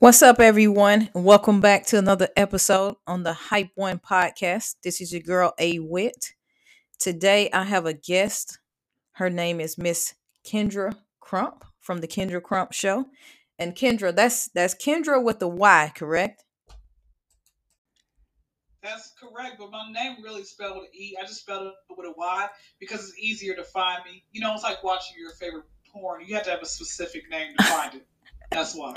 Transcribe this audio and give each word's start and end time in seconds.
What's 0.00 0.22
up, 0.22 0.40
everyone? 0.40 1.10
Welcome 1.14 1.60
back 1.60 1.84
to 1.88 1.98
another 1.98 2.30
episode 2.34 2.94
on 3.06 3.22
the 3.22 3.34
Hype 3.34 3.68
One 3.74 3.98
podcast. 3.98 4.76
This 4.82 4.98
is 5.02 5.12
your 5.12 5.20
girl, 5.20 5.52
A 5.58 5.78
Wit. 5.78 6.32
Today, 6.98 7.50
I 7.52 7.64
have 7.64 7.84
a 7.84 7.92
guest. 7.92 8.60
Her 9.12 9.28
name 9.28 9.60
is 9.60 9.76
Miss 9.76 10.14
Kendra 10.42 10.96
Crump 11.20 11.66
from 11.78 11.98
the 11.98 12.08
Kendra 12.08 12.42
Crump 12.42 12.72
Show. 12.72 13.10
And 13.58 13.74
Kendra, 13.76 14.16
that's 14.16 14.48
that's 14.48 14.74
Kendra 14.74 15.22
with 15.22 15.38
the 15.38 15.48
Y, 15.48 15.92
correct? 15.94 16.46
That's 18.82 19.12
correct, 19.20 19.56
but 19.58 19.70
my 19.70 19.92
name 19.92 20.22
really 20.24 20.44
spelled 20.44 20.84
E. 20.94 21.14
I 21.20 21.26
just 21.26 21.42
spelled 21.42 21.66
it 21.66 21.74
with 21.94 22.06
a 22.06 22.14
Y 22.16 22.48
because 22.78 23.06
it's 23.06 23.18
easier 23.18 23.54
to 23.54 23.64
find 23.64 24.02
me. 24.06 24.24
You 24.32 24.40
know, 24.40 24.54
it's 24.54 24.62
like 24.62 24.82
watching 24.82 25.18
your 25.20 25.32
favorite 25.32 25.66
porn. 25.92 26.24
You 26.26 26.36
have 26.36 26.44
to 26.44 26.50
have 26.52 26.62
a 26.62 26.66
specific 26.66 27.28
name 27.28 27.52
to 27.58 27.64
find 27.64 27.96
it. 27.96 28.06
That's 28.50 28.74
why. 28.74 28.94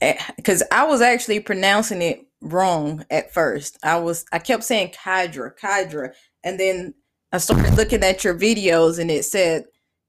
Because 0.00 0.62
eh, 0.62 0.66
I 0.70 0.84
was 0.84 1.00
actually 1.00 1.40
pronouncing 1.40 2.02
it 2.02 2.26
wrong 2.40 3.04
at 3.10 3.32
first. 3.32 3.78
I 3.82 3.98
was 3.98 4.24
I 4.32 4.38
kept 4.38 4.64
saying 4.64 4.92
Kydra, 4.92 5.52
Kydra, 5.58 6.12
and 6.42 6.60
then 6.60 6.94
I 7.32 7.38
started 7.38 7.74
looking 7.74 8.04
at 8.04 8.22
your 8.22 8.38
videos 8.38 8.98
and 8.98 9.10
it 9.10 9.24
said 9.24 9.64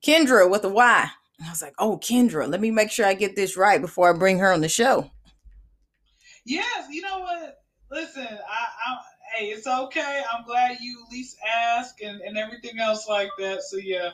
Kendra 0.06 0.50
with 0.50 0.64
a 0.64 0.70
Y. 0.70 1.10
And 1.40 1.48
I 1.48 1.52
was 1.52 1.62
like, 1.62 1.74
oh, 1.80 1.98
Kendra, 1.98 2.50
let 2.50 2.62
me 2.62 2.72
make 2.72 2.92
sure 2.92 3.06
I 3.06 3.14
get 3.14 3.36
this 3.36 3.58
right 3.58 3.82
before 3.82 4.14
I 4.14 4.18
bring 4.18 4.40
her 4.40 4.54
on 4.54 4.62
the 4.62 4.70
show. 4.70 5.10
Yes, 6.46 6.88
you 6.92 7.02
know 7.02 7.20
what? 7.20 7.64
Listen, 7.92 8.28
I, 8.28 8.68
I 8.88 8.98
hey, 9.36 9.48
it's 9.48 9.68
okay. 9.68 10.22
I'm 10.32 10.46
glad 10.46 10.78
you 10.80 11.04
at 11.06 11.12
least 11.12 11.38
ask 11.48 12.02
and, 12.02 12.22
and 12.22 12.38
everything 12.38 12.80
else 12.80 13.08
like 13.08 13.30
that. 13.40 13.64
So 13.64 13.78
yeah, 13.78 14.12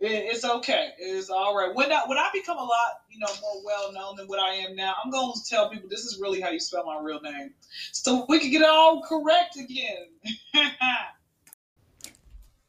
it, 0.00 0.34
it's 0.34 0.44
okay. 0.44 0.90
It's 0.98 1.28
all 1.28 1.54
right. 1.54 1.74
When 1.74 1.92
I 1.92 2.02
when 2.06 2.16
I 2.16 2.28
become 2.32 2.56
a 2.56 2.62
lot, 2.62 3.02
you 3.10 3.18
know, 3.18 3.26
more 3.42 3.62
well 3.64 3.92
known 3.92 4.16
than 4.16 4.26
what 4.26 4.40
I 4.40 4.54
am 4.54 4.74
now, 4.74 4.94
I'm 5.04 5.10
going 5.10 5.32
to 5.34 5.48
tell 5.48 5.68
people 5.68 5.88
this 5.88 6.04
is 6.04 6.18
really 6.20 6.40
how 6.40 6.50
you 6.50 6.58
spell 6.58 6.84
my 6.86 6.98
real 7.00 7.20
name, 7.20 7.52
so 7.92 8.24
we 8.28 8.40
can 8.40 8.50
get 8.50 8.62
it 8.62 8.68
all 8.68 9.02
correct 9.02 9.56
again. 9.56 10.06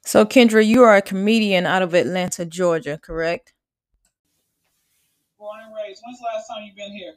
so 0.06 0.26
Kendra, 0.26 0.66
you 0.66 0.84
are 0.84 0.98
a 0.98 1.02
comedian 1.02 1.66
out 1.66 1.82
of 1.82 1.94
Atlanta, 1.94 2.46
Georgia, 2.46 2.98
correct? 2.98 3.54
Born 5.40 5.60
and 5.66 5.74
raised. 5.74 6.02
When's 6.06 6.20
the 6.20 6.26
last 6.26 6.48
time 6.48 6.64
you've 6.66 6.76
been 6.76 6.92
here? 6.92 7.14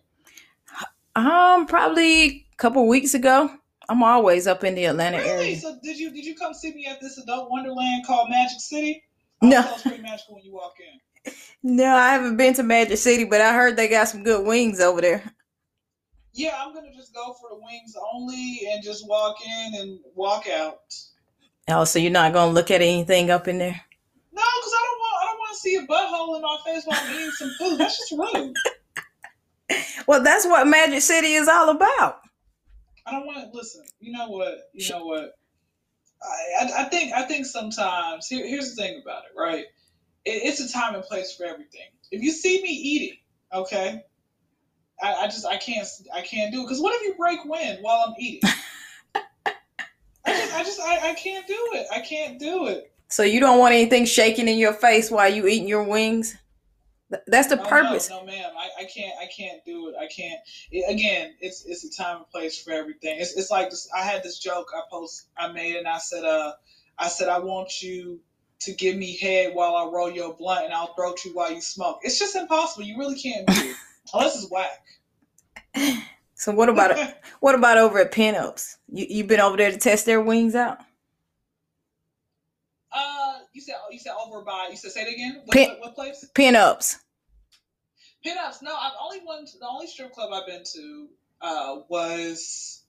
Um, 1.16 1.66
probably 1.66 2.24
a 2.24 2.56
couple 2.56 2.86
weeks 2.86 3.14
ago. 3.14 3.50
I'm 3.88 4.02
always 4.02 4.46
up 4.46 4.64
in 4.64 4.76
the 4.76 4.86
Atlanta 4.86 5.18
really? 5.18 5.30
area. 5.30 5.56
So 5.56 5.76
did 5.82 5.98
you 5.98 6.12
did 6.12 6.24
you 6.24 6.36
come 6.36 6.54
see 6.54 6.72
me 6.72 6.86
at 6.86 7.00
this 7.00 7.18
adult 7.18 7.50
wonderland 7.50 8.06
called 8.06 8.30
Magic 8.30 8.60
City? 8.60 9.02
No. 9.42 9.62
thought 9.62 9.70
it 9.70 9.72
was 9.74 9.82
pretty 9.82 10.02
magical 10.02 10.34
when 10.36 10.44
you 10.44 10.52
walk 10.52 10.74
in. 10.80 11.32
No, 11.62 11.94
I 11.94 12.10
haven't 12.10 12.36
been 12.36 12.54
to 12.54 12.62
Magic 12.62 12.98
City, 12.98 13.24
but 13.24 13.40
I 13.40 13.54
heard 13.54 13.77
they 13.77 13.88
got 13.88 14.08
some 14.08 14.22
good 14.22 14.46
wings 14.46 14.80
over 14.80 15.00
there. 15.00 15.22
Yeah, 16.32 16.54
I'm 16.58 16.74
gonna 16.74 16.92
just 16.94 17.14
go 17.14 17.34
for 17.40 17.48
the 17.50 17.56
wings 17.56 17.94
only 18.12 18.60
and 18.70 18.82
just 18.82 19.06
walk 19.08 19.36
in 19.46 19.74
and 19.77 19.98
walk 20.14 20.48
out. 20.48 20.80
Oh, 21.68 21.84
so 21.84 21.98
you're 21.98 22.10
not 22.10 22.32
gonna 22.32 22.52
look 22.52 22.70
at 22.70 22.82
anything 22.82 23.30
up 23.30 23.48
in 23.48 23.58
there? 23.58 23.80
No, 24.32 24.42
because 24.42 24.72
I 24.72 24.86
don't 24.86 24.98
want 24.98 25.22
I 25.22 25.27
don't 25.27 25.38
want 25.38 25.52
to 25.52 25.58
see 25.60 25.77
a 25.77 25.86
butthole 25.86 26.36
in 26.36 26.42
my 26.42 26.58
face 26.64 26.82
while 26.84 26.98
I'm 27.00 27.14
eating 27.14 27.30
some 27.30 27.50
food. 27.58 27.78
That's 27.78 27.96
just 27.98 28.12
rude. 28.12 28.55
Well, 30.06 30.22
that's 30.22 30.44
what 30.44 30.66
Magic 30.66 31.00
City 31.00 31.32
is 31.32 31.48
all 31.48 31.70
about. 31.70 32.20
I 33.06 33.12
don't 33.12 33.27
want 33.27 33.38
to 33.38 33.56
listen. 33.56 33.82
You 33.98 34.12
know 34.12 34.28
what? 34.28 34.70
You 34.74 34.86
know 34.90 35.06
what? 35.06 35.32
I, 36.61 36.70
I, 36.78 36.84
think 36.84 37.12
I 37.12 37.22
think 37.22 37.47
sometimes 37.47 38.27
here, 38.28 38.47
here's 38.47 38.75
the 38.75 38.83
thing 38.83 39.00
about 39.03 39.25
it, 39.25 39.39
right? 39.39 39.64
It, 40.25 40.30
it's 40.30 40.61
a 40.61 40.72
time 40.72 40.94
and 40.94 41.05
place 41.05 41.34
for 41.36 41.44
everything. 41.44 41.89
If 42.11 42.22
you 42.22 42.30
see 42.30 42.62
me 42.62 42.69
eating, 42.69 43.19
okay, 43.53 44.03
I, 45.02 45.14
I 45.14 45.27
just 45.27 45.47
I 45.47 45.56
can't 45.56 45.86
I 46.14 46.22
can't 46.22 46.52
do 46.52 46.61
it 46.61 46.64
because 46.64 46.80
what 46.80 46.95
if 46.95 47.02
you 47.02 47.14
break 47.14 47.45
wind 47.45 47.78
while 47.80 48.05
I'm 48.06 48.14
eating? 48.19 48.48
I 50.27 50.33
just 50.33 50.55
I 50.55 50.62
just 50.64 50.80
I, 50.80 51.11
I 51.11 51.14
can't 51.14 51.46
do 51.46 51.70
it. 51.73 51.86
I 51.92 52.01
can't 52.01 52.39
do 52.39 52.68
it. 52.68 52.92
So 53.08 53.23
you 53.23 53.40
don't 53.40 53.58
want 53.58 53.74
anything 53.74 54.07
shaking 54.07 54.48
in 54.48 54.58
your 54.58 54.73
face 54.73 55.11
while 55.11 55.33
you 55.33 55.46
eating 55.46 55.68
your 55.68 55.84
wings? 55.84 56.36
Th- 57.14 57.23
That's 57.29 57.48
the 57.48 57.61
Oh 57.61 57.64
purpose. 57.69 58.11
no, 58.11 58.20
no, 58.20 58.27
ma'am. 58.27 58.51
I, 58.58 58.83
I 58.83 58.85
can't. 58.86 59.14
I 59.20 59.27
can't 59.27 59.64
do 59.64 59.89
it. 59.89 59.95
I 60.01 60.07
can't. 60.08 60.41
It, 60.73 60.85
again, 60.92 61.35
it's 61.41 61.64
it's 61.64 61.85
a 61.85 61.91
time 62.02 62.19
and 62.19 62.30
place 62.30 62.61
for 62.63 62.73
everything. 62.73 63.19
It's 63.20 63.36
it's 63.36 63.51
like 63.51 63.70
this. 63.70 63.89
I 63.97 64.02
had 64.02 64.23
this 64.23 64.39
joke 64.39 64.69
I 64.77 64.80
post 64.91 65.29
I 65.36 65.52
made, 65.52 65.77
and 65.77 65.86
I 65.89 65.98
said, 65.98 66.25
uh, 66.25 66.52
I 66.98 67.08
said 67.08 67.29
I 67.29 67.39
want 67.39 67.83
you 67.83 68.20
to 68.61 68.73
give 68.73 68.97
me 68.97 69.17
head 69.19 69.55
while 69.55 69.77
I 69.77 69.85
roll 69.92 70.11
your 70.11 70.35
blunt, 70.35 70.64
and 70.64 70.75
I'll 70.75 70.95
throat 70.95 71.25
you 71.25 71.33
while 71.35 71.52
you 71.52 71.61
smoke. 71.61 72.01
It's 72.02 72.19
just 72.19 72.35
impossible. 72.36 72.85
You 72.85 72.98
really 72.98 73.19
can't 73.19 73.46
do 73.46 73.55
it 73.55 73.77
unless 74.14 74.42
it's 74.42 74.51
whack. 74.51 74.83
So 76.35 76.52
what 76.52 76.69
about 76.69 76.98
what 77.41 77.55
about 77.55 77.79
over 77.79 77.98
at 78.01 78.13
Pinups? 78.13 78.77
You 78.89 79.07
you 79.08 79.25
been 79.25 79.41
over 79.41 79.57
there 79.57 79.70
to 79.70 79.79
test 79.79 80.05
their 80.07 80.20
wings 80.20 80.55
out? 80.55 80.79
uh, 82.92 83.39
you 83.52 83.61
said 83.61 83.75
you 83.91 83.98
said 83.98 84.14
over 84.25 84.42
by. 84.42 84.69
You 84.70 84.77
said 84.77 84.92
say 84.92 85.02
it 85.02 85.13
again. 85.13 85.42
What, 85.45 85.52
Pin- 85.52 85.69
what, 85.70 85.81
what 85.81 85.95
place? 85.95 86.27
Pinups. 86.35 86.96
Pinups. 88.24 88.62
No, 88.62 88.74
I've 88.74 88.92
only 89.02 89.20
one. 89.20 89.45
The 89.45 89.67
only 89.68 89.86
strip 89.86 90.12
club 90.12 90.30
I've 90.33 90.46
been 90.46 90.64
to 90.74 91.08
uh, 91.40 91.77
was 91.89 92.83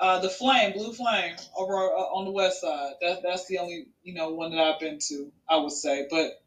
uh, 0.00 0.20
the 0.20 0.28
Flame, 0.30 0.72
Blue 0.72 0.92
Flame, 0.92 1.36
over 1.56 1.74
uh, 1.74 2.14
on 2.14 2.24
the 2.24 2.32
west 2.32 2.60
side. 2.60 2.94
That 3.00 3.18
that's 3.22 3.46
the 3.46 3.58
only 3.58 3.86
you 4.02 4.14
know 4.14 4.30
one 4.30 4.50
that 4.50 4.60
I've 4.60 4.80
been 4.80 4.98
to. 5.08 5.30
I 5.48 5.56
would 5.56 5.72
say, 5.72 6.06
but 6.10 6.40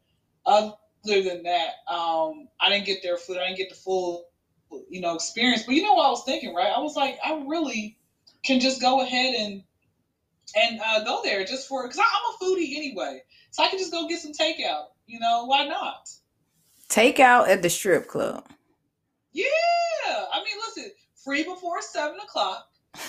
other 0.46 0.74
than 1.04 1.44
that, 1.44 1.70
um, 1.92 2.48
I 2.60 2.70
didn't 2.70 2.86
get 2.86 3.02
their 3.02 3.16
food. 3.16 3.38
I 3.38 3.46
didn't 3.46 3.58
get 3.58 3.70
the 3.70 3.76
full 3.76 4.24
you 4.88 5.00
know 5.00 5.14
experience. 5.14 5.62
But 5.64 5.74
you 5.76 5.82
know 5.82 5.94
what 5.94 6.06
I 6.06 6.10
was 6.10 6.24
thinking, 6.24 6.54
right? 6.54 6.72
I 6.74 6.80
was 6.80 6.96
like, 6.96 7.18
I 7.24 7.44
really 7.46 7.96
can 8.42 8.60
just 8.60 8.80
go 8.80 9.02
ahead 9.02 9.34
and 9.34 9.62
and 10.56 10.80
uh, 10.84 11.04
go 11.04 11.20
there 11.22 11.44
just 11.44 11.68
for 11.68 11.84
because 11.84 11.98
I'm 11.98 12.04
a 12.04 12.44
foodie 12.44 12.76
anyway, 12.76 13.22
so 13.50 13.62
I 13.62 13.68
can 13.68 13.78
just 13.78 13.92
go 13.92 14.08
get 14.08 14.20
some 14.20 14.32
takeout. 14.32 14.86
You 15.06 15.20
know, 15.20 15.44
why 15.46 15.66
not? 15.66 16.08
Take 16.92 17.20
out 17.20 17.48
at 17.48 17.62
the 17.62 17.70
strip 17.70 18.06
club. 18.06 18.46
Yeah, 19.32 19.46
I 20.04 20.44
mean, 20.44 20.60
listen, 20.66 20.92
free 21.24 21.42
before 21.42 21.80
seven 21.80 22.18
o'clock. 22.20 22.68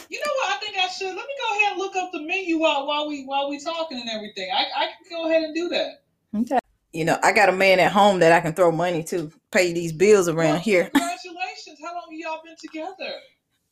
You 0.09 0.19
know 0.19 0.31
what? 0.37 0.53
I 0.53 0.57
think 0.59 0.77
I 0.77 0.87
should. 0.87 1.07
Let 1.07 1.15
me 1.15 1.33
go 1.49 1.57
ahead 1.57 1.71
and 1.73 1.81
look 1.81 1.97
up 1.97 2.13
the 2.13 2.21
menu 2.21 2.59
while 2.59 2.87
while 2.87 3.09
we 3.09 3.25
while 3.25 3.49
we 3.49 3.59
talking 3.59 3.99
and 3.99 4.09
everything. 4.09 4.49
I 4.55 4.83
I 4.83 4.85
can 4.85 5.11
go 5.11 5.27
ahead 5.29 5.43
and 5.43 5.53
do 5.53 5.67
that. 5.67 6.03
Okay. 6.33 6.59
You 6.93 7.03
know, 7.03 7.19
I 7.23 7.33
got 7.33 7.49
a 7.49 7.51
man 7.51 7.81
at 7.81 7.91
home 7.91 8.19
that 8.19 8.31
I 8.31 8.39
can 8.39 8.53
throw 8.53 8.71
money 8.71 9.03
to 9.03 9.29
pay 9.51 9.73
these 9.73 9.91
bills 9.91 10.29
around 10.29 10.51
Well, 10.53 10.59
here. 10.59 10.83
congratulations! 10.85 11.79
How 11.83 11.93
long 11.93 12.07
y'all 12.11 12.39
been 12.41 12.55
together? 12.57 13.15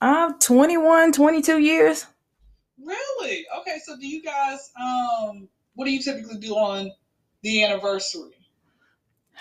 I'm 0.01 0.37
21, 0.39 1.13
22 1.13 1.59
years. 1.59 2.05
Really? 2.83 3.45
Okay. 3.61 3.79
So 3.85 3.95
do 3.97 4.05
you 4.05 4.21
guys 4.21 4.71
um 4.77 5.47
what 5.75 5.85
do 5.85 5.91
you 5.91 6.01
typically 6.01 6.37
do 6.39 6.53
on 6.57 6.91
the 7.43 7.63
anniversary? 7.63 8.33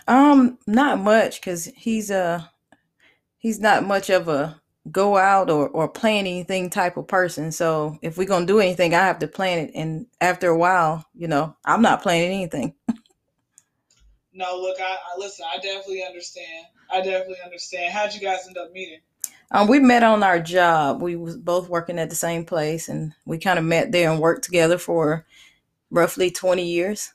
Um, 0.08 0.58
not 0.66 0.98
much 0.98 1.40
because 1.40 1.66
he's 1.76 2.10
uh 2.10 2.44
he's 3.38 3.60
not 3.60 3.84
much 3.84 4.10
of 4.10 4.28
a 4.28 4.60
go 4.90 5.16
out 5.16 5.50
or 5.50 5.68
or 5.68 5.88
plan 5.88 6.26
anything 6.26 6.70
type 6.70 6.96
of 6.96 7.08
person. 7.08 7.52
So 7.52 7.98
if 8.02 8.16
we're 8.18 8.26
gonna 8.26 8.46
do 8.46 8.60
anything, 8.60 8.94
I 8.94 9.06
have 9.06 9.18
to 9.20 9.28
plan 9.28 9.58
it. 9.58 9.72
And 9.74 10.06
after 10.20 10.48
a 10.48 10.58
while, 10.58 11.04
you 11.14 11.28
know, 11.28 11.56
I'm 11.64 11.82
not 11.82 12.02
planning 12.02 12.32
anything. 12.32 12.74
No, 14.32 14.56
look, 14.60 14.80
I, 14.80 14.94
I 14.94 15.18
listen. 15.18 15.44
I 15.52 15.56
definitely 15.56 16.04
understand. 16.04 16.66
I 16.90 17.00
definitely 17.00 17.38
understand. 17.44 17.92
How'd 17.92 18.14
you 18.14 18.20
guys 18.20 18.46
end 18.46 18.56
up 18.58 18.72
meeting? 18.72 19.00
Um, 19.50 19.66
we 19.66 19.80
met 19.80 20.04
on 20.04 20.22
our 20.22 20.38
job. 20.38 21.02
We 21.02 21.16
was 21.16 21.36
both 21.36 21.68
working 21.68 21.98
at 21.98 22.10
the 22.10 22.16
same 22.16 22.44
place, 22.44 22.88
and 22.88 23.12
we 23.24 23.38
kind 23.38 23.58
of 23.58 23.64
met 23.64 23.90
there 23.90 24.10
and 24.10 24.20
worked 24.20 24.44
together 24.44 24.78
for 24.78 25.26
roughly 25.90 26.30
20 26.30 26.64
years. 26.64 27.12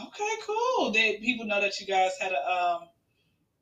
Okay, 0.00 0.30
cool. 0.46 0.90
Did 0.90 1.20
people 1.20 1.46
know 1.46 1.60
that 1.60 1.78
you 1.80 1.86
guys 1.86 2.12
had 2.20 2.32
a 2.32 2.50
um 2.50 2.88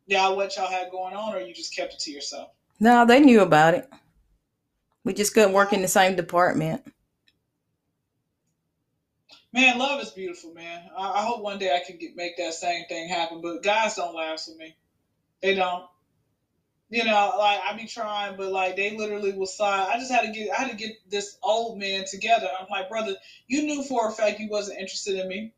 y'all 0.07 0.37
what 0.37 0.57
y'all 0.57 0.71
had 0.71 0.91
going 0.91 1.15
on, 1.15 1.35
or 1.35 1.41
you 1.41 1.55
just 1.55 1.75
kept 1.75 1.95
it 1.95 2.01
to 2.01 2.11
yourself? 2.11 2.49
No, 2.81 3.05
they 3.05 3.21
knew 3.21 3.41
about 3.43 3.75
it. 3.75 3.89
We 5.05 5.13
just 5.13 5.35
couldn't 5.35 5.53
work 5.53 5.73
in 5.73 5.83
the 5.83 5.89
same 5.89 6.17
department. 6.17 6.83
Man, 9.53 9.79
love 9.79 10.01
is 10.01 10.11
beautiful, 10.11 10.55
man. 10.55 10.89
I, 10.97 11.21
I 11.21 11.25
hope 11.25 11.43
one 11.43 11.59
day 11.59 11.75
I 11.75 11.85
can 11.87 11.99
get 11.99 12.17
make 12.17 12.39
that 12.39 12.55
same 12.55 12.87
thing 12.87 13.09
happen. 13.09 13.43
But 13.43 13.63
guys 13.63 13.97
don't 13.97 14.15
last 14.15 14.49
with 14.49 14.57
me. 14.57 14.75
They 15.43 15.55
don't. 15.55 15.85
You 16.89 17.05
know, 17.05 17.35
like 17.39 17.61
I 17.67 17.77
be 17.77 17.87
trying, 17.87 18.37
but 18.37 18.53
like 18.53 18.77
they 18.77 18.97
literally 18.97 19.33
will 19.33 19.47
sign. 19.47 19.89
I 19.91 19.99
just 19.99 20.13
had 20.13 20.23
to 20.23 20.33
get 20.33 20.51
I 20.51 20.63
had 20.63 20.71
to 20.71 20.77
get 20.77 20.93
this 21.11 21.37
old 21.43 21.79
man 21.79 22.05
together. 22.07 22.49
I'm 22.59 22.67
like, 22.71 22.89
brother, 22.89 23.17
you 23.47 23.63
knew 23.63 23.83
for 23.83 24.09
a 24.09 24.13
fact 24.13 24.41
you 24.41 24.49
wasn't 24.49 24.79
interested 24.79 25.19
in 25.19 25.29
me. 25.29 25.53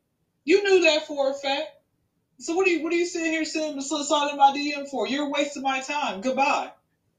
You 0.45 0.63
knew 0.63 0.83
that 0.83 1.07
for 1.07 1.31
a 1.31 1.33
fact. 1.33 1.69
So 2.39 2.55
what 2.55 2.65
do 2.65 2.71
you 2.71 2.83
what 2.83 2.93
are 2.93 2.97
you 2.97 3.05
sitting 3.05 3.31
here 3.31 3.45
sending 3.45 3.81
slide 3.81 4.31
in 4.31 4.37
my 4.37 4.51
DM 4.51 4.87
for? 4.89 5.07
You're 5.07 5.29
wasting 5.29 5.63
my 5.63 5.81
time. 5.81 6.21
Goodbye. 6.21 6.71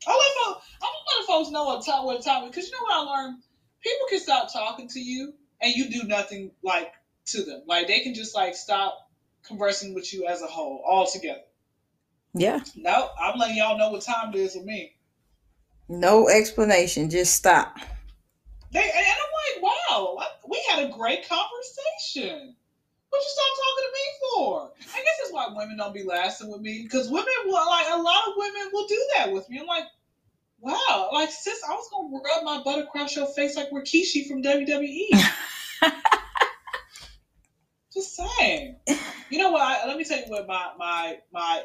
I 0.07 0.11
let 0.11 0.55
folks, 0.55 0.67
I'm 0.83 1.19
let 1.19 1.27
folks 1.27 1.51
know 1.51 1.65
what 1.65 1.85
time 1.85 2.05
what 2.05 2.23
time 2.23 2.47
because 2.47 2.69
you 2.69 2.73
know 2.73 2.83
what 2.83 3.09
I 3.09 3.11
learned? 3.11 3.43
People 3.81 4.07
can 4.09 4.21
stop 4.21 4.53
talking 4.53 4.89
to 4.89 5.01
you 5.01 5.35
and 5.61 5.75
you 5.75 5.91
do 5.91 6.05
nothing 6.05 6.53
like 6.63 6.93
to 7.27 7.43
them. 7.43 7.63
Like 7.67 7.89
they 7.89 8.01
can 8.01 8.15
just 8.15 8.35
like 8.35 8.55
stop 8.55 9.11
conversing 9.43 9.95
with 9.95 10.13
you 10.13 10.27
as 10.27 10.43
a 10.43 10.47
whole 10.47 10.83
altogether. 10.87 11.41
Yeah. 12.35 12.61
No, 12.77 13.11
I'm 13.21 13.39
letting 13.39 13.57
y'all 13.57 13.79
know 13.79 13.91
what 13.91 14.03
time 14.03 14.31
it 14.35 14.37
is 14.37 14.55
with 14.55 14.67
me. 14.67 14.95
No 15.89 16.29
explanation. 16.29 17.09
Just 17.09 17.35
stop. 17.35 17.79
They 18.73 18.83
and 18.83 18.93
I'm 18.95 19.63
like, 19.63 19.73
wow, 19.91 20.19
we 20.49 20.63
had 20.69 20.85
a 20.85 20.93
great 20.93 21.27
conversation. 21.27 22.55
What 23.11 23.23
you 23.23 23.29
stop 23.29 23.53
talking 23.57 23.85
to 23.85 23.93
me 23.95 24.05
for? 24.21 24.73
I 24.95 24.99
guess 25.03 25.19
that's 25.21 25.33
why 25.33 25.49
women 25.55 25.77
don't 25.77 25.95
be 25.95 26.05
lasting 26.05 26.51
with 26.51 26.61
me 26.61 26.83
because 26.83 27.09
women 27.09 27.33
will 27.45 27.67
like 27.67 27.87
a 27.91 28.03
lot 28.03 28.29
of 28.29 28.35
women 28.37 28.71
will 28.73 28.87
do 28.87 29.09
that 29.17 29.33
with 29.33 29.49
me. 29.49 29.59
I'm 29.61 29.67
like, 29.67 29.85
wow, 30.61 31.11
like 31.13 31.31
sis, 31.31 31.63
I 31.69 31.73
was 31.73 31.89
gonna 31.91 32.09
rub 32.13 32.45
my 32.45 32.63
butt 32.63 32.85
across 32.85 33.15
your 33.17 33.27
face 33.29 33.57
like 33.57 33.71
Rikishi 33.71 34.27
from 34.27 34.43
WWE. 34.43 35.09
Just 37.93 38.17
saying. 38.17 38.77
You 39.31 39.39
know 39.39 39.51
what? 39.51 39.63
I, 39.63 39.87
let 39.87 39.97
me 39.97 40.05
tell 40.05 40.19
you 40.19 40.25
what 40.27 40.47
my 40.47 40.71
my 40.79 41.19
my 41.33 41.65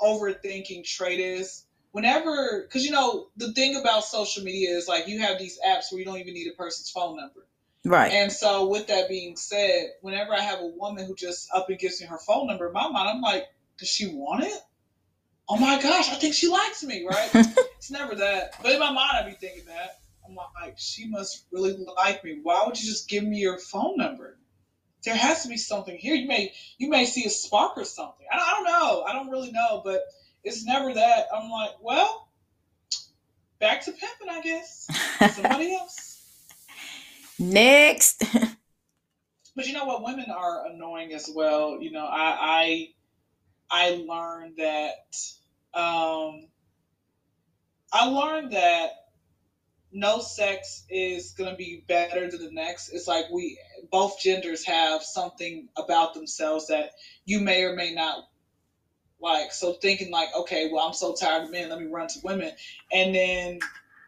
overthinking 0.00 0.84
trait 0.84 1.20
is. 1.20 1.66
Whenever, 1.92 2.62
because 2.68 2.84
you 2.84 2.92
know 2.92 3.28
the 3.36 3.52
thing 3.52 3.74
about 3.74 4.04
social 4.04 4.44
media 4.44 4.76
is 4.76 4.86
like 4.86 5.08
you 5.08 5.20
have 5.20 5.38
these 5.38 5.58
apps 5.66 5.90
where 5.90 5.98
you 5.98 6.04
don't 6.04 6.18
even 6.18 6.34
need 6.34 6.48
a 6.48 6.54
person's 6.54 6.90
phone 6.90 7.16
number. 7.16 7.46
Right. 7.84 8.12
And 8.12 8.30
so, 8.30 8.68
with 8.68 8.88
that 8.88 9.08
being 9.08 9.36
said, 9.36 9.90
whenever 10.02 10.34
I 10.34 10.40
have 10.40 10.60
a 10.60 10.66
woman 10.66 11.06
who 11.06 11.14
just 11.14 11.48
up 11.54 11.68
and 11.70 11.78
gives 11.78 12.00
me 12.00 12.06
her 12.06 12.18
phone 12.18 12.46
number, 12.46 12.66
in 12.66 12.72
my 12.72 12.90
mind, 12.90 13.08
I'm 13.08 13.22
like, 13.22 13.46
does 13.78 13.88
she 13.88 14.08
want 14.08 14.44
it? 14.44 14.60
Oh 15.48 15.56
my 15.56 15.80
gosh, 15.82 16.10
I 16.10 16.14
think 16.14 16.34
she 16.34 16.48
likes 16.48 16.84
me, 16.84 17.06
right? 17.08 17.30
it's 17.34 17.90
never 17.90 18.14
that. 18.16 18.54
But 18.62 18.72
in 18.72 18.78
my 18.80 18.92
mind, 18.92 19.10
I'd 19.14 19.26
be 19.26 19.32
thinking 19.32 19.64
that. 19.66 20.00
I'm 20.28 20.36
like, 20.36 20.78
she 20.78 21.08
must 21.08 21.46
really 21.50 21.76
like 21.96 22.22
me. 22.22 22.38
Why 22.42 22.62
would 22.66 22.80
you 22.80 22.88
just 22.88 23.08
give 23.08 23.24
me 23.24 23.38
your 23.38 23.58
phone 23.58 23.96
number? 23.96 24.38
There 25.04 25.16
has 25.16 25.42
to 25.42 25.48
be 25.48 25.56
something 25.56 25.96
here. 25.96 26.14
You 26.14 26.28
may 26.28 26.52
you 26.76 26.90
may 26.90 27.06
see 27.06 27.24
a 27.24 27.30
spark 27.30 27.72
or 27.76 27.84
something. 27.84 28.26
I 28.30 28.36
don't, 28.36 28.46
I 28.46 28.50
don't 28.52 28.64
know. 28.64 29.02
I 29.04 29.12
don't 29.14 29.30
really 29.30 29.50
know, 29.50 29.80
but 29.82 30.02
it's 30.44 30.64
never 30.64 30.92
that. 30.92 31.26
I'm 31.34 31.50
like, 31.50 31.70
well, 31.80 32.28
back 33.58 33.82
to 33.86 33.92
pimping, 33.92 34.28
I 34.28 34.40
guess. 34.42 34.86
Somebody 35.34 35.74
else. 35.74 36.09
Next. 37.40 38.22
but 39.56 39.66
you 39.66 39.72
know 39.72 39.86
what? 39.86 40.04
Women 40.04 40.26
are 40.30 40.66
annoying 40.66 41.14
as 41.14 41.30
well. 41.34 41.80
You 41.80 41.90
know, 41.90 42.04
I 42.04 42.92
I, 43.70 43.86
I 43.88 43.90
learned 44.06 44.58
that 44.58 45.16
um, 45.72 46.48
I 47.90 48.06
learned 48.08 48.52
that 48.52 48.90
no 49.90 50.20
sex 50.20 50.84
is 50.90 51.32
going 51.32 51.50
to 51.50 51.56
be 51.56 51.82
better 51.88 52.30
than 52.30 52.44
the 52.44 52.52
next. 52.52 52.90
It's 52.90 53.08
like 53.08 53.24
we 53.32 53.58
both 53.90 54.20
genders 54.20 54.64
have 54.66 55.02
something 55.02 55.68
about 55.78 56.12
themselves 56.12 56.68
that 56.68 56.90
you 57.24 57.40
may 57.40 57.64
or 57.64 57.74
may 57.74 57.94
not 57.94 58.28
like. 59.18 59.52
So 59.52 59.72
thinking 59.72 60.12
like, 60.12 60.28
okay, 60.36 60.68
well, 60.70 60.86
I'm 60.86 60.92
so 60.92 61.14
tired 61.14 61.44
of 61.44 61.50
men, 61.50 61.70
let 61.70 61.80
me 61.80 61.86
run 61.86 62.08
to 62.08 62.20
women, 62.22 62.52
and 62.92 63.14
then 63.14 63.60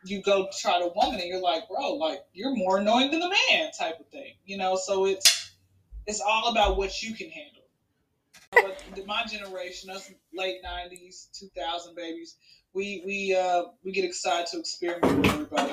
you 0.05 0.23
go 0.23 0.49
try 0.61 0.79
to 0.81 0.91
woman 0.95 1.21
and 1.21 1.29
you're 1.29 1.41
like, 1.41 1.69
bro, 1.69 1.95
like 1.95 2.21
you're 2.33 2.55
more 2.55 2.79
annoying 2.79 3.11
than 3.11 3.21
the 3.21 3.35
man 3.51 3.71
type 3.79 4.01
of 4.01 4.09
thing. 4.09 4.35
You 4.45 4.57
know, 4.59 4.77
so 4.77 5.07
it's 5.07 5.53
it's 6.07 6.21
all 6.21 6.51
about 6.51 6.77
what 6.77 7.03
you 7.03 7.15
can 7.15 7.31
handle. 7.31 7.63
But 8.51 9.07
my 9.07 9.25
generation, 9.25 9.91
us 9.91 10.11
late 10.35 10.59
nineties, 10.63 11.29
two 11.33 11.49
thousand 11.57 11.95
babies, 11.95 12.37
we 12.75 13.03
we 13.07 13.35
uh 13.35 13.65
we 13.85 13.93
get 13.93 14.05
excited 14.05 14.47
to 14.53 14.59
experiment 14.59 15.19
with 15.19 15.31
everybody. 15.31 15.73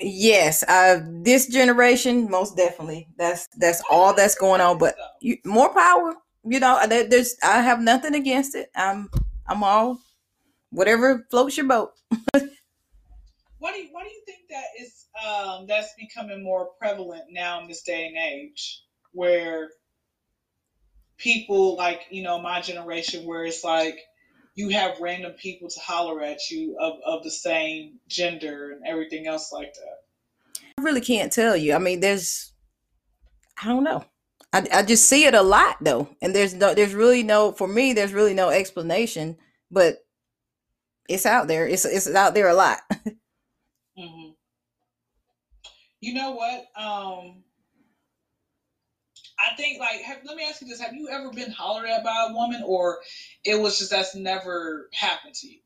yes, 0.00 0.62
uh 0.68 1.00
this 1.22 1.46
generation 1.46 2.30
most 2.30 2.56
definitely. 2.56 3.08
That's 3.16 3.48
that's 3.56 3.82
all 3.90 4.14
that's 4.14 4.34
going 4.34 4.60
on. 4.60 4.78
But 4.78 4.96
you, 5.20 5.38
more 5.44 5.72
power. 5.72 6.14
You 6.48 6.60
know, 6.60 6.80
there, 6.86 7.08
there's 7.08 7.36
I 7.42 7.60
have 7.60 7.80
nothing 7.80 8.14
against 8.14 8.54
it. 8.54 8.70
I'm 8.74 9.10
I'm 9.46 9.62
all 9.62 9.98
whatever 10.70 11.26
floats 11.30 11.56
your 11.56 11.66
boat. 11.66 11.92
Why 13.66 13.72
do 13.72 13.78
you, 13.78 13.88
why 13.90 14.04
do 14.04 14.10
you 14.10 14.22
think 14.24 14.38
that 14.50 14.64
is 14.80 15.06
um, 15.26 15.66
that's 15.66 15.92
becoming 15.98 16.44
more 16.44 16.68
prevalent 16.78 17.24
now 17.30 17.60
in 17.60 17.66
this 17.66 17.82
day 17.82 18.06
and 18.06 18.16
age, 18.16 18.80
where 19.10 19.70
people 21.18 21.74
like 21.74 22.02
you 22.10 22.22
know 22.22 22.40
my 22.40 22.60
generation, 22.60 23.26
where 23.26 23.44
it's 23.44 23.64
like 23.64 23.98
you 24.54 24.68
have 24.68 25.00
random 25.00 25.32
people 25.32 25.68
to 25.68 25.80
holler 25.80 26.22
at 26.22 26.48
you 26.48 26.76
of, 26.80 27.00
of 27.04 27.24
the 27.24 27.30
same 27.32 27.98
gender 28.06 28.70
and 28.70 28.86
everything 28.86 29.26
else 29.26 29.50
like 29.52 29.74
that. 29.74 30.62
I 30.78 30.82
really 30.82 31.00
can't 31.00 31.32
tell 31.32 31.56
you. 31.56 31.74
I 31.74 31.78
mean, 31.78 31.98
there's 31.98 32.52
I 33.60 33.66
don't 33.66 33.82
know. 33.82 34.04
I, 34.52 34.64
I 34.72 34.82
just 34.84 35.08
see 35.08 35.24
it 35.24 35.34
a 35.34 35.42
lot 35.42 35.78
though, 35.80 36.08
and 36.22 36.32
there's 36.32 36.54
no 36.54 36.72
there's 36.72 36.94
really 36.94 37.24
no 37.24 37.50
for 37.50 37.66
me 37.66 37.94
there's 37.94 38.12
really 38.12 38.34
no 38.34 38.50
explanation, 38.50 39.38
but 39.72 40.06
it's 41.08 41.26
out 41.26 41.48
there. 41.48 41.66
It's 41.66 41.84
it's 41.84 42.08
out 42.08 42.34
there 42.34 42.46
a 42.46 42.54
lot. 42.54 42.78
Mm-hmm. 43.98 44.30
You 46.00 46.14
know 46.14 46.32
what? 46.32 46.60
Um, 46.80 47.42
I 49.38 49.54
think 49.56 49.80
like 49.80 50.00
have, 50.02 50.18
let 50.24 50.36
me 50.36 50.44
ask 50.48 50.60
you 50.60 50.68
this: 50.68 50.80
Have 50.80 50.94
you 50.94 51.08
ever 51.08 51.30
been 51.30 51.50
hollered 51.50 51.88
at 51.88 52.04
by 52.04 52.28
a 52.28 52.32
woman, 52.32 52.62
or 52.64 52.98
it 53.44 53.60
was 53.60 53.78
just 53.78 53.90
that's 53.90 54.14
never 54.14 54.88
happened 54.92 55.34
to 55.36 55.48
you? 55.48 55.58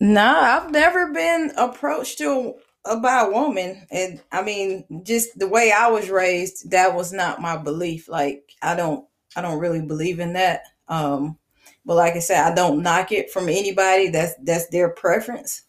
No, 0.00 0.38
I've 0.40 0.70
never 0.70 1.12
been 1.12 1.52
approached 1.56 2.18
to 2.18 2.54
by 2.84 3.22
a 3.22 3.30
woman, 3.30 3.86
and 3.90 4.20
I 4.32 4.42
mean, 4.42 5.02
just 5.02 5.38
the 5.38 5.48
way 5.48 5.72
I 5.72 5.88
was 5.88 6.10
raised, 6.10 6.70
that 6.70 6.94
was 6.94 7.12
not 7.12 7.40
my 7.40 7.56
belief. 7.56 8.08
Like 8.08 8.52
I 8.62 8.74
don't, 8.74 9.06
I 9.34 9.42
don't 9.42 9.58
really 9.58 9.82
believe 9.82 10.20
in 10.20 10.34
that. 10.34 10.62
Um, 10.88 11.38
but 11.84 11.96
like 11.96 12.14
I 12.14 12.20
said, 12.20 12.50
I 12.50 12.54
don't 12.54 12.82
knock 12.82 13.12
it 13.12 13.30
from 13.30 13.48
anybody. 13.48 14.10
That's 14.10 14.34
that's 14.42 14.68
their 14.68 14.90
preference 14.90 15.64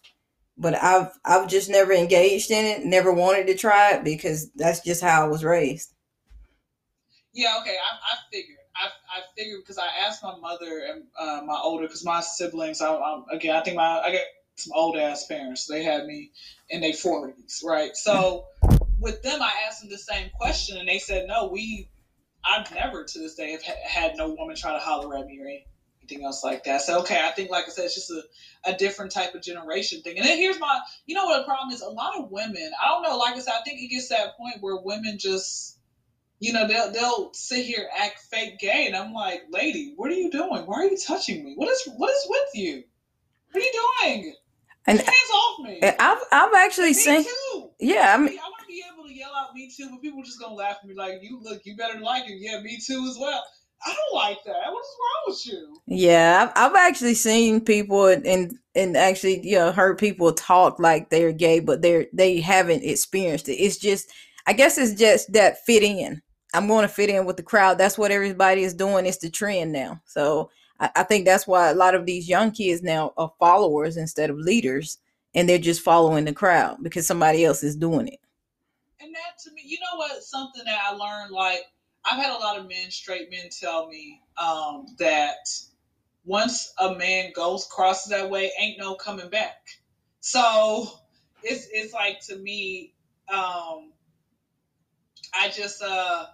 but 0.62 0.80
I've 0.80 1.08
I've 1.24 1.48
just 1.48 1.68
never 1.68 1.92
engaged 1.92 2.50
in 2.50 2.64
it, 2.64 2.84
never 2.84 3.12
wanted 3.12 3.48
to 3.48 3.54
try 3.54 3.94
it 3.94 4.04
because 4.04 4.50
that's 4.52 4.80
just 4.80 5.02
how 5.02 5.24
I 5.24 5.28
was 5.28 5.44
raised. 5.44 5.92
Yeah, 7.34 7.56
okay, 7.60 7.74
I, 7.74 7.96
I 7.96 8.16
figured. 8.30 8.58
I, 8.74 8.86
I 8.86 9.20
figured 9.36 9.60
because 9.62 9.78
I 9.78 9.88
asked 10.06 10.22
my 10.22 10.36
mother 10.38 10.82
and 10.88 11.04
uh, 11.18 11.42
my 11.44 11.58
older, 11.62 11.86
because 11.86 12.04
my 12.04 12.20
siblings, 12.20 12.80
I, 12.80 12.94
I, 12.94 13.22
again, 13.32 13.56
I 13.56 13.62
think 13.62 13.76
my 13.76 14.00
I 14.00 14.12
got 14.12 14.22
some 14.56 14.72
old 14.74 14.96
ass 14.96 15.26
parents. 15.26 15.66
They 15.66 15.82
had 15.82 16.06
me 16.06 16.30
in 16.70 16.80
their 16.80 16.92
forties, 16.92 17.62
right? 17.66 17.96
So 17.96 18.46
with 19.00 19.20
them, 19.22 19.42
I 19.42 19.52
asked 19.66 19.80
them 19.80 19.90
the 19.90 19.98
same 19.98 20.30
question, 20.38 20.78
and 20.78 20.88
they 20.88 20.98
said, 20.98 21.26
"No, 21.26 21.48
we, 21.48 21.88
I've 22.44 22.72
never 22.72 23.04
to 23.04 23.18
this 23.18 23.34
day 23.34 23.50
have 23.50 23.62
had 23.84 24.16
no 24.16 24.28
woman 24.30 24.54
try 24.54 24.72
to 24.72 24.78
holler 24.78 25.16
at 25.16 25.26
me 25.26 25.40
or 25.40 25.46
anything." 25.46 25.71
Anything 26.12 26.26
else 26.26 26.44
like 26.44 26.64
that. 26.64 26.82
So 26.82 27.00
okay, 27.00 27.20
I 27.24 27.30
think 27.30 27.50
like 27.50 27.64
I 27.66 27.70
said, 27.70 27.86
it's 27.86 27.94
just 27.94 28.10
a, 28.10 28.22
a 28.64 28.76
different 28.76 29.12
type 29.12 29.34
of 29.34 29.42
generation 29.42 30.02
thing. 30.02 30.18
And 30.18 30.26
then 30.26 30.38
here's 30.38 30.58
my 30.58 30.80
you 31.06 31.14
know 31.14 31.24
what 31.24 31.38
the 31.38 31.44
problem 31.44 31.72
is? 31.72 31.80
A 31.80 31.88
lot 31.88 32.18
of 32.18 32.30
women, 32.30 32.70
I 32.82 32.88
don't 32.88 33.02
know, 33.02 33.16
like 33.16 33.34
I 33.34 33.40
said, 33.40 33.54
I 33.58 33.62
think 33.64 33.80
it 33.80 33.88
gets 33.88 34.08
to 34.08 34.14
that 34.14 34.36
point 34.36 34.56
where 34.60 34.76
women 34.76 35.18
just 35.18 35.78
you 36.40 36.52
know, 36.52 36.66
they'll 36.66 36.92
they'll 36.92 37.32
sit 37.34 37.64
here 37.64 37.88
act 37.96 38.18
fake 38.30 38.58
gay 38.58 38.86
and 38.86 38.96
I'm 38.96 39.12
like, 39.12 39.42
lady, 39.50 39.94
what 39.96 40.10
are 40.10 40.14
you 40.14 40.30
doing? 40.30 40.66
Why 40.66 40.80
are 40.80 40.84
you 40.84 40.98
touching 40.98 41.44
me? 41.44 41.54
What 41.56 41.68
is 41.68 41.88
what 41.96 42.10
is 42.10 42.26
with 42.28 42.48
you? 42.54 42.82
What 43.52 43.62
are 43.62 43.64
you 43.64 43.72
doing? 44.00 44.34
And 44.84 44.98
hands 44.98 45.30
off 45.32 45.64
me. 45.64 45.80
I've 45.82 46.18
I've 46.32 46.54
actually 46.54 46.88
me 46.88 46.92
seen 46.94 47.24
too. 47.24 47.70
Yeah, 47.78 48.12
I 48.12 48.18
mean 48.18 48.36
I 48.36 48.42
want 48.42 48.60
to 48.60 48.66
be 48.66 48.82
able 48.92 49.06
to 49.06 49.14
yell 49.14 49.30
out 49.36 49.54
me 49.54 49.70
too, 49.70 49.88
but 49.88 50.02
people 50.02 50.24
just 50.24 50.40
gonna 50.40 50.54
laugh 50.54 50.78
at 50.82 50.88
me 50.88 50.94
like 50.94 51.20
you 51.22 51.40
look, 51.40 51.64
you 51.64 51.76
better 51.76 52.00
like 52.00 52.28
it. 52.28 52.38
Yeah, 52.40 52.60
me 52.60 52.76
too 52.84 53.06
as 53.08 53.16
well. 53.20 53.44
I 53.84 53.94
don't 53.94 54.14
like 54.14 54.38
that. 54.44 54.72
What 54.72 54.84
is 54.84 54.96
wrong 55.00 55.22
with 55.26 55.46
you? 55.46 55.76
Yeah, 55.86 56.50
I've, 56.54 56.70
I've 56.70 56.76
actually 56.76 57.14
seen 57.14 57.60
people 57.60 58.06
and 58.06 58.58
and 58.74 58.96
actually 58.96 59.46
you 59.46 59.56
know 59.56 59.72
heard 59.72 59.98
people 59.98 60.32
talk 60.32 60.78
like 60.78 61.10
they're 61.10 61.32
gay, 61.32 61.60
but 61.60 61.82
they're 61.82 62.06
they 62.12 62.40
haven't 62.40 62.84
experienced 62.84 63.48
it. 63.48 63.56
It's 63.56 63.76
just 63.76 64.10
I 64.46 64.52
guess 64.52 64.78
it's 64.78 64.94
just 64.98 65.32
that 65.32 65.64
fit 65.64 65.82
in. 65.82 66.22
I'm 66.54 66.68
going 66.68 66.82
to 66.82 66.92
fit 66.92 67.10
in 67.10 67.24
with 67.24 67.36
the 67.36 67.42
crowd. 67.42 67.78
That's 67.78 67.96
what 67.96 68.10
everybody 68.10 68.62
is 68.62 68.74
doing. 68.74 69.06
It's 69.06 69.18
the 69.18 69.30
trend 69.30 69.72
now. 69.72 70.00
So 70.04 70.50
I, 70.78 70.90
I 70.96 71.02
think 71.02 71.24
that's 71.24 71.46
why 71.46 71.70
a 71.70 71.74
lot 71.74 71.94
of 71.94 72.06
these 72.06 72.28
young 72.28 72.50
kids 72.50 72.82
now 72.82 73.12
are 73.16 73.32
followers 73.38 73.96
instead 73.96 74.30
of 74.30 74.36
leaders, 74.36 74.98
and 75.34 75.48
they're 75.48 75.58
just 75.58 75.80
following 75.80 76.24
the 76.24 76.34
crowd 76.34 76.78
because 76.82 77.06
somebody 77.06 77.44
else 77.44 77.62
is 77.62 77.76
doing 77.76 78.08
it. 78.08 78.20
And 79.00 79.14
that 79.14 79.38
to 79.44 79.52
me, 79.52 79.62
you 79.64 79.78
know 79.80 79.96
what? 79.96 80.22
Something 80.22 80.62
that 80.64 80.78
I 80.88 80.94
learned 80.94 81.32
like 81.32 81.62
I've 82.04 82.18
had 82.22 82.30
a 82.32 82.38
lot 82.38 82.58
of 82.58 82.68
men, 82.68 82.90
straight 82.90 83.30
men, 83.30 83.48
tell 83.50 83.88
me 83.88 84.20
um, 84.38 84.86
that 84.98 85.48
once 86.24 86.72
a 86.78 86.94
man 86.96 87.32
goes 87.34 87.66
crosses 87.70 88.10
that 88.10 88.30
way, 88.30 88.52
ain't 88.60 88.78
no 88.78 88.96
coming 88.96 89.30
back. 89.30 89.56
So 90.20 90.88
it's 91.42 91.68
it's 91.72 91.94
like 91.94 92.20
to 92.28 92.36
me, 92.36 92.92
um, 93.32 93.92
I 95.34 95.50
just 95.54 95.82
uh, 95.82 96.26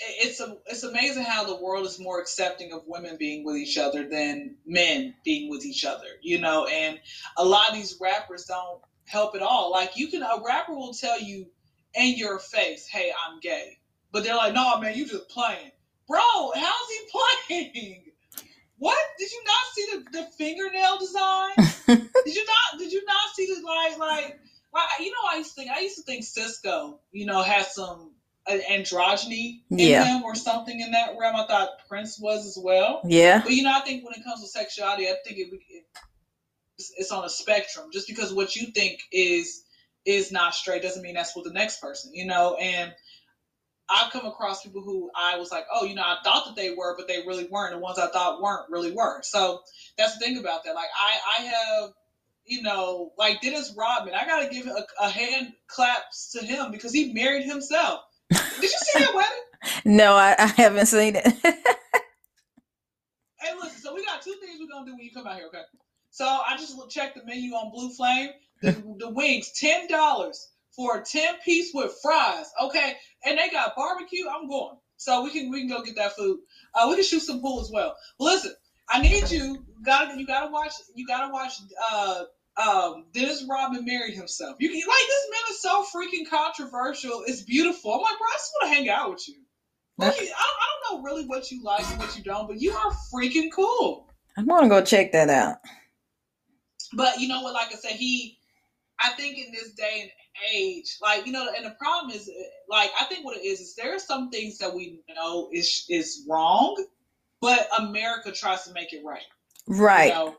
it's 0.00 0.40
a 0.40 0.56
it's 0.66 0.84
amazing 0.84 1.24
how 1.24 1.44
the 1.44 1.56
world 1.56 1.86
is 1.86 2.00
more 2.00 2.20
accepting 2.20 2.72
of 2.72 2.82
women 2.86 3.16
being 3.18 3.44
with 3.44 3.56
each 3.56 3.78
other 3.78 4.08
than 4.08 4.56
men 4.66 5.14
being 5.24 5.50
with 5.50 5.66
each 5.66 5.84
other. 5.84 6.06
You 6.22 6.40
know, 6.40 6.66
and 6.66 7.00
a 7.38 7.44
lot 7.44 7.70
of 7.70 7.76
these 7.76 7.96
rappers 8.00 8.46
don't 8.46 8.80
help 9.06 9.36
at 9.36 9.42
all. 9.42 9.72
Like 9.72 9.96
you 9.96 10.08
can 10.08 10.22
a 10.22 10.42
rapper 10.46 10.74
will 10.74 10.94
tell 10.94 11.20
you 11.20 11.48
in 11.94 12.16
your 12.18 12.38
face, 12.40 12.88
"Hey, 12.88 13.12
I'm 13.26 13.40
gay." 13.40 13.79
But 14.12 14.24
they're 14.24 14.36
like, 14.36 14.54
no, 14.54 14.78
man, 14.80 14.96
you 14.96 15.06
just 15.06 15.28
playing. 15.28 15.70
Bro, 16.08 16.20
how's 16.54 16.88
he 16.90 16.98
playing? 17.48 18.02
What 18.78 18.98
did 19.18 19.30
you 19.30 19.42
not 19.44 19.74
see 19.74 19.86
the, 19.92 20.18
the 20.18 20.24
fingernail 20.38 20.98
design? 20.98 21.50
did 22.24 22.34
you 22.34 22.46
not? 22.46 22.78
Did 22.78 22.92
you 22.92 23.04
not 23.04 23.34
see 23.34 23.46
the 23.46 23.60
like 23.66 23.98
like? 23.98 24.40
Like, 24.72 24.84
you 25.00 25.10
know, 25.10 25.18
I 25.30 25.36
used 25.36 25.54
to 25.54 25.60
think 25.60 25.70
I 25.70 25.80
used 25.80 25.96
to 25.96 26.02
think 26.02 26.24
Sisqó, 26.24 26.98
you 27.12 27.26
know, 27.26 27.42
has 27.42 27.74
some 27.74 28.12
uh, 28.46 28.56
androgyny 28.70 29.60
in 29.70 29.78
Yeah. 29.78 30.04
him 30.04 30.22
or 30.24 30.34
something 30.34 30.80
in 30.80 30.92
that 30.92 31.16
realm. 31.18 31.36
I 31.36 31.46
thought 31.46 31.86
Prince 31.88 32.18
was 32.18 32.46
as 32.46 32.58
well. 32.62 33.00
Yeah. 33.04 33.42
But 33.42 33.52
you 33.52 33.62
know, 33.64 33.72
I 33.72 33.80
think 33.80 34.04
when 34.04 34.14
it 34.14 34.24
comes 34.24 34.40
to 34.42 34.48
sexuality, 34.48 35.08
I 35.08 35.14
think 35.24 35.38
it, 35.38 35.50
it 35.68 35.84
it's, 36.78 36.92
it's 36.96 37.12
on 37.12 37.24
a 37.24 37.28
spectrum. 37.28 37.90
Just 37.92 38.08
because 38.08 38.32
what 38.32 38.56
you 38.56 38.68
think 38.68 39.00
is 39.12 39.64
is 40.06 40.32
not 40.32 40.54
straight 40.54 40.82
doesn't 40.82 41.02
mean 41.02 41.14
that's 41.14 41.36
what 41.36 41.44
the 41.44 41.52
next 41.52 41.80
person, 41.80 42.12
you 42.14 42.24
know. 42.26 42.54
And 42.54 42.92
I've 43.90 44.12
come 44.12 44.26
across 44.26 44.62
people 44.62 44.82
who 44.82 45.10
I 45.16 45.36
was 45.36 45.50
like, 45.50 45.64
oh, 45.72 45.84
you 45.84 45.94
know, 45.94 46.02
I 46.02 46.18
thought 46.22 46.46
that 46.46 46.56
they 46.56 46.74
were, 46.74 46.96
but 46.96 47.08
they 47.08 47.18
really 47.26 47.48
weren't. 47.50 47.72
The 47.72 47.78
ones 47.78 47.98
I 47.98 48.08
thought 48.08 48.40
weren't 48.40 48.70
really 48.70 48.92
were. 48.92 49.20
So 49.22 49.60
that's 49.98 50.16
the 50.18 50.24
thing 50.24 50.38
about 50.38 50.64
that. 50.64 50.74
Like 50.74 50.88
I, 50.96 51.42
I 51.42 51.46
have, 51.46 51.90
you 52.46 52.62
know, 52.62 53.12
like 53.18 53.40
Dennis 53.40 53.74
Rodman. 53.76 54.14
I 54.14 54.26
got 54.26 54.42
to 54.42 54.54
give 54.54 54.66
a, 54.66 54.86
a 55.00 55.08
hand 55.08 55.52
claps 55.66 56.32
to 56.32 56.44
him 56.44 56.70
because 56.70 56.92
he 56.92 57.12
married 57.12 57.44
himself. 57.44 58.00
Did 58.30 58.62
you 58.62 58.68
see 58.68 59.00
that 59.00 59.14
wedding? 59.14 59.30
No, 59.84 60.14
I, 60.14 60.34
I 60.38 60.46
haven't 60.46 60.86
seen 60.86 61.16
it. 61.16 61.26
Hey, 63.40 63.54
listen. 63.60 63.80
So 63.80 63.94
we 63.94 64.04
got 64.06 64.22
two 64.22 64.34
things 64.40 64.58
we're 64.58 64.68
gonna 64.72 64.86
do 64.86 64.92
when 64.94 65.04
you 65.04 65.10
come 65.12 65.26
out 65.26 65.36
here, 65.36 65.46
okay? 65.48 65.62
So 66.10 66.24
I 66.24 66.56
just 66.56 66.76
checked 66.90 67.16
the 67.16 67.24
menu 67.26 67.52
on 67.52 67.70
Blue 67.70 67.90
Flame. 67.90 68.30
The, 68.62 68.72
the 68.98 69.10
wings, 69.10 69.52
ten 69.52 69.86
dollars 69.86 70.48
for 70.80 70.96
a 70.96 71.04
ten 71.04 71.34
piece 71.44 71.72
with 71.74 71.94
fries, 72.02 72.46
okay? 72.62 72.96
And 73.26 73.38
they 73.38 73.50
got 73.50 73.76
barbecue. 73.76 74.24
I'm 74.28 74.48
going. 74.48 74.78
So 74.96 75.22
we 75.22 75.30
can 75.30 75.50
we 75.50 75.60
can 75.60 75.68
go 75.68 75.82
get 75.82 75.96
that 75.96 76.16
food. 76.16 76.38
Uh, 76.74 76.86
we 76.88 76.94
can 76.94 77.04
shoot 77.04 77.20
some 77.20 77.42
pool 77.42 77.60
as 77.60 77.70
well. 77.70 77.94
But 78.18 78.24
listen, 78.24 78.54
I 78.88 79.02
need 79.02 79.30
you. 79.30 79.62
Gotta 79.84 80.18
you 80.18 80.26
gotta 80.26 80.50
watch. 80.50 80.72
You 80.94 81.06
gotta 81.06 81.30
watch. 81.32 81.52
Uh, 81.90 82.22
um, 82.56 83.06
Dennis 83.12 83.44
Rodman 83.48 83.84
married 83.84 84.14
himself. 84.14 84.56
You 84.58 84.68
can 84.68 84.78
like 84.78 85.06
this 85.06 85.30
man 85.30 85.40
is 85.50 85.62
so 85.62 85.84
freaking 85.94 86.28
controversial. 86.28 87.24
It's 87.26 87.42
beautiful. 87.42 87.92
I'm 87.92 88.00
like, 88.00 88.18
bro, 88.18 88.26
I 88.26 88.34
just 88.34 88.52
want 88.60 88.70
to 88.70 88.76
hang 88.76 88.88
out 88.88 89.10
with 89.10 89.28
you. 89.28 89.36
Like, 89.98 90.12
I, 90.12 90.16
don't, 90.16 90.28
I 90.28 90.66
don't 90.90 90.96
know 90.96 91.02
really 91.02 91.26
what 91.26 91.50
you 91.50 91.62
like 91.62 91.88
and 91.90 91.98
what 91.98 92.16
you 92.16 92.24
don't, 92.24 92.48
but 92.48 92.58
you 92.58 92.72
are 92.72 92.90
freaking 93.12 93.50
cool. 93.54 94.06
I'm 94.36 94.46
gonna 94.46 94.68
go 94.68 94.82
check 94.82 95.12
that 95.12 95.28
out. 95.28 95.58
But 96.94 97.20
you 97.20 97.28
know 97.28 97.42
what? 97.42 97.54
Like 97.54 97.68
I 97.72 97.76
said, 97.76 97.92
he, 97.92 98.38
I 98.98 99.10
think 99.10 99.38
in 99.38 99.52
this 99.52 99.72
day 99.72 100.00
and 100.02 100.10
age, 100.54 100.98
like 101.00 101.26
you 101.26 101.32
know, 101.32 101.48
and 101.56 101.64
the 101.64 101.70
problem 101.70 102.14
is, 102.14 102.30
like 102.68 102.90
I 103.00 103.04
think 103.04 103.24
what 103.24 103.36
it 103.36 103.44
is 103.44 103.60
is 103.60 103.74
there 103.74 103.94
are 103.94 103.98
some 103.98 104.30
things 104.30 104.58
that 104.58 104.74
we 104.74 105.00
know 105.14 105.48
is 105.52 105.86
is 105.88 106.24
wrong, 106.28 106.84
but 107.40 107.68
America 107.78 108.32
tries 108.32 108.64
to 108.64 108.72
make 108.72 108.92
it 108.92 109.02
right. 109.04 109.22
Right. 109.66 110.08
You 110.08 110.14
know? 110.14 110.36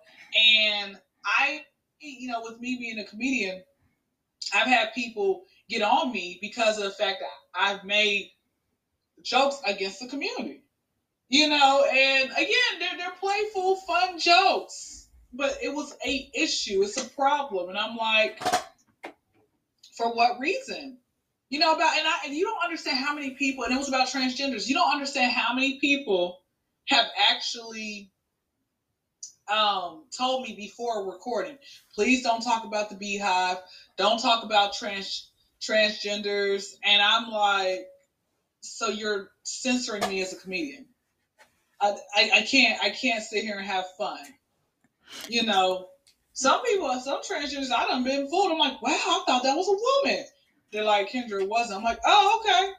And 0.64 0.98
I, 1.26 1.62
you 2.00 2.30
know, 2.30 2.42
with 2.44 2.60
me 2.60 2.78
being 2.80 3.00
a 3.00 3.06
comedian, 3.06 3.64
I've 4.54 4.68
had 4.68 4.94
people 4.94 5.44
get 5.70 5.82
on 5.82 6.12
me 6.12 6.38
because 6.42 6.78
of 6.78 6.84
the 6.86 6.92
fact 6.92 7.22
that 7.22 7.30
I've 7.60 7.84
made 7.84 8.32
jokes 9.24 9.62
against 9.66 10.00
the 10.00 10.08
community. 10.08 10.64
You 11.30 11.48
know, 11.48 11.86
and 11.90 12.30
again, 12.32 12.80
they're 12.80 12.98
they're 12.98 13.12
playful, 13.18 13.78
fun 13.78 14.20
jokes, 14.20 15.08
but 15.32 15.58
it 15.64 15.74
was 15.74 15.96
a 16.06 16.30
issue. 16.36 16.84
It's 16.84 16.98
a 16.98 17.10
problem, 17.10 17.70
and 17.70 17.78
I'm 17.78 17.96
like, 17.96 18.44
for 19.92 20.14
what 20.14 20.40
reason? 20.40 20.98
You 21.50 21.60
know 21.60 21.74
about 21.76 21.98
and 21.98 22.08
I 22.08 22.28
and 22.28 22.36
you 22.36 22.46
don't 22.46 22.64
understand 22.64 22.98
how 22.98 23.14
many 23.14 23.32
people, 23.32 23.66
and 23.66 23.74
it 23.74 23.78
was 23.78 23.90
about 23.90 24.08
transgenders. 24.08 24.68
You 24.68 24.76
don't 24.76 24.94
understand 24.94 25.32
how 25.32 25.54
many 25.54 25.80
people 25.80 26.40
have 26.88 27.06
actually 27.30 28.10
um, 29.52 30.04
told 30.18 30.44
me 30.44 30.56
before 30.56 31.12
recording, 31.12 31.58
please 31.94 32.24
don't 32.24 32.42
talk 32.42 32.64
about 32.64 32.90
the 32.90 32.96
beehive, 32.96 33.58
don't 33.98 34.20
talk 34.20 34.44
about 34.44 34.74
trans 34.74 35.30
transgenders, 35.62 36.74
and 36.84 37.02
I'm 37.02 37.30
like, 37.30 37.86
so 38.62 38.88
you're 38.88 39.30
censoring 39.44 40.08
me 40.08 40.22
as 40.22 40.34
a 40.34 40.38
comedian. 40.38 40.86
I, 41.82 41.96
I, 42.16 42.32
I 42.36 42.42
can't 42.44 42.82
I 42.82 42.92
can't 42.92 43.24
sit 43.24 43.44
here 43.44 43.58
and 43.58 43.68
have 43.68 43.86
fun. 43.98 44.20
You 45.28 45.44
know, 45.44 45.88
some 46.34 46.64
people, 46.64 46.90
some 47.00 47.22
transgenders, 47.22 47.72
I 47.72 47.88
done 47.88 48.04
been 48.04 48.28
fooled. 48.30 48.52
I'm 48.52 48.60
like, 48.60 48.82
wow, 48.82 48.92
I 48.92 49.24
thought 49.26 49.44
that 49.44 49.56
was 49.56 49.68
a 49.68 50.10
woman. 50.10 50.26
They're 50.72 50.84
like, 50.84 51.10
Kendra, 51.10 51.42
it 51.42 51.50
wasn't. 51.50 51.80
I'm 51.80 51.84
like, 51.84 52.00
oh, 52.06 52.40
okay. 52.40 52.72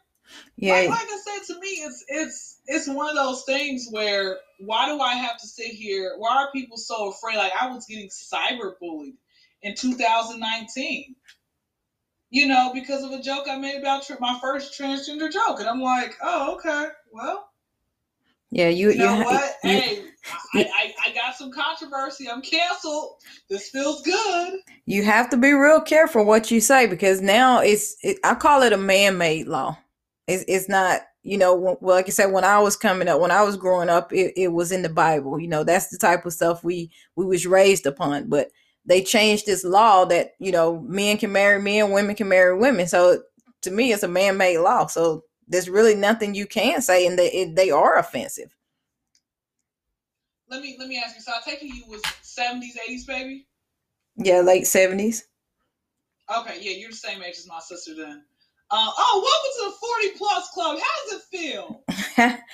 Yeah. 0.56 0.88
like 0.88 1.08
I 1.10 1.20
said 1.24 1.54
to 1.54 1.60
me, 1.60 1.68
it's 1.68 2.04
it's 2.08 2.60
it's 2.66 2.88
one 2.88 3.08
of 3.08 3.16
those 3.16 3.44
things 3.44 3.88
where 3.90 4.38
why 4.60 4.86
do 4.86 5.00
I 5.00 5.14
have 5.14 5.38
to 5.38 5.46
sit 5.46 5.66
here? 5.66 6.14
Why 6.16 6.36
are 6.36 6.52
people 6.52 6.76
so 6.76 7.10
afraid? 7.10 7.36
Like 7.36 7.52
I 7.60 7.66
was 7.66 7.84
getting 7.86 8.08
cyberbullied 8.08 9.16
in 9.62 9.74
2019. 9.74 11.16
You 12.30 12.46
know, 12.46 12.70
because 12.72 13.04
of 13.04 13.10
a 13.10 13.20
joke 13.20 13.46
I 13.46 13.58
made 13.58 13.78
about 13.78 14.08
my 14.18 14.38
first 14.40 14.78
transgender 14.78 15.30
joke, 15.30 15.60
and 15.60 15.68
I'm 15.68 15.82
like, 15.82 16.14
oh, 16.22 16.54
okay, 16.54 16.86
well, 17.12 17.46
Yeah. 18.52 18.68
You. 18.70 18.92
you 18.92 18.98
know 18.98 19.18
you, 19.18 19.24
what? 19.24 19.56
you- 19.64 19.70
hey, 19.70 20.04
I, 20.54 20.60
I 20.64 20.94
I 21.10 21.14
got 21.14 21.36
some 21.36 21.52
controversy. 21.52 22.30
I'm 22.30 22.42
canceled. 22.42 23.16
This 23.50 23.70
feels 23.70 24.02
good. 24.02 24.60
you 24.86 25.04
have 25.04 25.30
to 25.30 25.38
be 25.38 25.52
real 25.52 25.80
careful 25.82 26.24
what 26.26 26.50
you 26.52 26.60
say 26.60 26.86
because 26.88 27.22
now 27.22 27.60
it's 27.60 27.96
it, 28.02 28.18
i 28.24 28.34
call 28.34 28.62
it 28.62 28.74
a 28.74 28.78
man-made 28.78 29.48
law 29.48 29.76
it's, 30.28 30.44
it's 30.48 30.68
not 30.68 31.02
you 31.24 31.38
know 31.38 31.54
well, 31.56 31.78
like 31.82 32.06
i 32.06 32.10
said 32.10 32.32
when 32.32 32.44
i 32.44 32.58
was 32.60 32.76
coming 32.76 33.08
up 33.08 33.20
when 33.20 33.32
i 33.32 33.42
was 33.42 33.56
growing 33.58 33.90
up 33.90 34.12
it, 34.12 34.32
it 34.36 34.48
was 34.50 34.72
in 34.72 34.82
the 34.82 34.90
bible 34.90 35.40
you 35.40 35.48
know 35.48 35.64
that's 35.64 35.88
the 35.90 35.98
type 35.98 36.26
of 36.26 36.34
stuff 36.34 36.64
we 36.64 36.90
we 37.16 37.26
was 37.26 37.46
raised 37.46 37.86
upon 37.86 38.28
but 38.28 38.48
they 38.86 39.02
changed 39.02 39.46
this 39.46 39.64
law 39.64 40.04
that 40.06 40.32
you 40.40 40.52
know 40.52 40.80
men 40.88 41.18
can 41.18 41.32
marry 41.32 41.62
men 41.62 41.92
women 41.92 42.16
can 42.16 42.28
marry 42.28 42.56
women 42.58 42.88
so 42.88 43.22
to 43.62 43.70
me 43.72 43.92
it's 43.92 44.04
a 44.04 44.08
man-made 44.08 44.58
law 44.58 44.86
so 44.86 45.24
there's 45.48 45.68
really 45.70 45.94
nothing 45.94 46.34
you 46.34 46.46
can 46.46 46.80
say 46.80 47.06
and 47.06 47.18
they, 47.18 47.30
it, 47.32 47.56
they 47.56 47.70
are 47.70 47.98
offensive 47.98 48.54
Let 50.48 50.62
me 50.62 50.76
let 50.78 50.88
me 50.88 51.00
ask 51.04 51.14
you. 51.16 51.22
So 51.22 51.32
I 51.32 51.40
take 51.48 51.62
it 51.62 51.66
you 51.66 51.84
was 51.88 52.02
70s, 52.22 52.76
80s, 52.88 53.06
baby. 53.06 53.46
yeah 54.16 54.40
late 54.40 54.64
70s 54.64 55.22
Okay, 56.38 56.58
yeah, 56.60 56.76
you're 56.78 56.90
the 56.90 56.96
same 56.96 57.22
age 57.22 57.34
as 57.36 57.46
my 57.46 57.58
sister 57.60 57.94
then. 57.94 58.22
Uh, 58.70 58.90
oh, 58.96 59.22
welcome 59.22 59.52
to 59.58 59.70
the 59.70 60.12
40 60.12 60.18
plus 60.18 60.48
club. 60.50 60.78
How 60.78 61.10
does 61.10 61.20
it 61.20 61.36
feel? 61.36 61.84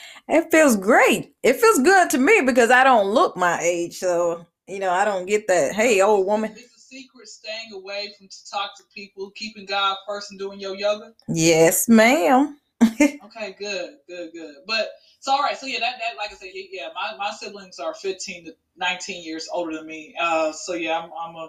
it 0.28 0.50
feels 0.50 0.74
great. 0.76 1.34
It 1.44 1.56
feels 1.56 1.78
good 1.80 2.10
to 2.10 2.18
me 2.18 2.40
because 2.44 2.70
I 2.72 2.82
don't 2.82 3.08
look 3.10 3.36
my 3.36 3.60
age. 3.60 3.98
So, 3.98 4.44
you 4.66 4.80
know, 4.80 4.90
I 4.90 5.04
don't 5.04 5.26
get 5.26 5.46
that, 5.46 5.74
hey, 5.74 6.00
old 6.00 6.26
woman. 6.26 6.50
Is 6.52 6.72
the 6.72 6.80
secret 6.80 7.28
staying 7.28 7.72
away 7.72 8.12
from 8.18 8.26
to 8.26 8.50
talk 8.50 8.76
to 8.78 8.82
people, 8.92 9.30
keeping 9.36 9.64
God 9.66 9.96
first, 10.08 10.32
and 10.32 10.40
doing 10.40 10.58
your 10.58 10.74
yoga? 10.74 11.12
Yes, 11.28 11.88
ma'am. 11.88 12.58
Okay, 13.24 13.54
good, 13.58 13.96
good, 14.08 14.30
good. 14.32 14.54
But 14.66 14.88
so 15.20 15.32
all 15.32 15.42
right, 15.42 15.56
so 15.56 15.66
yeah, 15.66 15.80
that 15.80 15.96
that 15.98 16.16
like 16.16 16.32
I 16.32 16.34
said, 16.34 16.48
yeah, 16.52 16.88
my, 16.94 17.16
my 17.16 17.30
siblings 17.30 17.78
are 17.78 17.94
15 17.94 18.46
to 18.46 18.56
19 18.76 19.24
years 19.24 19.48
older 19.52 19.76
than 19.76 19.86
me. 19.86 20.14
Uh, 20.20 20.52
so 20.52 20.74
yeah, 20.74 20.98
I'm 20.98 21.10
I'm 21.12 21.36
a 21.36 21.48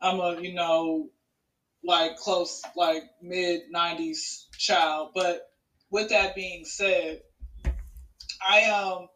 I'm 0.00 0.20
a 0.20 0.40
you 0.40 0.54
know 0.54 1.08
like 1.84 2.16
close 2.16 2.62
like 2.76 3.04
mid 3.22 3.62
90s 3.74 4.46
child. 4.58 5.12
But 5.14 5.50
with 5.90 6.10
that 6.10 6.34
being 6.34 6.64
said, 6.64 7.22
I 8.46 8.64
um 8.64 9.08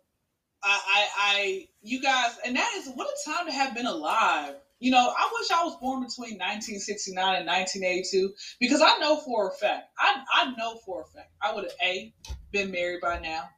I 0.62 0.80
I, 0.86 1.08
I 1.18 1.68
you 1.82 2.00
guys 2.00 2.38
and 2.46 2.56
that 2.56 2.72
is 2.78 2.90
what 2.94 3.08
a 3.08 3.30
time 3.30 3.46
to 3.46 3.52
have 3.52 3.74
been 3.74 3.86
alive. 3.86 4.54
You 4.80 4.90
know, 4.90 5.12
I 5.16 5.30
wish 5.38 5.50
I 5.50 5.62
was 5.62 5.76
born 5.76 6.00
between 6.00 6.38
1969 6.38 7.16
and 7.18 7.46
1982 7.46 8.32
because 8.58 8.80
I 8.80 8.98
know 8.98 9.16
for 9.18 9.48
a 9.48 9.52
fact, 9.52 9.90
I, 9.98 10.22
I 10.34 10.54
know 10.56 10.76
for 10.86 11.02
a 11.02 11.04
fact, 11.04 11.30
I 11.42 11.54
would 11.54 11.64
have 11.64 11.74
A, 11.82 12.14
been 12.50 12.70
married 12.70 13.02
by 13.02 13.20
now, 13.20 13.50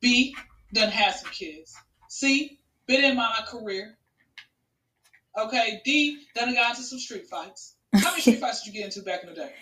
B, 0.00 0.36
done 0.72 0.90
had 0.90 1.14
some 1.16 1.30
kids, 1.30 1.76
C, 2.08 2.60
been 2.86 3.04
in 3.04 3.16
my 3.16 3.40
career, 3.48 3.98
okay, 5.36 5.82
D, 5.84 6.22
done 6.36 6.54
got 6.54 6.70
into 6.70 6.82
some 6.82 7.00
street 7.00 7.26
fights. 7.26 7.74
How 7.94 8.10
many 8.10 8.20
street 8.20 8.38
fights 8.40 8.62
did 8.62 8.72
you 8.72 8.80
get 8.80 8.86
into 8.86 9.02
back 9.02 9.24
in 9.24 9.30
the 9.30 9.34
day? 9.34 9.52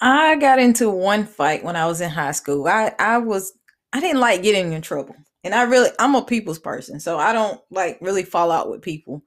I 0.00 0.34
got 0.36 0.58
into 0.58 0.90
one 0.90 1.24
fight 1.24 1.62
when 1.62 1.76
I 1.76 1.86
was 1.86 2.00
in 2.00 2.10
high 2.10 2.32
school. 2.32 2.66
I, 2.66 2.92
I 2.98 3.18
was, 3.18 3.52
I 3.92 4.00
didn't 4.00 4.20
like 4.20 4.42
getting 4.42 4.72
in 4.72 4.82
trouble. 4.82 5.14
And 5.44 5.54
I 5.54 5.62
really, 5.62 5.90
I'm 6.00 6.16
a 6.16 6.24
people's 6.24 6.58
person. 6.58 6.98
So 6.98 7.18
I 7.18 7.32
don't 7.32 7.60
like 7.70 7.98
really 8.00 8.24
fall 8.24 8.50
out 8.50 8.68
with 8.68 8.82
people. 8.82 9.22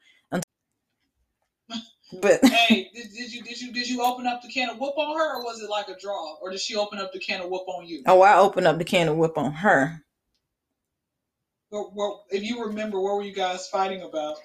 But 2.22 2.46
hey, 2.46 2.90
did, 2.94 3.08
did 3.14 3.34
you 3.34 3.44
did 3.44 3.60
you 3.60 3.74
did 3.74 3.90
you 3.90 4.02
open 4.02 4.28
up 4.28 4.42
the 4.42 4.50
can 4.50 4.70
of 4.70 4.80
whoop 4.80 4.98
on 4.98 5.18
her, 5.18 5.38
or 5.38 5.44
was 5.44 5.62
it 5.62 5.70
like 5.70 5.88
a 5.88 5.98
draw, 6.00 6.36
or 6.42 6.52
did 6.52 6.60
she 6.60 6.76
open 6.76 7.00
up 7.00 7.12
the 7.12 7.20
can 7.20 7.42
of 7.42 7.50
whoop 7.50 7.68
on 7.68 7.86
you? 7.86 8.04
oh, 8.06 8.22
I 8.22 8.38
opened 8.38 8.68
up 8.68 8.78
the 8.78 8.86
can 8.86 9.08
of 9.08 9.18
whoop 9.18 9.38
on 9.38 9.52
her. 9.52 10.02
Well, 11.72 11.92
or, 11.96 12.20
if 12.30 12.44
you 12.44 12.64
remember, 12.64 13.02
what 13.02 13.16
were 13.16 13.24
you 13.24 13.34
guys 13.34 13.68
fighting 13.68 14.02
about? 14.02 14.38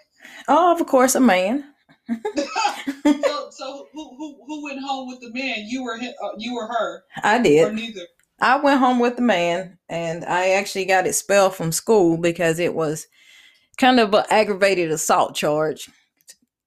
Oh, 0.49 0.73
of 0.73 0.85
course, 0.87 1.15
a 1.15 1.21
man. 1.21 1.65
so, 2.09 3.51
so 3.51 3.89
who, 3.93 4.17
who 4.17 4.39
who 4.47 4.65
went 4.65 4.81
home 4.81 5.09
with 5.09 5.21
the 5.21 5.31
man? 5.33 5.67
You 5.67 5.85
were 5.85 5.97
uh, 5.97 6.31
you 6.39 6.55
were 6.55 6.67
her, 6.67 7.05
I 7.23 7.39
or 7.39 7.43
did. 7.43 7.75
neither? 7.75 8.07
I 8.41 8.57
went 8.57 8.81
home 8.81 8.99
with 8.99 9.17
the 9.17 9.23
man 9.23 9.79
and 9.89 10.25
I 10.25 10.51
actually 10.51 10.87
got 10.87 11.07
expelled 11.07 11.55
from 11.55 11.73
school 11.73 12.17
because 12.17 12.59
it 12.59 12.75
was 12.75 13.07
kind 13.77 14.01
of 14.01 14.15
an 14.15 14.25
aggravated 14.31 14.91
assault 14.91 15.35
charge. 15.35 15.91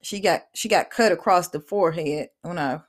She 0.04 0.20
got 0.20 0.44
she 0.54 0.70
got 0.70 0.90
cut 0.90 1.12
across 1.12 1.50
the 1.50 1.60
forehead 1.60 2.30
when 2.42 2.60
I 2.60 2.82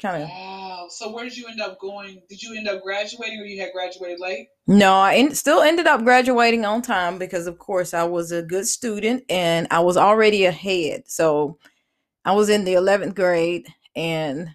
kind 0.00 0.22
of 0.22 0.28
Wow. 0.28 0.86
So 0.90 1.12
where 1.12 1.24
did 1.24 1.36
you 1.36 1.46
end 1.48 1.60
up 1.60 1.78
going? 1.78 2.22
Did 2.28 2.42
you 2.42 2.56
end 2.56 2.68
up 2.68 2.82
graduating 2.82 3.40
or 3.40 3.44
you 3.44 3.60
had 3.60 3.72
graduated 3.72 4.20
late? 4.20 4.48
No, 4.66 4.94
I 4.94 5.16
en- 5.16 5.34
still 5.34 5.62
ended 5.62 5.86
up 5.86 6.04
graduating 6.04 6.64
on 6.64 6.82
time 6.82 7.18
because, 7.18 7.46
of 7.46 7.58
course, 7.58 7.94
I 7.94 8.04
was 8.04 8.32
a 8.32 8.42
good 8.42 8.66
student 8.66 9.24
and 9.28 9.66
I 9.70 9.80
was 9.80 9.96
already 9.96 10.44
ahead. 10.44 11.04
So 11.06 11.58
I 12.24 12.32
was 12.32 12.48
in 12.48 12.64
the 12.64 12.74
11th 12.74 13.14
grade 13.14 13.66
and 13.96 14.50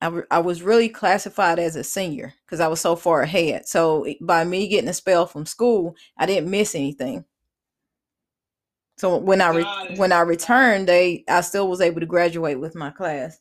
I, 0.00 0.06
w- 0.06 0.26
I 0.30 0.38
was 0.40 0.62
really 0.62 0.88
classified 0.88 1.58
as 1.58 1.76
a 1.76 1.84
senior 1.84 2.34
because 2.46 2.60
I 2.60 2.68
was 2.68 2.80
so 2.80 2.96
far 2.96 3.22
ahead. 3.22 3.68
So 3.68 4.06
by 4.20 4.44
me 4.44 4.68
getting 4.68 4.90
a 4.90 4.94
spell 4.94 5.26
from 5.26 5.46
school, 5.46 5.96
I 6.18 6.26
didn't 6.26 6.50
miss 6.50 6.74
anything. 6.74 7.24
So 9.00 9.16
when 9.16 9.40
I 9.40 9.48
re- 9.48 9.96
when 9.96 10.12
I 10.12 10.20
returned, 10.20 10.86
they 10.86 11.24
I 11.26 11.40
still 11.40 11.68
was 11.68 11.80
able 11.80 12.00
to 12.00 12.06
graduate 12.06 12.60
with 12.60 12.74
my 12.74 12.90
class. 12.90 13.40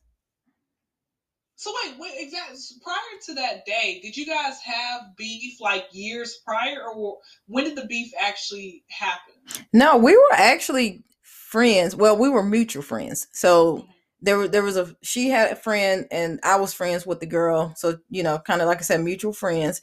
So 1.58 1.74
wait, 1.84 1.96
wait, 2.00 2.13
exactly. 2.16 2.58
Prior 2.82 2.96
to 3.25 3.34
that 3.34 3.66
day, 3.66 4.00
did 4.01 4.16
you 4.16 4.25
guys 4.25 4.62
have 4.63 5.18
beef 5.18 5.60
like 5.60 5.88
years 5.92 6.39
prior, 6.46 6.82
or 6.88 7.18
when 7.48 7.66
did 7.66 7.75
the 7.75 7.88
beef 7.88 8.13
actually 8.18 8.86
happen? 8.89 9.34
No, 9.74 9.98
we 9.98 10.16
were 10.16 10.32
actually 10.32 11.04
friends. 11.24 11.94
Well, 11.94 12.16
we 12.16 12.30
were 12.30 12.42
mutual 12.42 12.82
friends. 12.82 13.28
So 13.34 13.86
there 14.22 14.48
there 14.48 14.63
was 14.63 14.78
a 14.78 14.96
she 15.01 15.28
had 15.28 15.51
a 15.51 15.58
friend 15.58 16.08
and 16.10 16.39
I 16.42 16.56
was 16.56 16.74
friends 16.74 17.06
with 17.06 17.20
the 17.20 17.25
girl. 17.25 17.74
So, 17.75 18.00
you 18.10 18.24
know, 18.24 18.39
kind 18.39 18.62
of 18.62 18.68
like 18.68 18.78
I 18.78 18.84
said, 18.84 19.01
mutual 19.01 19.34
friends. 19.34 19.82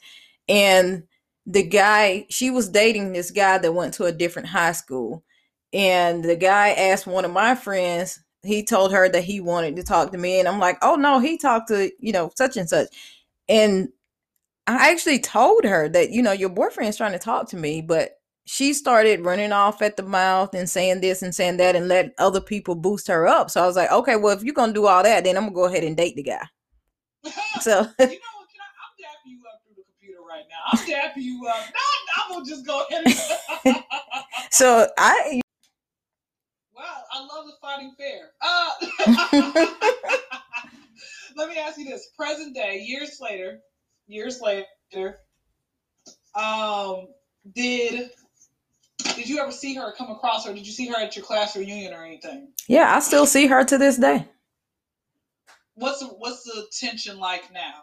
And 0.49 1.03
the 1.45 1.61
guy, 1.61 2.25
she 2.29 2.49
was 2.49 2.67
dating 2.67 3.13
this 3.13 3.29
guy 3.29 3.59
that 3.59 3.75
went 3.75 3.93
to 3.95 4.05
a 4.05 4.11
different 4.11 4.47
high 4.47 4.71
school. 4.71 5.23
And 5.73 6.23
the 6.23 6.35
guy 6.35 6.69
asked 6.69 7.07
one 7.07 7.25
of 7.25 7.31
my 7.31 7.55
friends, 7.55 8.19
he 8.43 8.63
told 8.63 8.91
her 8.93 9.09
that 9.09 9.23
he 9.23 9.41
wanted 9.41 9.75
to 9.75 9.83
talk 9.83 10.11
to 10.11 10.17
me. 10.17 10.39
And 10.39 10.47
I'm 10.47 10.59
like, 10.59 10.77
oh 10.81 10.95
no, 10.95 11.19
he 11.19 11.37
talked 11.37 11.67
to, 11.69 11.91
you 11.99 12.11
know, 12.13 12.31
such 12.37 12.57
and 12.57 12.69
such. 12.69 12.87
And 13.49 13.89
I 14.67 14.91
actually 14.91 15.19
told 15.19 15.63
her 15.65 15.89
that, 15.89 16.11
you 16.11 16.21
know, 16.21 16.33
your 16.33 16.49
boyfriend's 16.49 16.97
trying 16.97 17.13
to 17.13 17.19
talk 17.19 17.49
to 17.49 17.57
me, 17.57 17.81
but 17.81 18.11
she 18.45 18.73
started 18.73 19.25
running 19.25 19.51
off 19.51 19.81
at 19.81 19.97
the 19.97 20.03
mouth 20.03 20.53
and 20.53 20.69
saying 20.69 21.01
this 21.01 21.21
and 21.21 21.35
saying 21.35 21.57
that 21.57 21.75
and 21.75 21.87
let 21.87 22.13
other 22.17 22.41
people 22.41 22.75
boost 22.75 23.07
her 23.07 23.27
up. 23.27 23.49
So 23.49 23.61
I 23.61 23.67
was 23.67 23.75
like, 23.75 23.91
okay, 23.91 24.15
well, 24.15 24.35
if 24.35 24.43
you're 24.43 24.53
gonna 24.53 24.73
do 24.73 24.87
all 24.87 25.03
that, 25.03 25.23
then 25.25 25.35
I'm 25.35 25.43
gonna 25.43 25.55
go 25.55 25.65
ahead 25.65 25.83
and 25.83 25.97
date 25.97 26.15
the 26.15 26.23
guy. 26.23 26.45
So 27.61 27.71
you 27.71 27.77
know 27.77 27.87
I, 27.99 28.05
I'm 28.05 28.95
dapping 28.97 29.25
you 29.25 29.39
up 29.51 29.61
through 29.65 29.75
the 29.75 29.83
computer 29.83 30.21
right 30.27 30.45
now. 30.49 30.71
I'm 30.71 30.79
dapping 30.87 31.23
you 31.23 31.45
up. 31.47 31.57
No, 31.73 32.23
I'm 32.23 32.31
gonna 32.31 32.45
just 32.45 32.65
go 32.65 32.85
ahead 32.89 33.83
so 34.51 34.87
I 34.97 35.41
Wow, 36.77 37.03
I 37.11 37.19
love 37.21 37.47
the 37.47 37.53
fighting 37.59 37.95
fair. 37.97 38.33
Uh, 38.39 38.69
let 41.35 41.49
me 41.49 41.57
ask 41.57 41.79
you 41.79 41.85
this: 41.85 42.11
present 42.15 42.53
day, 42.53 42.83
years 42.85 43.19
later, 43.19 43.59
years 44.05 44.39
later, 44.41 45.17
um, 46.35 47.07
did 47.55 48.11
did 49.15 49.27
you 49.27 49.39
ever 49.39 49.51
see 49.51 49.73
her 49.73 49.91
come 49.97 50.11
across 50.11 50.45
her? 50.45 50.53
Did 50.53 50.67
you 50.67 50.73
see 50.73 50.87
her 50.87 50.99
at 50.99 51.15
your 51.15 51.25
class 51.25 51.55
reunion 51.55 51.93
or 51.93 52.05
anything? 52.05 52.49
yeah, 52.67 52.95
I 52.95 52.99
still 52.99 53.25
see 53.25 53.47
her 53.47 53.63
to 53.63 53.77
this 53.79 53.97
day. 53.97 54.27
What's 55.73 55.99
the, 55.99 56.07
what's 56.07 56.43
the 56.43 56.65
tension 56.79 57.19
like 57.19 57.51
now? 57.53 57.73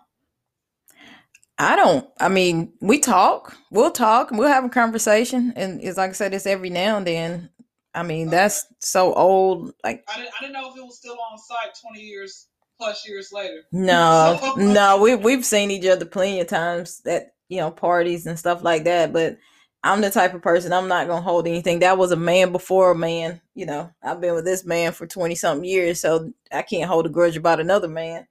I 1.58 1.76
don't. 1.76 2.08
I 2.20 2.28
mean, 2.28 2.72
we 2.80 2.98
talk. 2.98 3.56
We'll 3.70 3.92
talk. 3.92 4.30
And 4.30 4.38
we'll 4.38 4.48
have 4.48 4.64
a 4.64 4.68
conversation, 4.68 5.52
and 5.54 5.80
it's 5.82 5.96
like 5.96 6.10
I 6.10 6.14
said, 6.14 6.34
it's 6.34 6.46
every 6.46 6.70
now 6.70 6.96
and 6.96 7.06
then. 7.06 7.50
I 7.94 8.02
mean, 8.02 8.28
that's 8.28 8.66
so 8.80 9.14
old. 9.14 9.72
Like, 9.84 10.04
I 10.08 10.16
didn't, 10.18 10.32
I 10.38 10.40
didn't 10.42 10.54
know 10.54 10.70
if 10.70 10.76
it 10.76 10.84
was 10.84 10.96
still 10.96 11.16
on 11.30 11.38
site 11.38 11.74
twenty 11.80 12.02
years 12.02 12.48
plus 12.78 13.07
years 13.09 13.30
later. 13.33 13.62
no, 13.72 14.38
So- 14.42 14.54
no, 14.57 14.98
we 15.00 15.14
we've 15.14 15.44
seen 15.44 15.70
each 15.70 15.87
other 15.87 16.04
plenty 16.04 16.40
of 16.40 16.48
times 16.48 17.00
at 17.07 17.35
you 17.48 17.59
know 17.59 17.70
parties 17.70 18.26
and 18.26 18.38
stuff 18.38 18.64
like 18.64 18.85
that. 18.85 19.12
But 19.12 19.38
I'm 19.85 20.00
the 20.00 20.11
type 20.11 20.35
of 20.35 20.42
person 20.42 20.72
I'm 20.72 20.88
not 20.88 21.07
gonna 21.07 21.20
hold 21.22 21.46
anything. 21.46 21.80
That 21.80 21.98
was 21.98 22.11
a 22.11 22.16
man 22.16 22.52
before 22.52 22.90
a 22.90 22.96
man. 22.96 23.40
You 23.54 23.66
know, 23.66 23.90
I've 24.02 24.20
been 24.20 24.35
with 24.35 24.44
this 24.44 24.64
man 24.64 24.92
for 24.92 25.07
twenty 25.07 25.35
something 25.37 25.64
years, 25.68 26.00
so 26.00 26.33
I 26.50 26.62
can't 26.62 26.88
hold 26.90 27.07
a 27.07 27.11
grudge 27.11 27.37
about 27.37 27.61
another 27.61 27.88
man. 27.88 28.26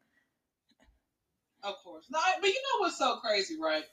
Of 1.63 1.75
course. 1.83 2.05
No, 2.11 2.19
but 2.41 2.47
you 2.47 2.53
know 2.55 2.79
what's 2.79 2.97
so 2.97 3.15
crazy, 3.17 3.55
right? 3.61 3.83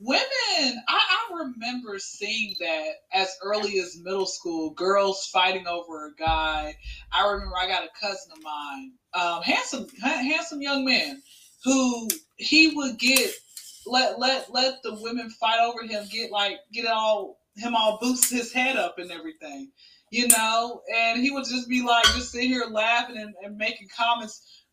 Women, 0.00 0.82
I, 0.88 1.00
I 1.30 1.42
remember 1.42 1.98
seeing 1.98 2.54
that 2.60 2.90
as 3.12 3.34
early 3.42 3.80
as 3.80 3.98
middle 4.00 4.26
school, 4.26 4.70
girls 4.70 5.26
fighting 5.32 5.66
over 5.66 6.06
a 6.06 6.14
guy. 6.14 6.76
I 7.10 7.28
remember 7.28 7.56
I 7.56 7.66
got 7.66 7.82
a 7.82 8.00
cousin 8.00 8.30
of 8.32 8.42
mine, 8.42 8.92
um, 9.14 9.42
handsome, 9.42 9.88
handsome 10.00 10.62
young 10.62 10.84
man, 10.84 11.20
who 11.64 12.08
he 12.36 12.76
would 12.76 12.98
get 12.98 13.32
let 13.86 14.20
let 14.20 14.52
let 14.52 14.82
the 14.84 14.94
women 15.00 15.30
fight 15.30 15.60
over 15.60 15.82
him, 15.82 16.06
get 16.12 16.30
like 16.30 16.58
get 16.72 16.86
all 16.86 17.40
him 17.56 17.74
all 17.74 17.98
boost 18.00 18.30
his 18.30 18.52
head 18.52 18.76
up 18.76 18.98
and 18.98 19.10
everything, 19.10 19.72
you 20.12 20.28
know, 20.28 20.80
and 20.94 21.20
he 21.20 21.32
would 21.32 21.44
just 21.44 21.68
be 21.68 21.82
like 21.82 22.04
just 22.04 22.30
sit 22.30 22.44
here 22.44 22.66
laughing 22.70 23.16
and, 23.16 23.34
and 23.42 23.56
making 23.56 23.88
comments 23.96 24.64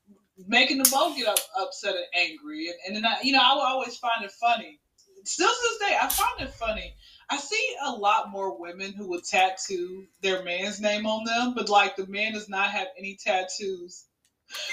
making 0.48 0.78
them 0.78 0.92
both 0.92 1.18
get 1.18 1.28
up, 1.28 1.40
upset 1.60 1.96
and 1.96 2.30
angry. 2.30 2.68
And, 2.68 2.76
and 2.88 2.96
then 2.96 3.06
I, 3.06 3.18
you 3.24 3.32
know, 3.32 3.40
I 3.42 3.56
would 3.56 3.64
always 3.64 3.98
find 3.98 4.24
it 4.24 4.32
funny. 4.32 4.80
Still 5.26 5.50
to 5.50 5.56
this 5.62 5.90
day, 5.90 5.98
I 6.02 6.08
find 6.10 6.42
it 6.42 6.54
funny. 6.54 6.96
I 7.30 7.38
see 7.38 7.76
a 7.84 7.92
lot 7.92 8.30
more 8.30 8.60
women 8.60 8.94
who 8.94 9.10
would 9.10 9.24
tattoo 9.24 10.06
their 10.22 10.44
man's 10.44 10.80
name 10.80 11.06
on 11.06 11.26
them, 11.26 11.54
but 11.56 11.70
like 11.70 11.96
the 11.96 12.08
man 12.08 12.34
does 12.34 12.50
not 12.50 12.70
have 12.70 12.88
any 12.98 13.16
tattoos 13.16 14.06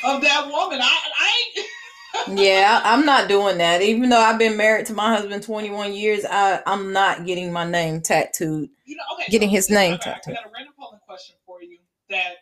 of 0.04 0.20
that 0.22 0.46
woman. 0.46 0.80
I, 0.82 0.98
I 1.20 1.42
ain't. 1.56 2.38
yeah, 2.38 2.80
I'm 2.84 3.06
not 3.06 3.28
doing 3.28 3.58
that. 3.58 3.80
Even 3.80 4.10
though 4.10 4.20
I've 4.20 4.38
been 4.38 4.56
married 4.56 4.86
to 4.86 4.94
my 4.94 5.16
husband 5.16 5.42
21 5.42 5.94
years, 5.94 6.24
I 6.28 6.60
I'm 6.66 6.92
not 6.92 7.24
getting 7.24 7.52
my 7.52 7.68
name 7.68 8.02
tattooed. 8.02 8.68
You 8.84 8.96
know, 8.96 9.02
okay. 9.14 9.30
Getting 9.30 9.48
his 9.48 9.70
name 9.70 9.98
tattooed. 9.98 10.34
I 10.36 10.42
got 10.42 10.50
a 10.50 10.52
random 10.54 10.74
polling 10.78 11.00
question 11.06 11.36
for 11.46 11.62
you 11.62 11.78
that 12.10 12.34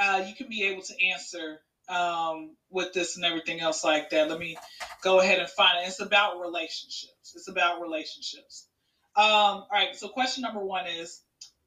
uh, 0.00 0.24
you 0.26 0.34
can 0.34 0.48
be 0.48 0.64
able 0.64 0.82
to 0.82 0.94
answer 1.04 1.60
um, 1.88 2.56
with 2.70 2.92
this 2.92 3.16
and 3.16 3.24
everything 3.24 3.60
else 3.60 3.84
like 3.84 4.10
that. 4.10 4.28
Let 4.28 4.38
me 4.38 4.56
go 5.02 5.20
ahead 5.20 5.38
and 5.38 5.48
find 5.48 5.78
it. 5.84 5.88
It's 5.88 6.00
about 6.00 6.40
relationships. 6.40 7.34
It's 7.34 7.48
about 7.48 7.80
relationships. 7.80 8.68
Um, 9.16 9.24
all 9.24 9.68
right. 9.72 9.94
So 9.94 10.08
question 10.08 10.42
number 10.42 10.60
one 10.64 10.86
is, 10.86 11.22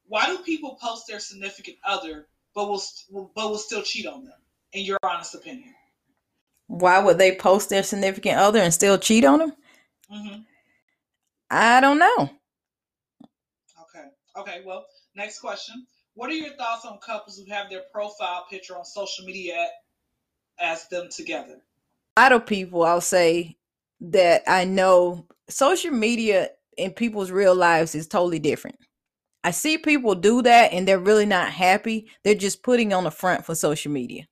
why 0.08 0.26
do 0.28 0.38
people 0.40 0.78
post 0.82 1.06
their 1.08 1.20
significant 1.20 1.78
other 1.86 2.28
but 2.54 2.70
will 2.70 2.80
st- 2.80 3.30
but 3.36 3.50
will 3.50 3.58
still 3.58 3.82
cheat 3.82 4.06
on 4.06 4.24
them? 4.26 4.38
In 4.74 4.84
your 4.84 4.98
honest 5.04 5.36
opinion. 5.36 5.74
Why 6.68 7.00
would 7.00 7.18
they 7.18 7.36
post 7.36 7.70
their 7.70 7.84
significant 7.84 8.38
other 8.38 8.60
and 8.60 8.74
still 8.74 8.98
cheat 8.98 9.26
on 9.26 9.40
them? 9.40 9.54
hmm 10.10 10.42
I 11.50 11.80
don't 11.80 12.00
know. 12.00 12.30
Okay. 13.84 14.08
Okay. 14.36 14.62
Well, 14.66 14.86
next 15.16 15.40
question. 15.40 15.86
What 16.16 16.30
are 16.30 16.34
your 16.34 16.56
thoughts 16.56 16.86
on 16.86 16.98
couples 17.06 17.38
who 17.38 17.52
have 17.54 17.70
their 17.70 17.84
profile 17.92 18.46
picture 18.50 18.78
on 18.78 18.86
social 18.86 19.26
media 19.26 19.68
as 20.60 20.88
them 20.88 21.10
together? 21.10 21.62
A 22.18 22.22
lot 22.22 22.32
of 22.32 22.46
people, 22.46 22.84
I'll 22.84 23.02
say 23.02 23.58
that 24.02 24.44
I 24.48 24.66
know 24.66 25.28
social 25.50 25.92
media 25.92 26.50
in 26.78 26.92
people's 26.92 27.32
real 27.32 27.56
lives 27.56 27.96
is 27.96 28.08
totally 28.08 28.40
different. 28.40 28.78
I 29.44 29.52
see 29.52 29.78
people 29.78 30.16
do 30.16 30.42
that 30.42 30.74
and 30.74 30.88
they're 30.88 31.00
really 31.00 31.26
not 31.26 31.52
happy. 31.52 32.08
They're 32.24 32.36
just 32.36 32.64
putting 32.64 32.94
on 32.94 33.04
the 33.04 33.12
front 33.12 33.46
for 33.46 33.54
social 33.54 33.92
media. 33.92 34.28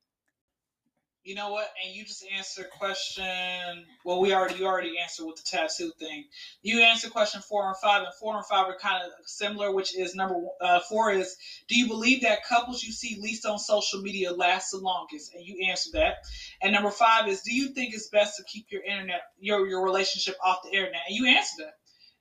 You 1.23 1.35
know 1.35 1.51
what? 1.51 1.69
And 1.83 1.93
you 1.95 2.03
just 2.05 2.25
answered 2.35 2.69
question. 2.71 3.85
Well, 4.05 4.19
we 4.19 4.33
already 4.33 4.55
you 4.55 4.65
already 4.65 4.97
answered 4.99 5.25
with 5.25 5.37
the 5.37 5.43
tattoo 5.43 5.91
thing. 5.99 6.25
You 6.63 6.81
answered 6.81 7.11
question 7.11 7.41
four 7.41 7.67
and 7.67 7.77
five, 7.77 8.03
and 8.03 8.13
four 8.19 8.35
and 8.37 8.45
five 8.45 8.67
are 8.67 8.77
kind 8.77 9.03
of 9.05 9.11
similar. 9.25 9.71
Which 9.73 9.95
is 9.97 10.15
number 10.15 10.35
one- 10.35 10.55
uh, 10.61 10.79
four 10.81 11.11
is 11.11 11.37
Do 11.69 11.77
you 11.77 11.87
believe 11.87 12.21
that 12.23 12.45
couples 12.45 12.83
you 12.83 12.91
see 12.93 13.19
least 13.21 13.45
on 13.45 13.59
social 13.59 14.01
media 14.01 14.33
last 14.33 14.71
the 14.71 14.79
longest? 14.79 15.33
And 15.33 15.45
you 15.45 15.67
answered 15.67 15.93
that. 15.93 16.17
And 16.61 16.73
number 16.73 16.91
five 16.91 17.27
is 17.27 17.41
Do 17.41 17.53
you 17.53 17.69
think 17.73 17.93
it's 17.93 18.09
best 18.09 18.37
to 18.37 18.43
keep 18.45 18.67
your 18.71 18.83
internet 18.83 19.21
your 19.39 19.67
your 19.67 19.83
relationship 19.83 20.35
off 20.43 20.63
the 20.63 20.71
internet? 20.71 21.03
And 21.07 21.15
you 21.17 21.27
answered 21.27 21.65
that. 21.65 21.73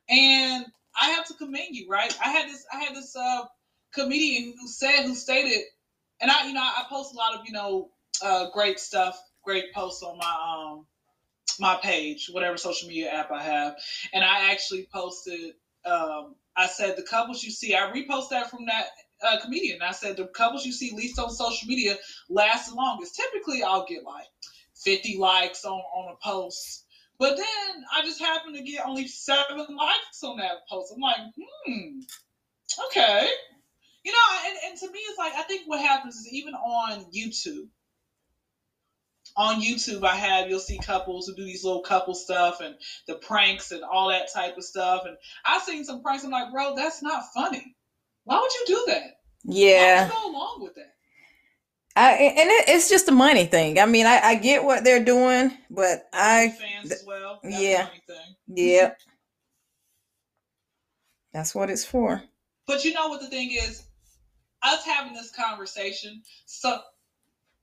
And 0.08 0.66
I 1.00 1.10
have 1.10 1.26
to 1.28 1.34
commend 1.34 1.70
you, 1.76 1.88
right? 1.88 2.16
I 2.24 2.30
had 2.30 2.48
this 2.50 2.66
I 2.72 2.78
had 2.78 2.96
this 2.96 3.16
uh, 3.16 3.44
comedian 3.94 4.54
who 4.60 4.68
said 4.68 5.04
who 5.06 5.14
stated, 5.14 5.60
and 6.20 6.30
I 6.30 6.48
you 6.48 6.54
know 6.54 6.62
I 6.62 6.84
post 6.90 7.14
a 7.14 7.16
lot 7.16 7.34
of 7.36 7.42
you 7.46 7.52
know 7.52 7.91
uh, 8.22 8.50
great 8.50 8.78
stuff, 8.78 9.20
great 9.44 9.72
posts 9.72 10.02
on 10.02 10.18
my 10.18 10.36
um 10.46 10.86
my 11.60 11.78
page, 11.82 12.28
whatever 12.32 12.56
social 12.56 12.88
media 12.88 13.10
app 13.10 13.30
I 13.30 13.42
have, 13.42 13.76
and 14.12 14.24
I 14.24 14.50
actually 14.52 14.88
posted. 14.92 15.54
Um, 15.84 16.36
I 16.56 16.66
said 16.66 16.96
the 16.96 17.02
couples 17.02 17.42
you 17.42 17.50
see, 17.50 17.74
I 17.74 17.90
repost 17.90 18.30
that 18.30 18.50
from 18.50 18.66
that 18.66 18.86
uh, 19.26 19.40
comedian. 19.40 19.82
I 19.82 19.92
said 19.92 20.16
the 20.16 20.26
couples 20.26 20.64
you 20.64 20.72
see 20.72 20.94
least 20.94 21.18
on 21.18 21.30
social 21.30 21.66
media 21.66 21.96
last 22.28 22.70
the 22.70 22.76
longest. 22.76 23.16
Typically, 23.16 23.62
I'll 23.62 23.86
get 23.86 24.04
like 24.04 24.26
50 24.76 25.18
likes 25.18 25.64
on 25.64 25.78
on 25.78 26.12
a 26.12 26.16
post. 26.24 26.84
But 27.18 27.36
then 27.36 27.84
I 27.94 28.02
just 28.02 28.20
happened 28.20 28.56
to 28.56 28.62
get 28.62 28.86
only 28.86 29.06
seven 29.06 29.58
likes 29.58 30.22
on 30.24 30.38
that 30.38 30.66
post. 30.68 30.92
I'm 30.94 31.00
like, 31.00 31.20
hmm, 31.38 32.00
okay. 32.86 33.28
You 34.04 34.12
know, 34.12 34.38
and, 34.46 34.56
and 34.66 34.78
to 34.80 34.90
me, 34.90 34.98
it's 34.98 35.18
like 35.18 35.34
I 35.34 35.42
think 35.42 35.62
what 35.66 35.80
happens 35.80 36.16
is 36.16 36.32
even 36.32 36.54
on 36.54 37.04
YouTube. 37.12 37.68
On 39.36 39.62
YouTube, 39.62 40.04
I 40.04 40.14
have 40.14 40.48
you'll 40.48 40.60
see 40.60 40.78
couples 40.78 41.26
who 41.26 41.34
do 41.34 41.44
these 41.44 41.64
little 41.64 41.82
couple 41.82 42.14
stuff 42.14 42.60
and 42.60 42.74
the 43.06 43.14
pranks 43.16 43.72
and 43.72 43.82
all 43.82 44.08
that 44.08 44.32
type 44.32 44.56
of 44.56 44.64
stuff. 44.64 45.04
And 45.06 45.16
I've 45.44 45.62
seen 45.62 45.84
some 45.84 46.02
pranks. 46.02 46.24
I'm 46.24 46.30
like, 46.30 46.52
bro, 46.52 46.74
that's 46.76 47.02
not 47.02 47.32
funny. 47.32 47.74
Why 48.24 48.38
would 48.38 48.52
you 48.52 48.64
do 48.66 48.84
that? 48.88 49.20
Yeah. 49.44 50.02
Why 50.02 50.04
would 50.04 50.12
go 50.12 50.30
along 50.30 50.62
with 50.62 50.74
that? 50.74 50.92
I, 51.94 52.12
and 52.12 52.48
it, 52.50 52.68
it's 52.68 52.88
just 52.88 53.08
a 53.08 53.12
money 53.12 53.44
thing. 53.44 53.78
I 53.78 53.86
mean, 53.86 54.06
I, 54.06 54.18
I 54.20 54.34
get 54.36 54.64
what 54.64 54.82
they're 54.82 55.04
doing, 55.04 55.52
but 55.70 56.08
I 56.12 56.48
fans 56.48 56.88
th- 56.88 57.00
as 57.00 57.04
well. 57.06 57.40
That's 57.42 57.60
yeah. 57.60 57.88
yeah, 58.46 58.92
that's 61.34 61.54
what 61.54 61.68
it's 61.68 61.84
for. 61.84 62.22
But 62.66 62.84
you 62.84 62.94
know 62.94 63.08
what 63.08 63.20
the 63.20 63.26
thing 63.26 63.50
is? 63.52 63.84
Us 64.62 64.86
having 64.86 65.12
this 65.12 65.32
conversation, 65.32 66.22
so 66.46 66.80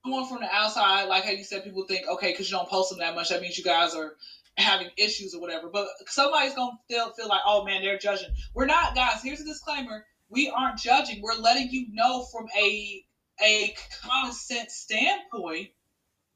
someone 0.02 0.28
from 0.28 0.40
the 0.40 0.52
outside, 0.52 1.04
like 1.04 1.24
how 1.24 1.30
you 1.30 1.44
said, 1.44 1.64
people 1.64 1.84
think, 1.84 2.06
okay, 2.08 2.32
because 2.32 2.50
you 2.50 2.56
don't 2.56 2.68
post 2.68 2.90
them 2.90 2.98
that 2.98 3.14
much, 3.14 3.28
that 3.28 3.42
means 3.42 3.58
you 3.58 3.64
guys 3.64 3.94
are 3.94 4.16
having 4.56 4.88
issues 4.96 5.34
or 5.34 5.40
whatever. 5.40 5.68
But 5.68 5.86
somebody's 6.06 6.54
gonna 6.54 6.78
feel 6.88 7.10
feel 7.12 7.28
like, 7.28 7.42
oh 7.46 7.64
man, 7.64 7.82
they're 7.82 7.98
judging. 7.98 8.28
We're 8.54 8.66
not, 8.66 8.94
guys. 8.94 9.22
Here's 9.22 9.40
a 9.40 9.44
disclaimer: 9.44 10.04
we 10.28 10.50
aren't 10.50 10.78
judging. 10.78 11.22
We're 11.22 11.34
letting 11.34 11.70
you 11.70 11.86
know 11.92 12.24
from 12.24 12.46
a 12.58 13.04
a 13.42 13.74
common 14.02 14.32
sense 14.32 14.74
standpoint 14.74 15.70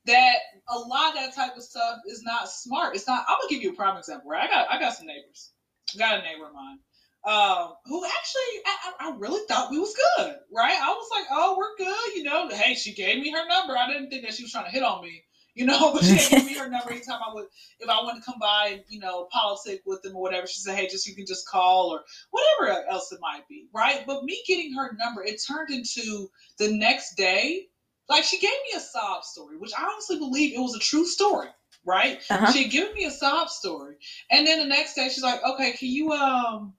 that 0.06 0.36
a 0.68 0.78
lot 0.78 1.10
of 1.10 1.14
that 1.14 1.34
type 1.34 1.56
of 1.56 1.62
stuff 1.62 1.98
is 2.06 2.22
not 2.22 2.48
smart. 2.48 2.94
It's 2.94 3.06
not. 3.06 3.24
I'm 3.28 3.36
gonna 3.40 3.50
give 3.50 3.62
you 3.62 3.72
a 3.72 3.76
prime 3.76 3.96
example. 3.96 4.30
Right? 4.30 4.48
I 4.48 4.52
got 4.52 4.70
I 4.70 4.78
got 4.78 4.94
some 4.94 5.06
neighbors. 5.06 5.52
I 5.94 5.98
got 5.98 6.18
a 6.18 6.22
neighbor 6.22 6.46
of 6.46 6.54
mine 6.54 6.78
um, 7.26 7.72
who 7.86 8.04
actually 8.04 8.62
I, 8.66 8.92
I 9.00 9.16
really 9.16 9.46
thought 9.48 9.70
we 9.70 9.78
was 9.78 9.94
good. 9.94 10.36
Right? 10.52 10.78
I 10.80 10.90
was 10.90 11.08
like, 11.10 11.26
oh, 11.30 11.56
we're 11.56 11.76
good. 11.76 12.14
You 12.14 12.24
know, 12.24 12.48
hey, 12.50 12.74
she 12.74 12.92
gave 12.92 13.22
me 13.22 13.30
her 13.30 13.48
number. 13.48 13.76
I 13.76 13.86
didn't 13.86 14.10
think 14.10 14.24
that 14.24 14.34
she 14.34 14.42
was 14.42 14.52
trying 14.52 14.66
to 14.66 14.70
hit 14.70 14.82
on 14.82 15.02
me. 15.02 15.24
You 15.56 15.66
know, 15.66 15.92
but 15.92 16.02
she 16.02 16.16
gave 16.16 16.46
me 16.46 16.54
her 16.54 16.68
number 16.68 16.90
anytime 16.90 17.20
I 17.24 17.32
would, 17.32 17.46
if 17.78 17.88
I 17.88 18.02
wanted 18.02 18.24
to 18.24 18.26
come 18.26 18.40
by 18.40 18.70
and 18.72 18.82
you 18.88 18.98
know 18.98 19.28
politic 19.30 19.82
with 19.86 20.02
them 20.02 20.16
or 20.16 20.22
whatever. 20.22 20.48
She 20.48 20.58
said, 20.58 20.74
hey, 20.74 20.88
just 20.88 21.06
you 21.06 21.14
can 21.14 21.26
just 21.26 21.46
call 21.46 21.90
or 21.90 22.00
whatever 22.32 22.84
else 22.90 23.12
it 23.12 23.20
might 23.22 23.46
be, 23.48 23.68
right? 23.72 24.02
But 24.04 24.24
me 24.24 24.42
getting 24.48 24.74
her 24.74 24.96
number, 24.98 25.22
it 25.22 25.40
turned 25.46 25.70
into 25.70 26.28
the 26.58 26.76
next 26.76 27.14
day, 27.14 27.68
like 28.08 28.24
she 28.24 28.40
gave 28.40 28.50
me 28.50 28.76
a 28.76 28.80
sob 28.80 29.22
story, 29.22 29.56
which 29.56 29.70
I 29.78 29.84
honestly 29.84 30.18
believe 30.18 30.54
it 30.54 30.60
was 30.60 30.74
a 30.74 30.80
true 30.80 31.06
story, 31.06 31.50
right? 31.84 32.20
Uh-huh. 32.28 32.50
She 32.50 32.64
had 32.64 32.72
given 32.72 32.92
me 32.92 33.04
a 33.04 33.12
sob 33.12 33.48
story, 33.48 33.94
and 34.32 34.44
then 34.44 34.58
the 34.58 34.66
next 34.66 34.94
day 34.94 35.08
she's 35.08 35.22
like, 35.22 35.40
okay, 35.44 35.70
can 35.74 35.88
you 35.88 36.10
um. 36.10 36.74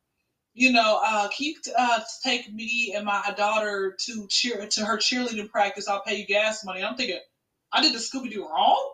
You 0.57 0.71
know, 0.71 1.01
uh, 1.05 1.27
can 1.27 1.47
you 1.47 1.55
uh, 1.77 1.99
take 2.23 2.51
me 2.51 2.93
and 2.95 3.05
my 3.05 3.33
daughter 3.35 3.93
to 4.05 4.25
cheer 4.29 4.65
to 4.65 4.85
her 4.85 4.97
cheerleading 4.97 5.49
practice? 5.49 5.89
I'll 5.89 6.01
pay 6.01 6.15
you 6.15 6.25
gas 6.25 6.63
money. 6.63 6.81
I'm 6.81 6.95
thinking, 6.95 7.19
I 7.73 7.81
did 7.81 7.93
the 7.93 7.99
Scooby 7.99 8.31
Doo 8.31 8.47
wrong. 8.47 8.93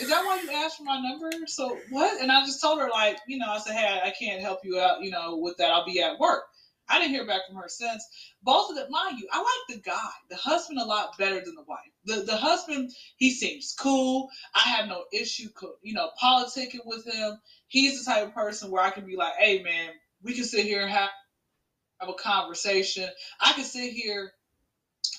Is 0.00 0.08
that 0.08 0.24
why 0.24 0.40
you 0.42 0.50
asked 0.50 0.78
for 0.78 0.84
my 0.84 0.98
number? 0.98 1.30
So 1.46 1.76
what? 1.90 2.22
And 2.22 2.32
I 2.32 2.44
just 2.46 2.60
told 2.60 2.80
her 2.80 2.88
like, 2.88 3.18
you 3.28 3.36
know, 3.36 3.50
I 3.50 3.58
said, 3.58 3.74
hey, 3.76 4.00
I 4.02 4.14
can't 4.18 4.40
help 4.40 4.60
you 4.64 4.80
out, 4.80 5.02
you 5.02 5.10
know, 5.10 5.36
with 5.36 5.58
that. 5.58 5.70
I'll 5.70 5.84
be 5.84 6.00
at 6.02 6.18
work. 6.18 6.44
I 6.88 6.98
didn't 6.98 7.12
hear 7.12 7.26
back 7.26 7.42
from 7.46 7.56
her 7.56 7.68
since. 7.68 8.02
Both 8.42 8.70
of 8.70 8.76
them, 8.76 8.90
mind 8.90 9.18
you, 9.18 9.28
I 9.30 9.38
like 9.38 9.76
the 9.76 9.82
guy, 9.82 10.10
the 10.30 10.36
husband, 10.36 10.78
a 10.78 10.84
lot 10.84 11.18
better 11.18 11.40
than 11.44 11.54
the 11.54 11.64
wife. 11.66 11.80
The 12.04 12.22
the 12.22 12.36
husband, 12.36 12.92
he 13.16 13.30
seems 13.30 13.74
cool. 13.78 14.28
I 14.54 14.60
have 14.60 14.88
no 14.88 15.04
issue, 15.12 15.48
you 15.82 15.94
know, 15.94 16.10
politicking 16.22 16.84
with 16.84 17.06
him. 17.06 17.38
He's 17.68 18.04
the 18.04 18.10
type 18.10 18.26
of 18.26 18.34
person 18.34 18.70
where 18.70 18.82
I 18.82 18.90
can 18.90 19.06
be 19.06 19.16
like, 19.16 19.34
hey 19.38 19.62
man, 19.62 19.92
we 20.24 20.32
can 20.32 20.44
sit 20.44 20.64
here 20.64 20.82
and 20.82 20.90
have 20.90 21.10
have 22.00 22.08
a 22.08 22.14
conversation. 22.14 23.08
I 23.40 23.52
can 23.52 23.64
sit 23.64 23.92
here 23.92 24.32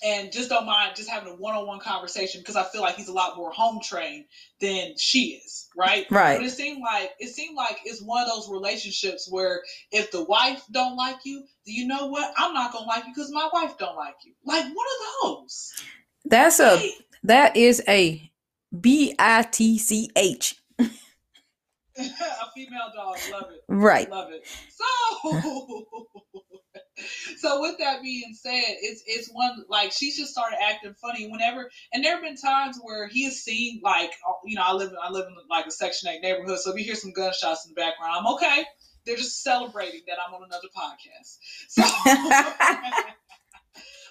and 0.04 0.32
just 0.32 0.50
don't 0.50 0.66
mind 0.66 0.96
just 0.96 1.10
having 1.10 1.32
a 1.32 1.36
one-on-one 1.36 1.80
conversation 1.80 2.42
because 2.42 2.56
I 2.56 2.64
feel 2.64 2.82
like 2.82 2.96
he's 2.96 3.08
a 3.08 3.14
lot 3.14 3.38
more 3.38 3.52
home 3.52 3.80
trained 3.82 4.26
than 4.60 4.94
she 4.98 5.42
is, 5.46 5.70
right? 5.76 6.06
Right. 6.10 6.38
But 6.38 6.46
it 6.46 6.52
seemed 6.52 6.82
like 6.82 7.12
it 7.20 7.30
seemed 7.30 7.56
like 7.56 7.80
it's 7.86 8.02
one 8.02 8.24
of 8.24 8.28
those 8.28 8.50
relationships 8.50 9.28
where 9.30 9.62
if 9.92 10.12
the 10.12 10.24
wife 10.26 10.64
don't 10.72 10.98
like 10.98 11.18
you, 11.24 11.44
do 11.66 11.72
you 11.72 11.88
know 11.88 12.08
what? 12.08 12.34
I'm 12.38 12.54
not 12.54 12.74
gonna 12.74 12.86
like 12.86 13.06
you 13.06 13.14
because 13.14 13.32
my 13.32 13.50
wife 13.54 13.78
don't 13.78 13.96
like 13.96 14.16
you. 14.26 14.34
Like 14.44 14.66
one 14.66 14.74
of 14.74 15.24
those. 15.24 15.74
That's 16.26 16.60
a 16.60 16.92
that 17.24 17.56
is 17.56 17.82
a 17.88 18.32
B 18.78 19.16
I 19.18 19.44
T 19.44 19.78
C 19.78 20.10
H. 20.16 20.56
a 21.98 22.52
female 22.54 22.92
dog, 22.94 23.18
love 23.32 23.52
it. 23.52 23.64
Right. 23.70 24.10
Love 24.10 24.32
it. 24.32 24.46
So, 24.70 25.86
so 27.38 27.62
with 27.62 27.78
that 27.80 28.02
being 28.02 28.34
said, 28.34 28.64
it's 28.82 29.04
it's 29.06 29.30
one 29.32 29.64
like 29.70 29.92
she's 29.92 30.18
just 30.18 30.32
started 30.32 30.58
acting 30.62 30.94
funny 31.02 31.30
whenever, 31.30 31.70
and 31.94 32.04
there 32.04 32.14
have 32.14 32.24
been 32.24 32.36
times 32.36 32.78
where 32.82 33.08
he 33.08 33.24
has 33.26 33.42
seen 33.42 33.80
like 33.84 34.12
uh, 34.28 34.34
you 34.46 34.56
know 34.56 34.64
I 34.66 34.74
live 34.74 34.90
in 34.90 34.98
I 35.02 35.10
live 35.10 35.28
in 35.28 35.36
like 35.50 35.68
a 35.68 35.72
Section 35.72 36.10
Eight 36.10 36.22
neighborhood, 36.22 36.60
so 36.60 36.72
if 36.72 36.78
you 36.78 36.84
hear 36.84 36.96
some 36.96 37.14
gunshots 37.14 37.66
in 37.66 37.74
the 37.74 37.76
background, 37.76 38.16
I'm 38.20 38.34
okay. 38.36 38.66
They're 39.06 39.16
just 39.16 39.44
celebrating 39.44 40.02
that 40.08 40.18
I'm 40.26 40.34
on 40.34 40.44
another 40.44 40.68
podcast. 40.76 41.38
So, 41.70 41.84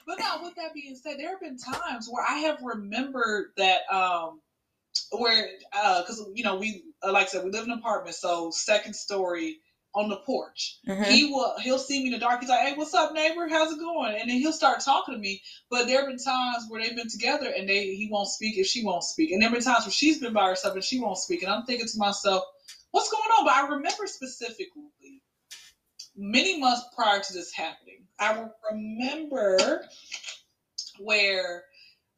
but 0.06 0.18
now 0.18 0.42
with 0.42 0.54
that 0.54 0.72
being 0.72 0.96
said, 0.96 1.18
there 1.18 1.30
have 1.30 1.40
been 1.40 1.58
times 1.58 2.08
where 2.10 2.24
I 2.26 2.38
have 2.38 2.62
remembered 2.62 3.52
that 3.56 3.80
um 3.92 4.40
where 5.12 5.48
because 5.72 6.24
you 6.34 6.44
know 6.44 6.56
we 6.56 6.84
uh, 7.02 7.12
like 7.12 7.26
I 7.26 7.30
said 7.30 7.44
we 7.44 7.50
live 7.50 7.64
in 7.64 7.70
an 7.70 7.78
apartment, 7.78 8.16
so 8.16 8.50
second 8.50 8.94
story 8.94 9.60
on 9.94 10.08
the 10.08 10.16
porch. 10.16 10.78
Mhm. 10.88 11.06
He 11.06 11.24
will 11.32 11.54
he'll 11.60 11.78
see 11.78 12.00
me 12.00 12.06
in 12.06 12.12
the 12.12 12.18
dark. 12.18 12.40
He's 12.40 12.48
like, 12.48 12.66
"Hey, 12.66 12.74
what's 12.74 12.94
up, 12.94 13.12
neighbor? 13.12 13.48
How's 13.48 13.72
it 13.72 13.78
going?" 13.78 14.16
And 14.20 14.28
then 14.28 14.38
he'll 14.38 14.52
start 14.52 14.80
talking 14.80 15.14
to 15.14 15.20
me. 15.20 15.42
But 15.70 15.86
there 15.86 16.00
have 16.00 16.08
been 16.08 16.18
times 16.18 16.64
where 16.68 16.82
they've 16.82 16.96
been 16.96 17.08
together 17.08 17.52
and 17.56 17.68
they 17.68 17.94
he 17.94 18.08
won't 18.10 18.28
speak 18.28 18.58
if 18.58 18.66
she 18.66 18.84
won't 18.84 19.04
speak. 19.04 19.30
And 19.30 19.40
there 19.40 19.48
have 19.48 19.56
been 19.56 19.64
times 19.64 19.84
where 19.84 19.92
she's 19.92 20.18
been 20.20 20.32
by 20.32 20.48
herself 20.48 20.74
and 20.74 20.84
she 20.84 21.00
won't 21.00 21.18
speak. 21.18 21.42
And 21.42 21.52
I'm 21.52 21.64
thinking 21.64 21.86
to 21.86 21.98
myself, 21.98 22.42
"What's 22.90 23.10
going 23.10 23.22
on?" 23.38 23.44
But 23.44 23.54
I 23.54 23.68
remember 23.68 24.06
specifically 24.06 25.22
many 26.16 26.58
months 26.58 26.82
prior 26.94 27.20
to 27.20 27.32
this 27.32 27.52
happening. 27.52 28.06
I 28.18 28.48
remember 28.70 29.88
where 30.98 31.64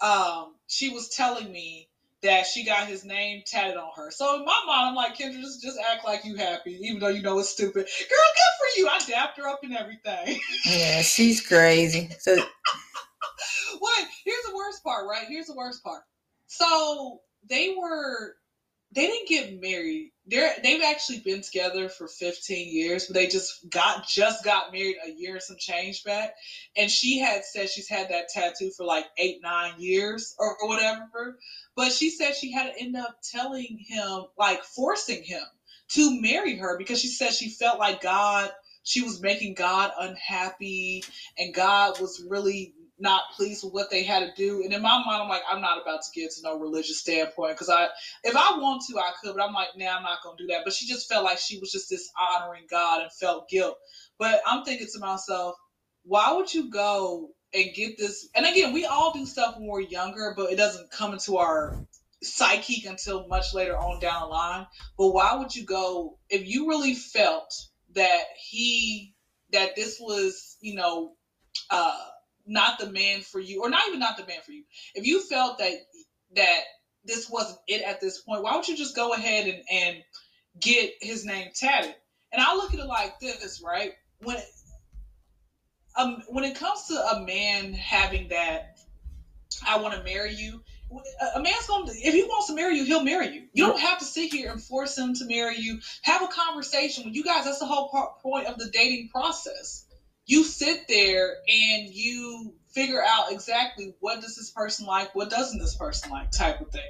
um, 0.00 0.54
she 0.66 0.90
was 0.90 1.08
telling 1.08 1.50
me 1.50 1.88
that 2.26 2.46
she 2.46 2.64
got 2.64 2.88
his 2.88 3.04
name 3.04 3.42
tatted 3.46 3.76
on 3.76 3.90
her. 3.96 4.10
So 4.10 4.36
in 4.36 4.44
my 4.44 4.60
mind, 4.66 4.88
I'm 4.88 4.94
like, 4.94 5.16
Kendra, 5.16 5.40
just, 5.40 5.62
just 5.62 5.78
act 5.78 6.04
like 6.04 6.24
you 6.24 6.36
happy, 6.36 6.78
even 6.82 7.00
though 7.00 7.08
you 7.08 7.22
know 7.22 7.38
it's 7.38 7.50
stupid. 7.50 7.74
Girl, 7.74 7.86
good 7.86 8.54
for 8.58 8.80
you. 8.80 8.88
I 8.88 8.98
dapped 9.06 9.38
her 9.38 9.48
up 9.48 9.60
and 9.62 9.76
everything. 9.76 10.40
Yeah, 10.66 11.02
she's 11.02 11.40
crazy. 11.46 12.10
So 12.18 12.34
Wait, 13.80 14.06
here's 14.24 14.44
the 14.44 14.54
worst 14.54 14.82
part, 14.82 15.06
right? 15.08 15.26
Here's 15.28 15.46
the 15.46 15.54
worst 15.54 15.82
part. 15.82 16.02
So 16.46 17.20
they 17.48 17.74
were, 17.76 18.36
they 18.94 19.07
didn't 19.07 19.29
get 19.29 19.61
married. 19.61 20.12
They're 20.27 20.53
they've 20.62 20.83
actually 20.83 21.20
been 21.20 21.42
together 21.42 21.88
for 21.88 22.09
15 22.09 22.75
years, 22.75 23.07
but 23.07 23.14
they 23.14 23.27
just 23.27 23.68
got 23.70 24.07
just 24.09 24.44
got 24.44 24.72
married 24.72 24.96
a 25.07 25.11
year 25.11 25.35
and 25.35 25.42
some 25.42 25.57
change 25.59 26.05
back. 26.05 26.35
And 26.77 26.90
she 26.90 27.18
had 27.18 27.44
said 27.44 27.70
she's 27.70 27.88
had 27.88 28.11
that 28.11 28.29
tattoo 28.31 28.70
for 28.77 28.85
like 28.87 29.07
eight 29.18 29.40
nine 29.42 29.75
years 29.79 30.35
or, 30.38 30.57
or 30.62 30.68
whatever. 30.68 31.38
But 31.77 31.92
she 31.92 32.11
said 32.11 32.35
she 32.35 32.53
had 32.53 32.72
to 32.72 32.81
end 32.83 32.96
up 32.96 33.18
telling 33.22 33.85
him, 33.87 34.25
like 34.38 34.64
forcing 34.64 35.22
him 35.22 35.42
to 35.90 36.20
marry 36.20 36.57
her 36.57 36.79
because 36.79 37.01
she 37.01 37.09
said 37.09 37.33
she 37.33 37.51
felt 37.51 37.79
like 37.79 38.03
God. 38.03 38.51
She 38.85 39.03
was 39.03 39.20
making 39.20 39.55
God 39.55 39.92
unhappy, 40.01 41.05
and 41.38 41.55
God 41.55 42.01
was 42.01 42.25
really 42.29 42.72
not 42.98 43.22
pleased 43.37 43.62
with 43.62 43.72
what 43.72 43.90
they 43.90 44.02
had 44.02 44.20
to 44.20 44.32
do. 44.37 44.62
And 44.62 44.72
in 44.72 44.82
my 44.82 45.02
mind, 45.04 45.22
I'm 45.22 45.28
like, 45.28 45.42
I'm 45.50 45.61
not 45.61 45.82
about 45.82 46.00
to 46.02 46.20
get 46.20 46.30
to 46.32 46.42
no 46.42 46.59
religious 46.59 47.00
standpoint 47.00 47.54
because 47.54 47.68
I, 47.68 47.88
if 48.24 48.35
I 48.37 48.59
want 48.59 48.82
to, 48.88 48.98
I 48.98 49.12
could, 49.22 49.37
but 49.37 49.44
I'm 49.44 49.52
like, 49.52 49.68
nah, 49.76 49.96
I'm 49.96 50.02
not 50.02 50.22
gonna 50.22 50.37
do 50.38 50.46
that. 50.48 50.62
But 50.64 50.72
she 50.72 50.87
just 50.87 51.09
felt 51.09 51.24
like 51.24 51.38
she 51.38 51.59
was 51.59 51.72
just 51.72 51.90
dishonoring 51.90 52.64
God 52.70 53.02
and 53.02 53.12
felt 53.12 53.48
guilt. 53.48 53.76
But 54.18 54.40
I'm 54.46 54.64
thinking 54.64 54.88
to 54.92 54.98
myself, 54.98 55.56
why 56.04 56.32
would 56.32 56.52
you 56.52 56.70
go 56.70 57.30
and 57.52 57.74
get 57.74 57.98
this? 57.98 58.28
And 58.35 58.46
again, 58.46 58.72
we 58.72 58.87
all 58.87 59.12
do 59.12 59.26
stuff 59.26 59.56
when 59.56 59.66
we're 59.66 59.80
younger, 59.80 60.32
but 60.37 60.50
it 60.50 60.56
doesn't 60.56 60.90
come 60.90 61.12
into 61.12 61.37
our 61.37 61.76
psyche 62.22 62.87
until 62.87 63.26
much 63.28 63.52
later 63.52 63.76
on 63.76 64.00
down 64.00 64.22
the 64.22 64.26
line. 64.28 64.66
But 64.96 65.09
why 65.09 65.35
would 65.35 65.54
you 65.54 65.64
go 65.64 66.18
if 66.30 66.46
you 66.46 66.68
really 66.68 66.94
felt 66.94 67.52
that 67.94 68.24
he 68.38 69.14
that 69.52 69.76
this 69.76 69.98
was, 70.00 70.56
you 70.61 70.74
know, 70.74 71.12
uh 71.70 72.06
not 72.46 72.78
the 72.78 72.90
man 72.90 73.20
for 73.20 73.40
you, 73.40 73.62
or 73.62 73.70
not 73.70 73.87
even 73.88 74.00
not 74.00 74.16
the 74.16 74.26
man 74.26 74.40
for 74.44 74.52
you. 74.52 74.64
If 74.94 75.06
you 75.06 75.20
felt 75.22 75.59
that 75.59 75.74
that 76.37 76.61
this 77.04 77.28
wasn't 77.28 77.59
it 77.66 77.82
at 77.82 78.00
this 78.00 78.20
point, 78.20 78.42
why 78.42 78.56
would 78.56 78.68
you 78.68 78.76
just 78.76 78.96
go 78.96 79.12
ahead 79.12 79.46
and, 79.46 79.62
and 79.70 80.02
get 80.61 80.92
his 81.00 81.24
name 81.24 81.50
tatted? 81.54 81.94
And 82.32 82.42
I 82.42 82.54
look 82.54 82.74
at 82.74 82.80
it 82.80 82.87
like 82.87 83.18
this, 83.20 83.62
right? 83.64 83.92
When 84.20 84.37
um 85.96 86.22
when 86.28 86.44
it 86.44 86.56
comes 86.56 86.87
to 86.88 86.94
a 86.94 87.20
man 87.20 87.72
having 87.72 88.28
that 88.28 88.76
I 89.66 89.78
want 89.78 89.94
to 89.94 90.02
marry 90.02 90.35
you, 90.35 90.62
a 91.35 91.40
man's 91.40 91.66
going 91.66 91.87
to 91.87 91.92
if 91.92 92.14
he 92.14 92.22
wants 92.22 92.48
to 92.48 92.54
marry 92.54 92.76
you, 92.76 92.85
he'll 92.85 93.04
marry 93.04 93.28
you. 93.28 93.48
You 93.52 93.66
don't 93.66 93.80
have 93.80 93.98
to 93.98 94.04
sit 94.04 94.32
here 94.32 94.50
and 94.50 94.62
force 94.62 94.96
him 94.96 95.14
to 95.14 95.24
marry 95.24 95.56
you. 95.59 95.80
Have 96.02 96.22
a 96.22 96.28
conversation 96.28 97.04
with 97.04 97.14
you 97.14 97.24
guys. 97.24 97.44
That's 97.44 97.59
the 97.59 97.66
whole 97.66 97.88
part, 97.88 98.20
point 98.20 98.46
of 98.46 98.59
the 98.59 98.68
dating 98.70 99.09
process. 99.09 99.86
You 100.26 100.44
sit 100.44 100.86
there 100.88 101.36
and 101.48 101.88
you 101.88 102.52
figure 102.68 103.02
out 103.02 103.32
exactly 103.32 103.94
what 104.00 104.20
does 104.20 104.36
this 104.36 104.50
person 104.50 104.86
like, 104.86 105.14
what 105.14 105.30
doesn't 105.30 105.58
this 105.58 105.76
person 105.76 106.10
like, 106.10 106.30
type 106.30 106.60
of 106.60 106.70
thing. 106.70 106.82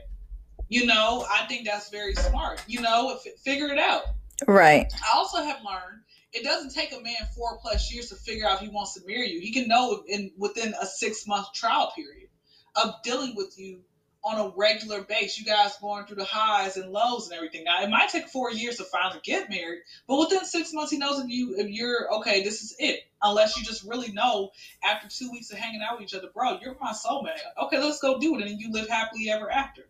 You 0.68 0.86
know, 0.86 1.24
I 1.30 1.46
think 1.46 1.66
that's 1.66 1.90
very 1.90 2.14
smart. 2.14 2.64
You 2.66 2.80
know, 2.80 3.18
figure 3.44 3.68
it 3.68 3.78
out. 3.78 4.02
Right. 4.48 4.92
I 4.92 5.16
also 5.16 5.38
have 5.38 5.60
learned 5.64 6.02
it 6.32 6.44
doesn't 6.44 6.74
take 6.74 6.92
a 6.92 7.00
man 7.00 7.14
four 7.34 7.58
plus 7.62 7.92
years 7.92 8.08
to 8.08 8.16
figure 8.16 8.46
out 8.46 8.56
if 8.56 8.60
he 8.60 8.68
wants 8.68 8.94
to 8.94 9.00
marry 9.06 9.30
you. 9.30 9.40
He 9.40 9.52
can 9.52 9.68
know 9.68 10.02
in 10.08 10.32
within 10.36 10.74
a 10.80 10.86
six 10.86 11.26
month 11.26 11.46
trial 11.54 11.92
period 11.94 12.28
of 12.74 12.94
dealing 13.04 13.34
with 13.36 13.54
you 13.58 13.80
on 14.26 14.44
a 14.44 14.52
regular 14.56 15.02
base. 15.02 15.38
You 15.38 15.44
guys 15.44 15.76
going 15.80 16.04
through 16.04 16.16
the 16.16 16.24
highs 16.24 16.76
and 16.76 16.90
lows 16.90 17.28
and 17.28 17.36
everything. 17.36 17.62
Now 17.62 17.82
it 17.82 17.88
might 17.88 18.08
take 18.08 18.26
four 18.26 18.50
years 18.50 18.76
to 18.78 18.84
finally 18.84 19.20
get 19.22 19.48
married, 19.48 19.82
but 20.08 20.18
within 20.18 20.44
six 20.44 20.72
months 20.72 20.90
he 20.90 20.98
knows 20.98 21.20
if 21.20 21.30
you 21.30 21.54
if 21.56 21.68
you're 21.70 22.12
okay, 22.16 22.42
this 22.42 22.62
is 22.62 22.74
it. 22.80 23.00
Unless 23.22 23.56
you 23.56 23.64
just 23.64 23.84
really 23.84 24.12
know 24.12 24.50
after 24.84 25.08
two 25.08 25.30
weeks 25.30 25.50
of 25.52 25.58
hanging 25.58 25.80
out 25.80 25.98
with 25.98 26.08
each 26.08 26.14
other, 26.14 26.28
bro, 26.34 26.58
you're 26.60 26.76
my 26.80 26.92
soulmate. 26.92 27.38
Okay, 27.62 27.78
let's 27.78 28.00
go 28.00 28.18
do 28.18 28.36
it, 28.36 28.46
and 28.46 28.60
you 28.60 28.72
live 28.72 28.88
happily 28.88 29.30
ever 29.30 29.50
after. 29.50 29.82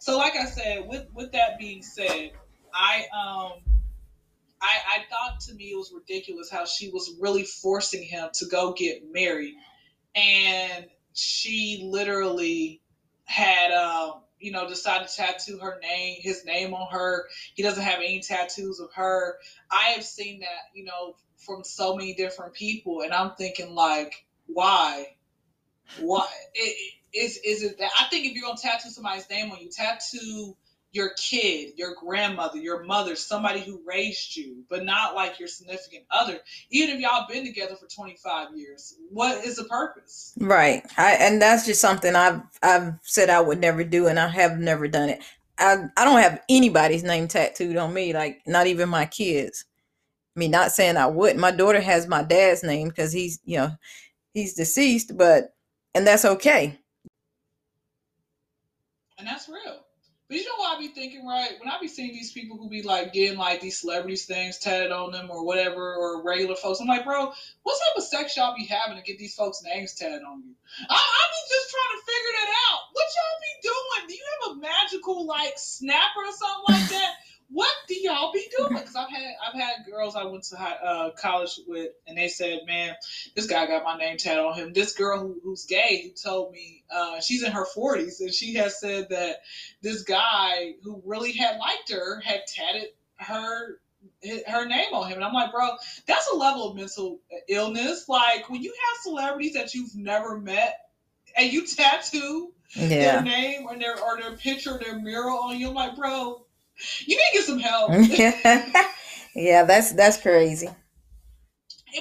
So, 0.00 0.18
like 0.18 0.34
I 0.34 0.46
said, 0.46 0.88
with 0.88 1.06
with 1.14 1.32
that 1.32 1.58
being 1.58 1.82
said, 1.82 2.32
I 2.74 3.04
um. 3.16 3.60
I, 4.62 4.96
I 4.96 4.98
thought 5.10 5.40
to 5.40 5.54
me 5.54 5.64
it 5.64 5.76
was 5.76 5.92
ridiculous 5.94 6.50
how 6.50 6.64
she 6.64 6.88
was 6.88 7.14
really 7.20 7.42
forcing 7.42 8.02
him 8.02 8.30
to 8.32 8.46
go 8.46 8.72
get 8.72 9.02
married. 9.12 9.56
And 10.14 10.86
she 11.12 11.82
literally 11.84 12.80
had 13.24 13.72
um, 13.72 14.22
you 14.38 14.52
know, 14.52 14.68
decided 14.68 15.08
to 15.08 15.16
tattoo 15.16 15.58
her 15.58 15.78
name, 15.80 16.18
his 16.20 16.44
name 16.44 16.74
on 16.74 16.90
her. 16.90 17.26
He 17.54 17.62
doesn't 17.62 17.82
have 17.82 17.98
any 17.98 18.20
tattoos 18.20 18.80
of 18.80 18.92
her. 18.94 19.38
I 19.70 19.90
have 19.90 20.04
seen 20.04 20.40
that, 20.40 20.70
you 20.74 20.84
know, 20.84 21.16
from 21.38 21.64
so 21.64 21.96
many 21.96 22.14
different 22.14 22.54
people, 22.54 23.02
and 23.02 23.12
I'm 23.12 23.32
thinking 23.36 23.74
like, 23.74 24.26
why? 24.46 25.16
Why 25.98 26.26
it, 26.54 26.94
is 27.12 27.38
is 27.44 27.62
it 27.62 27.78
that 27.78 27.90
I 27.98 28.04
think 28.04 28.26
if 28.26 28.34
you're 28.34 28.46
gonna 28.46 28.58
tattoo 28.60 28.90
somebody's 28.90 29.28
name 29.30 29.50
on 29.50 29.60
you, 29.60 29.70
tattoo 29.70 30.56
your 30.94 31.10
kid, 31.16 31.72
your 31.76 31.94
grandmother, 32.00 32.58
your 32.58 32.84
mother, 32.84 33.16
somebody 33.16 33.60
who 33.60 33.82
raised 33.84 34.36
you, 34.36 34.64
but 34.70 34.84
not 34.84 35.16
like 35.16 35.40
your 35.40 35.48
significant 35.48 36.04
other. 36.10 36.38
Even 36.70 36.94
if 36.94 37.00
y'all 37.00 37.26
been 37.28 37.44
together 37.44 37.74
for 37.74 37.88
25 37.88 38.56
years, 38.56 38.94
what 39.10 39.44
is 39.44 39.56
the 39.56 39.64
purpose? 39.64 40.32
Right. 40.38 40.84
I 40.96 41.14
and 41.14 41.42
that's 41.42 41.66
just 41.66 41.80
something 41.80 42.14
I've 42.14 42.40
I've 42.62 42.94
said 43.02 43.28
I 43.28 43.40
would 43.40 43.60
never 43.60 43.82
do 43.82 44.06
and 44.06 44.20
I 44.20 44.28
have 44.28 44.58
never 44.58 44.86
done 44.86 45.08
it. 45.08 45.22
I 45.58 45.84
I 45.96 46.04
don't 46.04 46.20
have 46.20 46.40
anybody's 46.48 47.02
name 47.02 47.26
tattooed 47.26 47.76
on 47.76 47.92
me, 47.92 48.12
like 48.12 48.42
not 48.46 48.68
even 48.68 48.88
my 48.88 49.04
kids. 49.04 49.64
I 50.36 50.38
mean, 50.38 50.52
not 50.52 50.72
saying 50.72 50.96
I 50.96 51.06
wouldn't. 51.06 51.40
My 51.40 51.50
daughter 51.50 51.80
has 51.80 52.06
my 52.06 52.22
dad's 52.22 52.62
name 52.62 52.88
because 52.88 53.12
he's, 53.12 53.40
you 53.44 53.58
know, 53.58 53.70
he's 54.32 54.54
deceased, 54.54 55.16
but 55.16 55.54
and 55.94 56.06
that's 56.06 56.24
okay. 56.24 56.78
And 59.18 59.26
that's 59.26 59.48
real. 59.48 59.83
But 60.34 60.42
you 60.42 60.48
know 60.48 60.56
what 60.66 60.76
I 60.76 60.80
be 60.80 60.88
thinking, 60.88 61.24
right? 61.24 61.52
When 61.60 61.70
I 61.70 61.78
be 61.78 61.86
seeing 61.86 62.10
these 62.12 62.32
people 62.32 62.58
who 62.58 62.68
be 62.68 62.82
like 62.82 63.12
getting 63.12 63.38
like 63.38 63.60
these 63.60 63.78
celebrities 63.78 64.24
things 64.24 64.58
tatted 64.58 64.90
on 64.90 65.12
them 65.12 65.30
or 65.30 65.46
whatever, 65.46 65.94
or 65.94 66.24
regular 66.24 66.56
folks, 66.56 66.80
I'm 66.80 66.88
like, 66.88 67.04
bro, 67.04 67.30
what 67.62 67.78
type 67.78 67.96
of 67.96 68.02
sex 68.02 68.36
y'all 68.36 68.52
be 68.52 68.66
having 68.66 68.96
to 68.96 69.06
get 69.06 69.16
these 69.16 69.36
folks' 69.36 69.62
names 69.62 69.94
tatted 69.94 70.26
on 70.26 70.42
you? 70.42 70.50
I, 70.90 70.92
I 70.92 71.22
be 71.30 71.54
just 71.54 71.70
trying 71.70 71.94
to 71.94 72.02
figure 72.02 72.34
that 72.34 72.50
out. 72.66 72.80
What 72.90 73.06
y'all 73.14 73.38
be 73.46 73.54
doing? 73.62 74.08
Do 74.08 74.14
you 74.14 74.26
have 74.26 74.50
a 74.50 74.58
magical 74.58 75.24
like 75.24 75.54
snapper 75.54 76.26
or 76.26 76.34
something 76.34 76.66
like 76.66 76.88
that? 76.90 77.14
What 77.50 77.72
do 77.88 77.94
y'all 77.94 78.32
be 78.32 78.46
doing? 78.56 78.72
Because 78.74 78.96
I've 78.96 79.10
had 79.10 79.34
I've 79.46 79.60
had 79.60 79.86
girls 79.88 80.16
I 80.16 80.24
went 80.24 80.44
to 80.44 80.56
high, 80.56 80.74
uh, 80.74 81.10
college 81.10 81.60
with, 81.66 81.90
and 82.06 82.16
they 82.18 82.28
said, 82.28 82.60
"Man, 82.66 82.94
this 83.34 83.46
guy 83.46 83.66
got 83.66 83.84
my 83.84 83.96
name 83.96 84.16
tatted 84.16 84.44
on 84.44 84.54
him." 84.54 84.72
This 84.72 84.94
girl 84.94 85.20
who, 85.20 85.40
who's 85.42 85.64
gay 85.64 86.02
who 86.04 86.10
told 86.10 86.52
me 86.52 86.82
uh, 86.94 87.20
she's 87.20 87.42
in 87.42 87.52
her 87.52 87.66
forties, 87.66 88.20
and 88.20 88.32
she 88.32 88.54
has 88.54 88.80
said 88.80 89.08
that 89.10 89.42
this 89.82 90.02
guy 90.02 90.74
who 90.82 91.02
really 91.04 91.32
had 91.32 91.58
liked 91.58 91.92
her 91.92 92.20
had 92.20 92.46
tatted 92.46 92.88
her 93.18 93.78
her 94.48 94.66
name 94.66 94.92
on 94.92 95.08
him. 95.08 95.16
And 95.16 95.24
I'm 95.24 95.32
like, 95.32 95.50
bro, 95.50 95.70
that's 96.06 96.28
a 96.32 96.36
level 96.36 96.70
of 96.70 96.76
mental 96.76 97.20
illness. 97.48 98.08
Like 98.08 98.48
when 98.50 98.62
you 98.62 98.70
have 98.70 99.02
celebrities 99.02 99.54
that 99.54 99.74
you've 99.74 99.94
never 99.94 100.38
met 100.38 100.88
and 101.36 101.52
you 101.52 101.66
tattoo 101.66 102.52
Yeah. 102.74 102.88
their 102.88 103.22
name 103.22 103.66
or 103.66 103.78
their 103.78 104.00
or 104.02 104.20
their 104.20 104.36
picture, 104.36 104.78
their 104.78 104.98
mural 104.98 105.38
on 105.38 105.58
you, 105.58 105.68
I'm 105.68 105.74
like, 105.74 105.96
bro, 105.96 106.43
you 107.06 107.16
need 107.16 107.22
to 107.32 107.38
get 107.38 107.44
some 107.44 107.58
help. 107.58 107.90
yeah, 109.34 109.64
that's 109.64 109.92
that's 109.92 110.16
crazy. 110.16 110.66
And- 110.66 110.76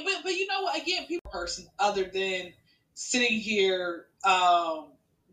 but, 0.05 0.13
but 0.23 0.33
you 0.33 0.47
know 0.47 0.61
what? 0.61 0.81
Again, 0.81 1.05
people 1.05 1.31
person 1.31 1.67
other 1.77 2.05
than 2.05 2.53
sitting 2.95 3.39
here 3.39 4.05
um, 4.23 4.87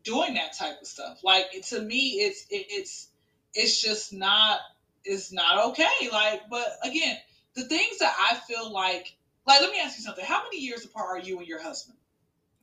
doing 0.05 0.35
that 0.35 0.53
type 0.57 0.81
of 0.81 0.87
stuff. 0.87 1.21
Like 1.25 1.47
to 1.69 1.81
me, 1.81 2.21
it's 2.21 2.47
it, 2.51 2.67
it's 2.69 3.09
it's 3.55 3.81
just 3.81 4.13
not 4.13 4.61
it's 5.05 5.33
not 5.33 5.71
okay. 5.71 6.09
Like, 6.13 6.43
but 6.51 6.67
again, 6.83 7.17
the 7.55 7.65
things 7.65 7.99
that 7.99 8.15
I 8.19 8.37
feel 8.47 8.71
like 8.73 9.17
like 9.47 9.61
let 9.61 9.71
me 9.71 9.81
ask 9.81 9.99
you 9.99 10.05
something. 10.05 10.25
How 10.25 10.43
many 10.45 10.61
years 10.61 10.85
apart 10.85 11.07
are 11.09 11.27
you 11.27 11.39
and 11.39 11.47
your 11.47 11.63
husband? 11.63 11.97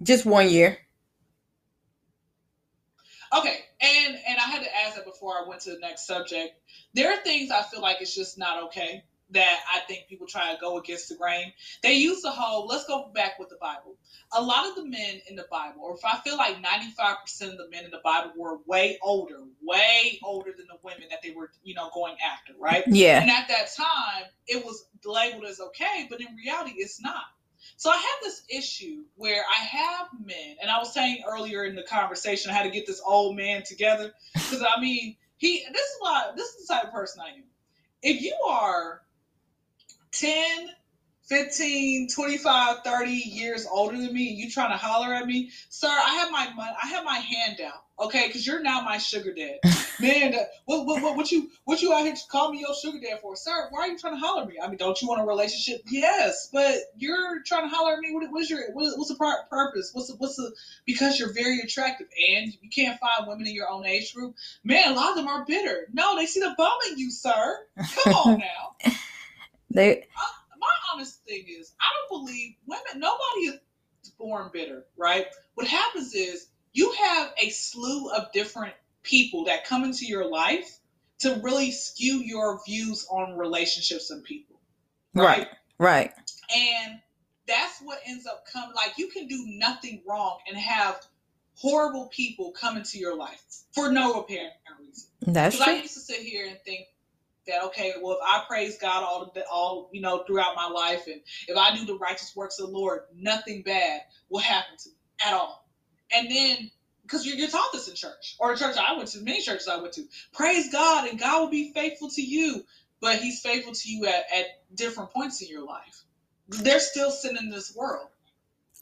Just 0.03 0.25
one 0.25 0.49
year. 0.49 0.77
Okay, 3.35 3.59
and 3.81 4.17
and 4.27 4.37
I 4.37 4.49
had 4.49 4.63
to 4.63 4.77
ask 4.85 4.95
that 4.95 5.05
before 5.05 5.33
I 5.33 5.47
went 5.47 5.61
to 5.61 5.71
the 5.71 5.79
next 5.79 6.07
subject. 6.07 6.53
There 6.93 7.11
are 7.11 7.17
things 7.23 7.51
I 7.51 7.63
feel 7.63 7.81
like 7.81 7.97
it's 8.01 8.15
just 8.15 8.37
not 8.37 8.63
okay 8.65 9.03
that 9.31 9.59
I 9.75 9.81
think 9.81 10.07
people 10.07 10.25
try 10.25 10.53
to 10.53 10.59
go 10.59 10.77
against 10.77 11.09
the 11.09 11.15
grain. 11.15 11.51
They 11.83 11.93
use 11.93 12.21
the 12.21 12.31
whole. 12.31 12.65
Let's 12.65 12.85
go 12.87 13.11
back 13.13 13.37
with 13.39 13.49
the 13.49 13.57
Bible. 13.59 13.97
A 14.33 14.41
lot 14.41 14.67
of 14.67 14.75
the 14.75 14.85
men 14.85 15.21
in 15.29 15.35
the 15.35 15.45
Bible, 15.51 15.81
or 15.81 15.95
if 15.95 16.05
I 16.05 16.17
feel 16.19 16.37
like 16.37 16.61
ninety 16.61 16.91
five 16.91 17.17
percent 17.21 17.51
of 17.51 17.57
the 17.57 17.69
men 17.69 17.85
in 17.85 17.91
the 17.91 18.01
Bible 18.03 18.31
were 18.37 18.59
way 18.65 18.97
older, 19.01 19.39
way 19.61 20.19
older 20.23 20.51
than 20.55 20.67
the 20.67 20.77
women 20.83 21.07
that 21.09 21.21
they 21.21 21.31
were, 21.31 21.51
you 21.63 21.73
know, 21.73 21.89
going 21.93 22.15
after, 22.25 22.53
right? 22.59 22.83
Yeah. 22.87 23.21
And 23.21 23.29
at 23.29 23.47
that 23.49 23.69
time, 23.75 24.25
it 24.47 24.65
was 24.65 24.85
labeled 25.05 25.45
as 25.45 25.59
okay, 25.59 26.07
but 26.09 26.21
in 26.21 26.27
reality, 26.35 26.75
it's 26.77 27.01
not. 27.01 27.23
So 27.77 27.91
I 27.91 27.95
have 27.95 28.23
this 28.23 28.41
issue 28.49 29.03
where 29.15 29.43
I 29.43 29.63
have 29.63 30.07
men, 30.25 30.57
and 30.59 30.69
I 30.69 30.79
was 30.79 30.91
saying 30.93 31.23
earlier 31.29 31.63
in 31.63 31.75
the 31.75 31.83
conversation, 31.83 32.49
I 32.49 32.55
had 32.55 32.63
to 32.63 32.71
get 32.71 32.87
this 32.87 33.01
old 33.05 33.35
man 33.35 33.61
together 33.63 34.13
because 34.33 34.63
I 34.63 34.81
mean, 34.81 35.15
he. 35.37 35.63
This 35.71 35.81
is 35.81 35.95
why 35.99 36.31
this 36.35 36.47
is 36.55 36.67
the 36.67 36.73
type 36.73 36.85
of 36.85 36.91
person 36.91 37.21
I 37.23 37.35
am. 37.35 37.43
If 38.01 38.23
you 38.23 38.35
are 38.47 39.01
10, 40.11 40.69
15, 41.25 42.09
25, 42.09 42.77
30 42.83 43.11
years 43.11 43.67
older 43.71 43.97
than 43.97 44.11
me, 44.11 44.29
and 44.29 44.37
you 44.39 44.49
trying 44.49 44.71
to 44.71 44.77
holler 44.77 45.13
at 45.13 45.27
me, 45.27 45.51
sir, 45.69 45.87
I 45.87 46.15
have 46.15 46.31
my 46.31 46.51
money, 46.55 46.75
I 46.81 46.87
have 46.87 47.05
my 47.05 47.17
hand 47.17 47.61
out, 47.61 47.83
okay? 48.05 48.25
Because 48.25 48.47
you're 48.47 48.61
now 48.61 48.81
my 48.81 48.97
sugar 48.97 49.33
dad. 49.33 49.59
Man, 49.99 50.35
uh, 50.35 50.43
what, 50.65 50.85
what, 50.85 51.01
what, 51.01 51.17
what 51.17 51.31
you 51.31 51.49
what 51.65 51.81
you 51.81 51.93
out 51.93 52.03
here 52.03 52.13
to 52.13 52.21
call 52.29 52.51
me 52.51 52.59
your 52.59 52.75
sugar 52.75 52.99
dad 52.99 53.19
for, 53.21 53.35
sir? 53.35 53.67
Why 53.71 53.81
are 53.81 53.87
you 53.87 53.97
trying 53.97 54.13
to 54.13 54.19
holler 54.19 54.43
at 54.43 54.47
me? 54.47 54.55
I 54.61 54.67
mean, 54.67 54.77
don't 54.77 55.01
you 55.01 55.07
want 55.07 55.21
a 55.21 55.25
relationship? 55.25 55.81
Yes, 55.89 56.49
but 56.53 56.75
you're 56.97 57.41
trying 57.45 57.69
to 57.69 57.75
holler 57.75 57.93
at 57.93 57.99
me. 57.99 58.13
What, 58.13 58.29
what's 58.29 58.49
your 58.49 58.71
what, 58.73 58.97
what's 58.97 59.09
the 59.09 59.43
purpose? 59.49 59.91
What's 59.93 60.09
the, 60.09 60.15
what's 60.17 60.35
the 60.35 60.53
because 60.85 61.19
you're 61.19 61.33
very 61.33 61.59
attractive 61.59 62.07
and 62.29 62.53
you 62.61 62.69
can't 62.69 62.99
find 62.99 63.27
women 63.27 63.47
in 63.47 63.55
your 63.55 63.69
own 63.69 63.85
age 63.85 64.13
group. 64.13 64.35
Man, 64.63 64.91
a 64.91 64.95
lot 64.95 65.11
of 65.11 65.15
them 65.15 65.27
are 65.27 65.45
bitter. 65.45 65.87
No, 65.91 66.15
they 66.15 66.25
see 66.25 66.41
the 66.41 66.53
bum 66.57 66.77
in 66.91 66.99
you, 66.99 67.09
sir. 67.09 67.59
Come 68.03 68.13
on 68.13 68.39
now. 68.85 68.91
They 69.71 70.05
My 70.59 70.67
honest 70.93 71.23
thing 71.25 71.45
is, 71.47 71.73
I 71.79 71.85
don't 72.09 72.21
believe 72.21 72.55
women. 72.65 72.99
Nobody 72.99 73.59
is 74.03 74.09
born 74.17 74.49
bitter, 74.53 74.85
right? 74.95 75.25
What 75.55 75.67
happens 75.67 76.13
is 76.13 76.47
you 76.73 76.91
have 76.91 77.33
a 77.41 77.49
slew 77.49 78.11
of 78.11 78.31
different 78.31 78.73
people 79.07 79.45
that 79.45 79.65
come 79.65 79.83
into 79.83 80.05
your 80.05 80.29
life 80.29 80.79
to 81.19 81.39
really 81.43 81.71
skew 81.71 82.17
your 82.17 82.59
views 82.65 83.07
on 83.09 83.37
relationships 83.37 84.11
and 84.11 84.23
people, 84.23 84.59
right. 85.13 85.47
Right. 85.79 86.11
And 86.55 86.99
that's 87.47 87.79
what 87.81 87.99
ends 88.05 88.25
up 88.25 88.45
coming. 88.51 88.75
Like 88.75 88.97
you 88.97 89.07
can 89.07 89.27
do 89.27 89.43
nothing 89.47 90.01
wrong 90.07 90.39
and 90.47 90.57
have 90.57 91.01
horrible 91.55 92.07
people 92.07 92.51
come 92.51 92.77
into 92.77 92.97
your 92.97 93.15
life 93.15 93.41
for 93.73 93.91
no 93.91 94.13
apparent 94.21 94.53
reason. 94.79 95.09
That's 95.21 95.55
Because 95.55 95.67
I 95.67 95.77
used 95.77 95.93
to 95.93 95.99
sit 95.99 96.19
here 96.19 96.47
and 96.47 96.57
think 96.65 96.87
that 97.47 97.63
okay, 97.65 97.93
well, 98.01 98.13
if 98.13 98.19
I 98.23 98.43
praise 98.47 98.77
God 98.77 99.03
all 99.03 99.31
the 99.33 99.45
all 99.51 99.89
you 99.91 100.01
know 100.01 100.23
throughout 100.25 100.55
my 100.55 100.67
life, 100.67 101.07
and 101.07 101.21
if 101.47 101.57
I 101.57 101.75
do 101.75 101.85
the 101.85 101.97
righteous 101.97 102.35
works 102.35 102.59
of 102.59 102.67
the 102.67 102.77
Lord, 102.77 103.01
nothing 103.15 103.63
bad 103.63 104.01
will 104.29 104.39
happen 104.39 104.77
to 104.77 104.89
me 104.89 104.95
at 105.25 105.33
all. 105.33 105.67
And 106.13 106.29
then 106.29 106.71
because 107.07 107.25
you're, 107.25 107.37
you're 107.37 107.47
taught 107.49 107.71
this 107.73 107.87
in 107.87 107.95
church 107.95 108.35
or 108.39 108.53
the 108.53 108.59
church 108.59 108.75
I 108.77 108.95
went 108.97 109.09
to, 109.09 109.21
many 109.21 109.41
churches 109.41 109.67
I 109.67 109.77
went 109.81 109.93
to, 109.93 110.03
praise 110.33 110.71
God 110.71 111.07
and 111.09 111.19
God 111.19 111.41
will 111.41 111.49
be 111.49 111.71
faithful 111.73 112.09
to 112.11 112.21
you, 112.21 112.63
but 113.01 113.17
He's 113.19 113.41
faithful 113.41 113.73
to 113.73 113.89
you 113.89 114.05
at, 114.05 114.25
at 114.35 114.45
different 114.75 115.11
points 115.11 115.41
in 115.41 115.47
your 115.47 115.65
life. 115.65 116.03
They're 116.49 116.79
still 116.79 117.11
sin 117.11 117.37
in 117.37 117.49
this 117.49 117.75
world. 117.75 118.09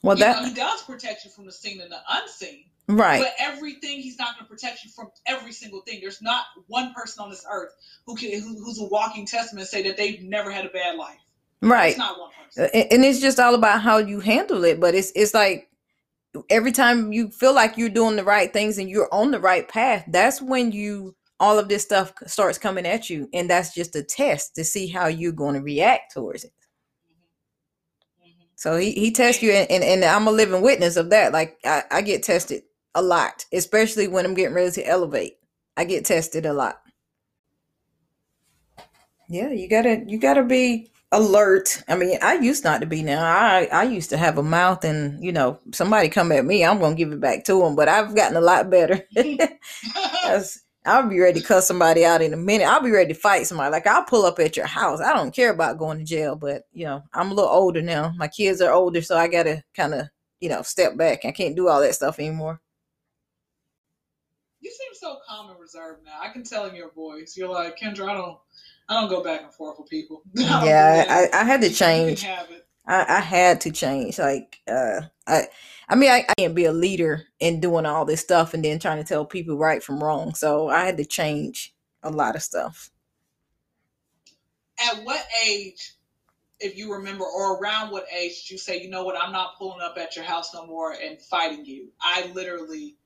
Well, 0.02 0.18
You 0.18 0.24
know, 0.24 0.32
that 0.34 0.48
he 0.48 0.54
does 0.54 0.82
protect 0.82 1.24
you 1.24 1.30
from 1.30 1.46
the 1.46 1.52
seen 1.52 1.80
and 1.80 1.90
the 1.90 1.98
unseen. 2.10 2.64
right. 2.88 3.20
But 3.22 3.34
everything, 3.40 4.00
he's 4.00 4.18
not 4.18 4.36
going 4.36 4.46
to 4.46 4.50
protect 4.50 4.84
you 4.84 4.90
from 4.90 5.10
every 5.26 5.52
single 5.52 5.80
thing. 5.80 6.00
There's 6.00 6.22
not 6.22 6.44
one 6.68 6.92
person 6.94 7.24
on 7.24 7.30
this 7.30 7.44
earth 7.50 7.74
who 8.06 8.16
can 8.16 8.30
who, 8.40 8.62
who's 8.62 8.80
a 8.80 8.84
walking 8.84 9.26
testament 9.26 9.62
and 9.62 9.68
say 9.68 9.82
that 9.88 9.96
they've 9.96 10.22
never 10.22 10.50
had 10.50 10.64
a 10.66 10.68
bad 10.68 10.96
life. 10.96 11.18
Right. 11.62 11.88
It's 11.90 11.98
not 11.98 12.20
one 12.20 12.30
person. 12.44 12.70
And 12.92 13.04
it's 13.04 13.20
just 13.20 13.40
all 13.40 13.54
about 13.54 13.82
how 13.82 13.98
you 13.98 14.20
handle 14.20 14.64
it 14.64 14.78
but 14.80 14.94
it's 14.94 15.12
it's 15.16 15.34
like 15.34 15.68
every 16.50 16.72
time 16.72 17.12
you 17.12 17.30
feel 17.30 17.54
like 17.54 17.76
you're 17.76 17.88
doing 17.88 18.16
the 18.16 18.24
right 18.24 18.52
things 18.52 18.78
and 18.78 18.90
you're 18.90 19.12
on 19.12 19.30
the 19.30 19.40
right 19.40 19.68
path 19.68 20.04
that's 20.08 20.42
when 20.42 20.72
you 20.72 21.14
all 21.38 21.58
of 21.58 21.68
this 21.68 21.82
stuff 21.82 22.12
starts 22.26 22.58
coming 22.58 22.86
at 22.86 23.10
you. 23.10 23.28
And 23.34 23.50
that's 23.50 23.74
just 23.74 23.96
a 23.96 24.02
test 24.02 24.54
to 24.54 24.64
see 24.64 24.86
how 24.88 25.06
you're 25.06 25.32
going 25.32 25.54
to 25.54 25.60
react 25.60 26.12
towards 26.12 26.44
it. 26.44 26.52
So 28.58 28.78
he, 28.78 28.92
he 28.92 29.10
tests 29.10 29.42
you 29.42 29.52
and, 29.52 29.70
and, 29.70 29.84
and 29.84 30.02
i'm 30.02 30.26
a 30.26 30.30
living 30.30 30.62
witness 30.62 30.96
of 30.96 31.10
that. 31.10 31.32
Like 31.32 31.58
I, 31.64 31.82
I 31.90 32.00
get 32.00 32.22
tested 32.22 32.62
a 32.94 33.02
lot 33.02 33.44
especially 33.52 34.08
when 34.08 34.24
i'm 34.24 34.32
getting 34.32 34.54
ready 34.54 34.70
to 34.70 34.88
elevate. 34.88 35.34
I 35.76 35.84
get 35.84 36.06
tested 36.06 36.46
a 36.46 36.54
lot. 36.54 36.78
Yeah 39.28 39.50
you 39.50 39.68
gotta 39.68 40.02
you 40.06 40.18
gotta 40.18 40.42
be 40.42 40.90
alert 41.12 41.82
i 41.88 41.94
mean 41.96 42.18
i 42.20 42.34
used 42.34 42.64
not 42.64 42.80
to 42.80 42.86
be 42.86 43.02
now 43.02 43.24
i 43.24 43.68
i 43.72 43.84
used 43.84 44.10
to 44.10 44.16
have 44.16 44.38
a 44.38 44.42
mouth 44.42 44.84
and 44.84 45.22
you 45.22 45.32
know 45.32 45.58
somebody 45.72 46.08
come 46.08 46.32
at 46.32 46.44
me 46.44 46.64
i'm 46.64 46.80
gonna 46.80 46.96
give 46.96 47.12
it 47.12 47.20
back 47.20 47.44
to 47.44 47.60
them 47.60 47.76
but 47.76 47.88
i've 47.88 48.14
gotten 48.16 48.36
a 48.36 48.40
lot 48.40 48.68
better 48.70 49.00
I'll 50.86 51.08
be 51.08 51.18
ready 51.18 51.40
to 51.40 51.46
cuss 51.46 51.66
somebody 51.66 52.04
out 52.04 52.22
in 52.22 52.32
a 52.32 52.36
minute. 52.36 52.68
I'll 52.68 52.82
be 52.82 52.92
ready 52.92 53.12
to 53.12 53.18
fight 53.18 53.46
somebody. 53.46 53.72
Like 53.72 53.86
I'll 53.88 54.04
pull 54.04 54.24
up 54.24 54.38
at 54.38 54.56
your 54.56 54.66
house. 54.66 55.00
I 55.00 55.12
don't 55.12 55.34
care 55.34 55.50
about 55.50 55.78
going 55.78 55.98
to 55.98 56.04
jail, 56.04 56.36
but 56.36 56.62
you 56.72 56.84
know, 56.84 57.02
I'm 57.12 57.32
a 57.32 57.34
little 57.34 57.50
older 57.50 57.82
now. 57.82 58.12
My 58.16 58.28
kids 58.28 58.60
are 58.60 58.72
older, 58.72 59.02
so 59.02 59.16
I 59.16 59.26
gotta 59.26 59.64
kind 59.74 59.94
of, 59.94 60.06
you 60.40 60.48
know, 60.48 60.62
step 60.62 60.96
back. 60.96 61.24
I 61.24 61.32
can't 61.32 61.56
do 61.56 61.68
all 61.68 61.80
that 61.80 61.96
stuff 61.96 62.20
anymore. 62.20 62.60
you 64.60 64.70
seem 64.70 64.94
so 64.94 65.18
calm 65.28 65.50
and 65.50 65.58
reserved 65.58 66.04
now. 66.04 66.18
I 66.22 66.32
can 66.32 66.44
tell 66.44 66.66
in 66.66 66.76
your 66.76 66.92
voice. 66.92 67.34
You're 67.36 67.48
like 67.48 67.78
Kendra. 67.78 68.08
I 68.08 68.14
don't. 68.14 68.38
I 68.88 69.00
don't 69.00 69.10
go 69.10 69.22
back 69.22 69.42
and 69.42 69.52
forth 69.52 69.78
with 69.78 69.88
people. 69.88 70.22
I 70.38 70.64
Yeah. 70.66 71.28
I, 71.32 71.40
I 71.40 71.44
had 71.44 71.60
to 71.62 71.70
change. 71.70 72.24
I, 72.24 73.04
I 73.08 73.20
had 73.20 73.60
to 73.62 73.72
change. 73.72 74.18
Like, 74.18 74.60
uh, 74.68 75.00
I, 75.26 75.48
I 75.88 75.96
mean, 75.96 76.10
I, 76.10 76.24
I 76.28 76.34
can't 76.38 76.54
be 76.54 76.66
a 76.66 76.72
leader 76.72 77.24
in 77.40 77.60
doing 77.60 77.84
all 77.84 78.04
this 78.04 78.20
stuff 78.20 78.54
and 78.54 78.64
then 78.64 78.78
trying 78.78 78.98
to 78.98 79.08
tell 79.08 79.24
people 79.24 79.56
right 79.56 79.82
from 79.82 80.02
wrong. 80.02 80.34
So 80.34 80.68
I 80.68 80.84
had 80.84 80.96
to 80.98 81.04
change 81.04 81.74
a 82.02 82.10
lot 82.10 82.36
of 82.36 82.42
stuff. 82.42 82.90
At 84.78 85.02
what 85.04 85.24
age, 85.44 85.94
if 86.60 86.76
you 86.76 86.92
remember, 86.92 87.24
or 87.24 87.58
around 87.58 87.90
what 87.90 88.06
age 88.16 88.42
did 88.42 88.50
you 88.50 88.58
say, 88.58 88.80
you 88.80 88.88
know 88.88 89.04
what, 89.04 89.20
I'm 89.20 89.32
not 89.32 89.58
pulling 89.58 89.80
up 89.80 89.98
at 89.98 90.14
your 90.14 90.24
house 90.24 90.54
no 90.54 90.66
more 90.66 90.92
and 90.92 91.20
fighting 91.20 91.64
you? 91.64 91.88
I 92.00 92.30
literally, 92.34 92.96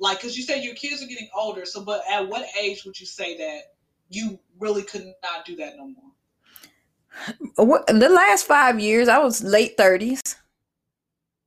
like, 0.00 0.18
because 0.18 0.36
you 0.36 0.42
said 0.42 0.64
your 0.64 0.74
kids 0.74 1.02
are 1.02 1.06
getting 1.06 1.28
older. 1.36 1.64
So, 1.64 1.84
but 1.84 2.02
at 2.10 2.28
what 2.28 2.46
age 2.60 2.84
would 2.84 2.98
you 2.98 3.06
say 3.06 3.36
that 3.38 3.60
you 4.08 4.38
really 4.58 4.82
could 4.82 5.04
not 5.22 5.44
do 5.44 5.56
that 5.56 5.76
no 5.76 5.88
more? 5.88 7.66
What, 7.66 7.86
the 7.86 8.08
last 8.08 8.46
five 8.46 8.78
years, 8.78 9.08
I 9.08 9.18
was 9.18 9.42
late 9.42 9.76
thirties, 9.76 10.22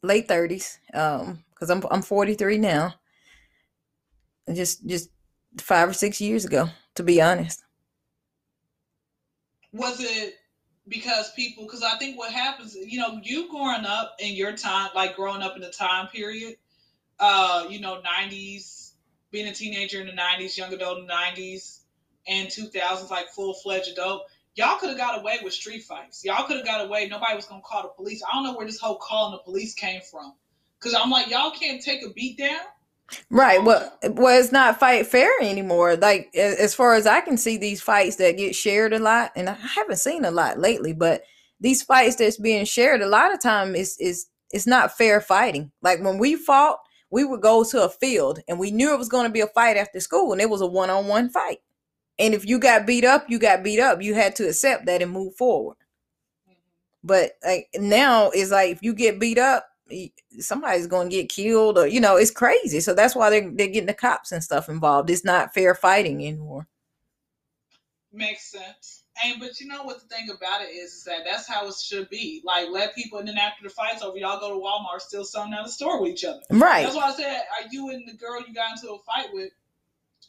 late 0.03 0.27
thirties. 0.27 0.79
Um, 0.93 1.43
because 1.53 1.69
I'm 1.69 1.83
I'm 1.91 2.01
43 2.01 2.57
now. 2.57 2.95
Just 4.51 4.85
just 4.85 5.09
five 5.59 5.89
or 5.89 5.93
six 5.93 6.19
years 6.19 6.43
ago, 6.43 6.69
to 6.95 7.03
be 7.03 7.21
honest. 7.21 7.63
was 9.73 10.01
it 10.01 10.35
because 10.87 11.31
people 11.33 11.65
because 11.65 11.83
i 11.83 11.97
think 11.97 12.17
what 12.17 12.31
happens 12.31 12.75
you 12.75 12.99
know 12.99 13.19
you 13.23 13.49
growing 13.49 13.85
up 13.85 14.15
in 14.19 14.35
your 14.35 14.55
time 14.55 14.89
like 14.95 15.15
growing 15.15 15.41
up 15.41 15.55
in 15.55 15.61
the 15.61 15.69
time 15.69 16.07
period 16.07 16.55
uh 17.19 17.65
you 17.69 17.79
know 17.79 18.01
90s 18.01 18.93
being 19.31 19.47
a 19.47 19.53
teenager 19.53 20.01
in 20.01 20.07
the 20.07 20.13
90s 20.13 20.57
young 20.57 20.73
adult 20.73 20.99
in 20.99 21.07
the 21.07 21.13
90s 21.13 21.80
and 22.27 22.47
2000s 22.47 23.09
like 23.09 23.27
full-fledged 23.29 23.89
adult 23.89 24.23
y'all 24.55 24.77
could 24.77 24.89
have 24.89 24.97
got 24.97 25.19
away 25.19 25.39
with 25.43 25.53
street 25.53 25.83
fights 25.83 26.23
y'all 26.23 26.45
could 26.45 26.57
have 26.57 26.65
got 26.65 26.85
away 26.85 27.07
nobody 27.07 27.35
was 27.35 27.45
gonna 27.45 27.61
call 27.61 27.83
the 27.83 27.89
police 27.89 28.21
i 28.23 28.33
don't 28.33 28.43
know 28.43 28.55
where 28.55 28.65
this 28.65 28.79
whole 28.79 28.97
calling 28.97 29.31
the 29.31 29.43
police 29.43 29.73
came 29.73 30.01
from 30.01 30.33
because 30.79 30.93
i'm 30.93 31.09
like 31.09 31.29
y'all 31.29 31.51
can't 31.51 31.81
take 31.81 32.05
a 32.05 32.09
beat 32.11 32.37
down 32.37 32.59
Right. 33.29 33.63
Well, 33.63 33.91
well, 34.11 34.39
it's 34.39 34.51
not 34.51 34.79
fight 34.79 35.07
fair 35.07 35.31
anymore. 35.41 35.95
Like 35.95 36.33
as 36.35 36.73
far 36.73 36.93
as 36.93 37.05
I 37.05 37.21
can 37.21 37.37
see, 37.37 37.57
these 37.57 37.81
fights 37.81 38.17
that 38.17 38.37
get 38.37 38.55
shared 38.55 38.93
a 38.93 38.99
lot, 38.99 39.31
and 39.35 39.49
I 39.49 39.53
haven't 39.53 39.97
seen 39.97 40.25
a 40.25 40.31
lot 40.31 40.59
lately, 40.59 40.93
but 40.93 41.23
these 41.59 41.83
fights 41.83 42.15
that's 42.15 42.37
being 42.37 42.65
shared 42.65 43.01
a 43.01 43.07
lot 43.07 43.33
of 43.33 43.41
time 43.41 43.75
is 43.75 43.97
is 43.99 44.27
it's 44.51 44.67
not 44.67 44.97
fair 44.97 45.21
fighting. 45.21 45.71
Like 45.81 46.01
when 46.01 46.17
we 46.17 46.35
fought, 46.35 46.79
we 47.09 47.23
would 47.23 47.41
go 47.41 47.63
to 47.63 47.83
a 47.83 47.89
field 47.89 48.39
and 48.47 48.59
we 48.59 48.71
knew 48.71 48.93
it 48.93 48.99
was 48.99 49.09
going 49.09 49.25
to 49.25 49.31
be 49.31 49.41
a 49.41 49.47
fight 49.47 49.77
after 49.77 49.99
school, 49.99 50.31
and 50.31 50.41
it 50.41 50.49
was 50.49 50.61
a 50.61 50.67
one 50.67 50.89
on 50.89 51.07
one 51.07 51.29
fight. 51.29 51.59
And 52.21 52.35
if 52.35 52.45
you 52.45 52.59
got 52.59 52.85
beat 52.85 53.03
up, 53.03 53.25
you 53.29 53.39
got 53.39 53.63
beat 53.63 53.79
up. 53.79 54.01
You 54.01 54.13
had 54.13 54.35
to 54.35 54.47
accept 54.47 54.85
that 54.85 55.01
and 55.01 55.11
move 55.11 55.35
forward. 55.35 55.77
But 57.03 57.31
like 57.43 57.67
now, 57.75 58.29
it's 58.29 58.51
like 58.51 58.69
if 58.69 58.83
you 58.83 58.93
get 58.93 59.19
beat 59.19 59.39
up, 59.39 59.65
somebody's 60.39 60.85
going 60.85 61.09
to 61.09 61.15
get 61.15 61.29
killed, 61.29 61.79
or 61.79 61.87
you 61.87 61.99
know, 61.99 62.17
it's 62.17 62.29
crazy. 62.29 62.79
So 62.79 62.93
that's 62.93 63.15
why 63.15 63.31
they're 63.31 63.51
they're 63.51 63.67
getting 63.67 63.87
the 63.87 63.93
cops 63.95 64.31
and 64.31 64.43
stuff 64.43 64.69
involved. 64.69 65.09
It's 65.09 65.25
not 65.25 65.53
fair 65.53 65.73
fighting 65.73 66.25
anymore. 66.25 66.67
Makes 68.13 68.51
sense. 68.51 69.03
And 69.25 69.39
but 69.39 69.59
you 69.59 69.67
know 69.67 69.83
what 69.83 69.99
the 69.99 70.07
thing 70.07 70.29
about 70.29 70.61
it 70.61 70.69
is, 70.69 70.93
is 70.93 71.03
that 71.05 71.25
that's 71.25 71.47
how 71.47 71.67
it 71.67 71.73
should 71.73 72.07
be. 72.09 72.43
Like 72.45 72.69
let 72.69 72.93
people, 72.93 73.17
and 73.17 73.27
then 73.27 73.39
after 73.39 73.63
the 73.63 73.69
fight's 73.69 74.03
over, 74.03 74.17
y'all 74.17 74.39
go 74.39 74.49
to 74.49 74.59
Walmart, 74.63 75.01
still 75.01 75.25
selling 75.25 75.53
out 75.53 75.65
the 75.65 75.71
store 75.71 75.99
with 75.99 76.11
each 76.11 76.23
other. 76.23 76.41
Right. 76.51 76.83
That's 76.83 76.95
why 76.95 77.09
I 77.09 77.13
said, 77.13 77.41
are 77.59 77.67
you 77.71 77.89
and 77.89 78.07
the 78.07 78.13
girl 78.13 78.43
you 78.47 78.53
got 78.53 78.77
into 78.77 78.93
a 78.93 78.99
fight 78.99 79.29
with? 79.33 79.51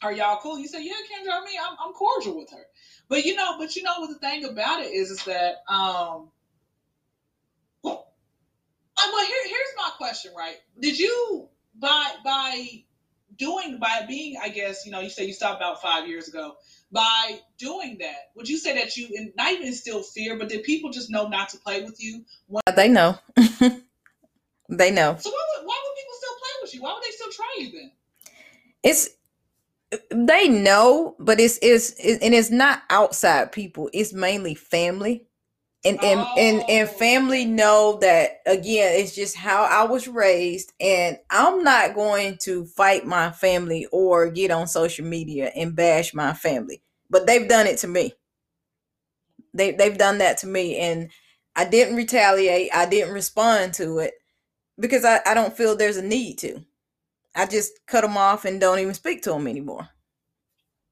Are 0.03 0.11
y'all 0.11 0.39
cool? 0.41 0.59
You 0.59 0.67
say, 0.67 0.83
yeah, 0.83 0.91
Kendra. 0.91 1.31
I 1.31 1.45
mean, 1.45 1.57
I'm, 1.65 1.77
I'm 1.83 1.93
cordial 1.93 2.37
with 2.37 2.51
her. 2.51 2.65
But 3.07 3.23
you 3.25 3.35
know, 3.35 3.57
but 3.57 3.75
you 3.75 3.83
know 3.83 3.93
what 3.99 4.09
the 4.09 4.19
thing 4.19 4.43
about 4.45 4.81
it 4.81 4.91
is, 4.91 5.09
is 5.09 5.23
that 5.23 5.63
um. 5.67 6.29
Well, 7.81 8.07
uh, 8.97 9.09
well 9.11 9.25
here, 9.25 9.43
here's 9.45 9.75
my 9.77 9.89
question, 9.97 10.33
right? 10.37 10.57
Did 10.79 10.99
you 10.99 11.47
by 11.79 12.11
by 12.23 12.83
doing 13.37 13.77
by 13.79 14.05
being, 14.07 14.35
I 14.41 14.49
guess, 14.49 14.85
you 14.85 14.91
know, 14.91 14.99
you 14.99 15.09
say 15.09 15.25
you 15.25 15.33
stopped 15.33 15.61
about 15.61 15.81
five 15.81 16.07
years 16.07 16.27
ago. 16.27 16.55
By 16.91 17.39
doing 17.57 17.97
that, 17.99 18.31
would 18.35 18.47
you 18.47 18.57
say 18.57 18.75
that 18.75 18.95
you 18.95 19.07
and 19.17 19.31
not 19.35 19.51
even 19.51 19.67
instill 19.67 20.03
fear, 20.03 20.37
but 20.37 20.49
did 20.49 20.63
people 20.63 20.91
just 20.91 21.09
know 21.09 21.27
not 21.27 21.49
to 21.49 21.57
play 21.57 21.83
with 21.83 22.03
you? 22.03 22.23
They 22.75 22.87
know. 22.87 23.17
they 24.69 24.91
know. 24.91 25.15
So 25.17 25.29
why 25.31 25.43
would 25.57 25.65
why 25.65 25.81
would 25.83 25.95
people 25.97 26.13
still 26.17 26.35
play 26.37 26.51
with 26.61 26.75
you? 26.75 26.81
Why 26.83 26.93
would 26.93 27.03
they 27.03 27.11
still 27.11 27.31
try 27.31 27.55
you 27.57 27.71
then? 27.71 27.91
It's 28.83 29.09
they 30.11 30.47
know, 30.49 31.15
but 31.19 31.39
it's 31.39 31.59
it's 31.61 31.91
it, 31.99 32.21
and 32.21 32.33
it's 32.33 32.51
not 32.51 32.83
outside 32.89 33.51
people. 33.51 33.89
It's 33.93 34.13
mainly 34.13 34.55
family. 34.55 35.25
And 35.85 36.03
and, 36.03 36.21
and 36.37 36.63
and 36.69 36.89
Oh. 36.89 36.93
family 36.93 37.45
know 37.45 37.99
that 38.01 38.41
again, 38.45 38.99
it's 38.99 39.15
just 39.15 39.35
how 39.37 39.63
I 39.63 39.83
was 39.83 40.07
raised, 40.07 40.73
and 40.79 41.17
I'm 41.29 41.63
not 41.63 41.95
going 41.95 42.37
to 42.43 42.65
fight 42.65 43.05
my 43.05 43.31
family 43.31 43.87
or 43.91 44.29
get 44.31 44.51
on 44.51 44.67
social 44.67 45.05
media 45.05 45.51
and 45.55 45.75
bash 45.75 46.13
my 46.13 46.33
family. 46.33 46.83
But 47.09 47.27
they've 47.27 47.47
done 47.49 47.67
it 47.67 47.79
to 47.79 47.87
me. 47.87 48.13
They 49.53 49.71
they've 49.71 49.97
done 49.97 50.17
that 50.19 50.37
to 50.39 50.47
me, 50.47 50.77
and 50.77 51.09
I 51.55 51.65
didn't 51.65 51.95
retaliate. 51.95 52.69
I 52.73 52.85
didn't 52.85 53.13
respond 53.13 53.73
to 53.75 53.99
it 53.99 54.13
because 54.79 55.05
I, 55.05 55.21
I 55.25 55.33
don't 55.33 55.55
feel 55.57 55.75
there's 55.75 55.97
a 55.97 56.03
need 56.03 56.39
to. 56.39 56.63
I 57.35 57.45
just 57.47 57.73
cut 57.87 58.01
them 58.01 58.17
off 58.17 58.45
and 58.45 58.61
don't 58.61 58.79
even 58.79 58.93
speak 58.93 59.23
to 59.23 59.31
them 59.31 59.47
anymore. 59.47 59.89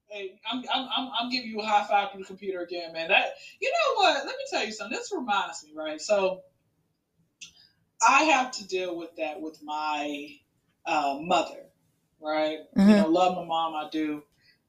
Hey, 0.10 0.40
I'm, 0.52 0.64
I'm, 0.74 0.90
I'm, 0.98 1.10
I'm 1.20 1.30
giving 1.30 1.50
you 1.52 1.62
a 1.62 1.66
high 1.66 1.86
five 1.88 2.12
from 2.12 2.22
the 2.22 2.28
computer 2.28 2.62
again, 2.62 2.94
man. 2.94 3.10
That 3.10 3.26
you 3.62 3.72
know 3.72 3.96
what? 3.96 4.16
Let 4.26 4.38
me 4.38 4.44
tell 4.52 4.66
you 4.66 4.72
something. 4.72 4.98
This 4.98 5.12
reminds 5.14 5.66
me, 5.66 5.72
right? 5.76 6.02
So 6.02 6.42
I 8.08 8.24
have 8.26 8.52
to 8.54 8.68
deal 8.68 8.98
with 8.98 9.16
that 9.18 9.42
with 9.42 9.60
my 9.64 10.28
uh, 10.86 11.18
mother, 11.22 11.66
right? 12.22 12.60
You 12.84 12.96
Mhm. 12.96 12.98
know, 12.98 13.08
love 13.08 13.36
my 13.36 13.46
mom, 13.46 13.76
I 13.76 13.90
do. 13.92 14.24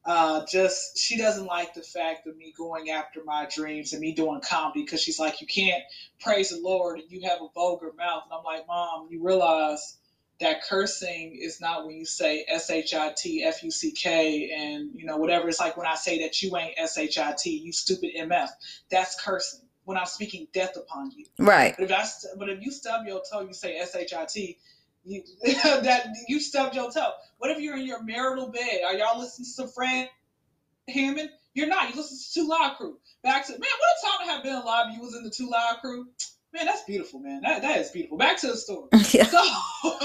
Uh, 0.05 0.45
just 0.51 0.97
she 0.97 1.17
doesn't 1.17 1.45
like 1.45 1.75
the 1.75 1.83
fact 1.83 2.27
of 2.27 2.35
me 2.37 2.53
going 2.57 2.89
after 2.89 3.21
my 3.25 3.47
dreams 3.55 3.93
and 3.93 4.01
me 4.01 4.13
doing 4.13 4.41
comedy 4.41 4.83
because 4.83 5.01
she's 5.01 5.19
like, 5.19 5.41
you 5.41 5.47
can't 5.47 5.83
praise 6.21 6.49
the 6.49 6.59
Lord 6.61 6.99
and 6.99 7.11
you 7.11 7.21
have 7.29 7.41
a 7.41 7.49
vulgar 7.53 7.91
mouth. 7.97 8.23
And 8.25 8.33
I'm 8.33 8.43
like, 8.43 8.67
Mom, 8.67 9.07
you 9.11 9.23
realize 9.23 9.99
that 10.39 10.63
cursing 10.63 11.37
is 11.39 11.61
not 11.61 11.85
when 11.85 11.95
you 11.95 12.05
say 12.05 12.45
S 12.47 12.69
H 12.69 12.93
I 12.93 13.13
T 13.15 13.43
F 13.43 13.63
U 13.63 13.71
C 13.71 13.91
K 13.91 14.51
and 14.51 14.89
you 14.93 15.05
know 15.05 15.17
whatever. 15.17 15.47
It's 15.47 15.59
like 15.59 15.77
when 15.77 15.87
I 15.87 15.95
say 15.95 16.19
that 16.19 16.41
you 16.41 16.55
ain't 16.57 16.73
S 16.77 16.97
H 16.97 17.17
I 17.17 17.33
T, 17.37 17.57
you 17.57 17.71
stupid 17.71 18.11
MF. 18.17 18.49
That's 18.89 19.21
cursing 19.23 19.61
when 19.85 19.97
I'm 19.97 20.05
speaking 20.05 20.47
death 20.53 20.75
upon 20.75 21.11
you. 21.11 21.25
Right. 21.39 21.75
But 21.77 21.89
if 21.89 21.91
I 21.91 22.05
but 22.37 22.49
if 22.49 22.63
you 22.63 22.71
stub 22.71 23.05
your 23.05 23.21
toe, 23.31 23.41
you 23.41 23.53
say 23.53 23.77
S 23.77 23.95
H 23.95 24.13
I 24.13 24.25
T. 24.25 24.57
You 25.05 25.21
that 25.43 26.07
you 26.27 26.39
stubbed 26.39 26.75
your 26.75 26.91
toe. 26.91 27.11
What 27.37 27.51
if 27.51 27.59
you're 27.59 27.77
in 27.77 27.85
your 27.85 28.03
marital 28.03 28.47
bed? 28.47 28.81
Are 28.85 28.93
y'all 28.93 29.19
listening 29.19 29.45
to 29.45 29.51
some 29.51 29.67
Fred 29.69 30.09
Hammond? 30.87 31.29
You're 31.53 31.67
not. 31.67 31.89
You 31.89 31.95
listen 31.95 32.17
to 32.17 32.33
Two 32.33 32.49
Live 32.49 32.77
Crew. 32.77 32.97
Back 33.21 33.45
to 33.47 33.51
man, 33.51 33.59
what 33.61 33.67
a 33.67 34.17
time 34.17 34.27
to 34.27 34.33
have 34.33 34.43
been 34.43 34.55
alive. 34.55 34.93
You 34.93 35.01
was 35.01 35.15
in 35.15 35.23
the 35.23 35.29
Two 35.29 35.49
Live 35.49 35.79
Crew. 35.81 36.07
Man, 36.53 36.65
that's 36.67 36.83
beautiful, 36.83 37.19
man. 37.19 37.41
That 37.41 37.63
that 37.63 37.79
is 37.79 37.89
beautiful. 37.89 38.17
Back 38.17 38.37
to 38.41 38.47
the 38.47 38.57
story. 38.57 38.89
yeah. 39.11 39.25
So, 39.25 39.43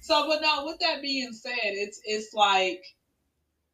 so, 0.00 0.28
but 0.28 0.40
now 0.40 0.64
with 0.66 0.78
that 0.80 1.02
being 1.02 1.32
said, 1.32 1.52
it's 1.62 2.00
it's 2.04 2.32
like 2.32 2.84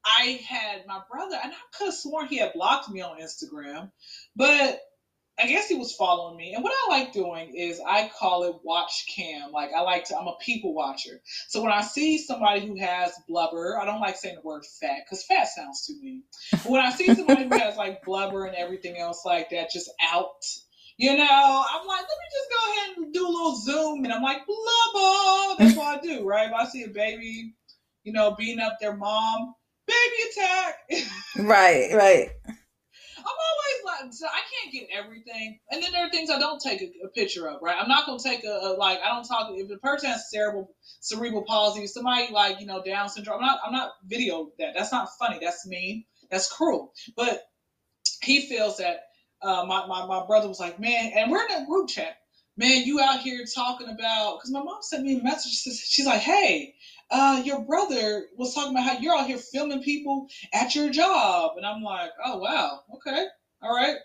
I 0.05 0.41
had 0.49 0.87
my 0.87 1.01
brother, 1.11 1.39
and 1.43 1.53
I 1.53 1.57
could 1.77 1.87
have 1.87 1.95
sworn 1.95 2.29
he 2.29 2.39
had 2.39 2.55
blocked 2.55 2.89
me 2.89 3.03
on 3.03 3.21
Instagram, 3.21 3.91
but 4.35 4.81
I 5.41 5.47
guess 5.47 5.69
he 5.69 5.77
was 5.77 5.95
following 5.95 6.37
me. 6.37 6.55
And 6.55 6.65
what 6.65 6.73
I 6.73 6.99
like 6.99 7.13
doing 7.13 7.55
is 7.55 7.81
I 7.87 8.11
call 8.19 8.45
it 8.45 8.57
watch 8.65 9.07
cam. 9.15 9.53
Like 9.53 9.71
I 9.77 9.81
like 9.83 10.05
to, 10.07 10.19
I'm 10.19 10.27
a 10.27 10.37
people 10.41 10.75
watcher. 10.75 11.21
So 11.47 11.63
when 11.63 11.71
I 11.71 11.83
see 11.83 12.19
somebody 12.19 12.67
who 12.67 12.77
has 12.79 13.13
blubber, 13.29 13.79
I 13.81 13.85
don't 13.85 14.01
like 14.01 14.17
saying 14.17 14.37
the 14.37 14.41
word 14.47 14.65
fat 14.81 15.03
because 15.05 15.25
fat 15.25 15.47
sounds 15.49 15.87
too 15.87 15.99
mean. 16.03 16.25
But 16.51 16.67
when 16.67 16.85
I 16.85 16.91
see 16.91 17.15
somebody 17.15 17.45
who 17.45 17.57
has 17.57 17.77
like 17.77 18.05
blubber 18.05 18.47
and 18.47 18.57
everything 18.57 18.99
else 18.99 19.23
like 19.25 19.51
that 19.51 19.71
just 19.71 19.91
out, 20.13 20.45
you 20.97 21.17
know, 21.17 21.65
I'm 21.71 21.87
like, 21.87 22.01
let 22.01 22.09
me 22.09 22.27
just 22.33 22.51
go 22.51 22.73
ahead 22.73 22.97
and 22.97 23.15
do 23.15 23.27
a 23.27 23.31
little 23.31 23.57
zoom. 23.57 24.05
And 24.05 24.13
I'm 24.13 24.23
like, 24.23 24.41
blubber. 24.45 25.55
That's 25.59 25.77
what 25.77 25.99
I 25.99 26.01
do, 26.01 26.27
right? 26.27 26.49
If 26.49 26.55
I 26.55 26.65
see 26.67 26.83
a 26.83 26.89
baby, 26.89 27.55
you 28.03 28.13
know, 28.13 28.35
beating 28.35 28.59
up 28.59 28.79
their 28.81 28.97
mom, 28.97 29.55
baby 29.87 30.31
attack. 30.33 30.75
right, 31.39 31.95
right. 31.95 32.31
I'm 33.19 33.25
always 33.25 33.68
like, 33.89 34.13
so 34.13 34.27
I 34.27 34.41
can't 34.51 34.73
get 34.73 34.89
everything. 34.93 35.59
And 35.71 35.83
then 35.83 35.93
there 35.93 36.07
are 36.07 36.11
things 36.11 36.31
I 36.31 36.39
don't 36.39 36.61
take 36.61 36.83
a, 36.83 37.07
a 37.07 37.09
picture 37.09 37.49
of, 37.49 37.61
right? 37.63 37.77
I'm 37.79 37.89
not 37.89 38.07
gonna 38.07 38.19
take 38.23 38.45
a, 38.45 38.49
a, 38.49 38.77
like 38.79 39.01
I 39.01 39.09
don't 39.09 39.25
talk 39.25 39.51
if 39.53 39.71
a 39.71 39.79
person 39.79 40.11
has 40.11 40.31
cerebral 40.31 40.71
cerebral 41.01 41.45
palsy, 41.47 41.87
somebody 41.87 42.33
like 42.33 42.61
you 42.61 42.67
know 42.67 42.83
Down 42.83 43.09
syndrome. 43.09 43.41
I'm 43.41 43.47
not 43.47 43.61
I'm 43.67 43.73
not 43.73 43.93
video 44.05 44.51
that. 44.59 44.75
That's 44.75 44.93
not 44.93 45.09
funny. 45.19 45.39
That's 45.41 45.67
mean. 45.67 46.05
That's 46.31 46.51
cruel. 46.53 46.93
But 47.17 47.43
he 48.23 48.47
feels 48.47 48.79
that 48.79 49.01
uh, 49.43 49.65
my, 49.67 49.87
my 49.87 50.07
my 50.07 50.27
brother 50.27 50.49
was 50.49 50.61
like, 50.61 50.81
man, 50.81 51.13
and 51.15 51.31
we're 51.31 51.45
in 51.47 51.63
a 51.63 51.67
group 51.67 51.89
chat. 51.89 52.17
Man, 52.57 52.83
you 52.85 52.99
out 53.01 53.21
here 53.21 53.45
talking 53.55 53.89
about 53.89 54.39
because 54.39 54.51
my 54.51 54.63
mom 54.63 54.79
sent 54.83 55.05
me 55.05 55.21
a 55.21 55.23
message. 55.23 55.53
She's 55.53 56.07
like, 56.07 56.21
hey, 56.21 56.75
uh, 57.11 57.41
your 57.45 57.65
brother 57.65 58.27
was 58.37 58.55
talking 58.55 58.73
about 58.73 58.85
how 58.85 58.99
you're 58.99 59.17
out 59.17 59.29
here 59.29 59.39
filming 59.39 59.83
people 59.83 60.27
at 60.53 60.75
your 60.75 60.91
job. 60.91 61.53
And 61.57 61.65
I'm 61.65 61.83
like, 61.83 62.11
oh, 62.25 62.39
wow. 62.39 62.81
Okay. 62.97 63.27
All 63.63 63.75
right. 63.75 63.97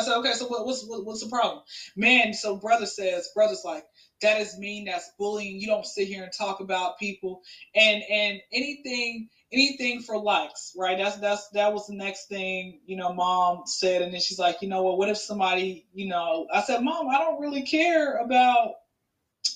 Said, 0.00 0.16
okay, 0.18 0.32
so 0.32 0.46
what, 0.48 0.66
what's 0.66 0.86
what, 0.86 1.04
what's 1.04 1.22
the 1.22 1.28
problem? 1.28 1.62
Man, 1.96 2.32
so 2.32 2.56
brother 2.56 2.86
says, 2.86 3.30
brother's 3.34 3.62
like, 3.64 3.84
that 4.22 4.40
is 4.40 4.58
mean, 4.58 4.86
that's 4.86 5.10
bullying. 5.18 5.60
You 5.60 5.66
don't 5.66 5.84
sit 5.84 6.08
here 6.08 6.24
and 6.24 6.32
talk 6.32 6.60
about 6.60 6.98
people 6.98 7.42
and 7.74 8.02
and 8.10 8.40
anything 8.52 9.28
anything 9.52 10.00
for 10.00 10.18
likes, 10.18 10.72
right? 10.78 10.96
That's 10.96 11.18
that's 11.18 11.48
that 11.50 11.74
was 11.74 11.86
the 11.86 11.94
next 11.94 12.28
thing, 12.28 12.80
you 12.86 12.96
know, 12.96 13.12
mom 13.12 13.62
said, 13.66 14.02
and 14.02 14.12
then 14.12 14.20
she's 14.20 14.38
like, 14.38 14.62
you 14.62 14.68
know 14.68 14.82
what, 14.82 14.98
what 14.98 15.10
if 15.10 15.18
somebody, 15.18 15.86
you 15.92 16.08
know, 16.08 16.46
I 16.52 16.62
said, 16.62 16.82
Mom, 16.82 17.08
I 17.10 17.18
don't 17.18 17.40
really 17.40 17.62
care 17.62 18.16
about 18.16 18.72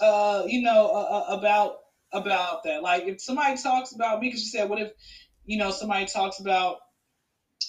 uh, 0.01 0.45
you 0.47 0.63
know, 0.63 0.89
uh, 0.89 1.33
uh 1.33 1.39
about 1.39 1.77
about 2.13 2.65
that. 2.65 2.83
Like 2.83 3.05
if 3.05 3.21
somebody 3.23 3.57
talks 3.57 3.93
about 3.93 4.21
me, 4.21 4.29
because 4.29 4.43
she 4.43 4.49
said, 4.49 4.69
what 4.69 4.81
if, 4.81 4.93
you 5.47 5.59
know, 5.59 5.71
somebody 5.71 6.07
talks 6.07 6.41
about 6.41 6.77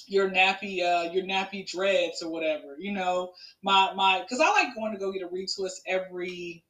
your 0.08 0.30
nappy, 0.30 0.82
uh, 0.82 1.12
your 1.12 1.24
nappy 1.24 1.66
dreads 1.68 2.22
or 2.22 2.32
whatever, 2.32 2.76
you 2.80 2.92
know, 2.92 3.32
my, 3.62 3.94
my, 3.96 4.26
cause 4.30 4.40
I 4.40 4.50
like 4.52 4.76
going 4.76 4.94
to 4.94 5.00
go 5.00 5.12
get 5.12 5.22
a 5.22 5.28
retwist 5.28 5.82
every, 5.86 6.64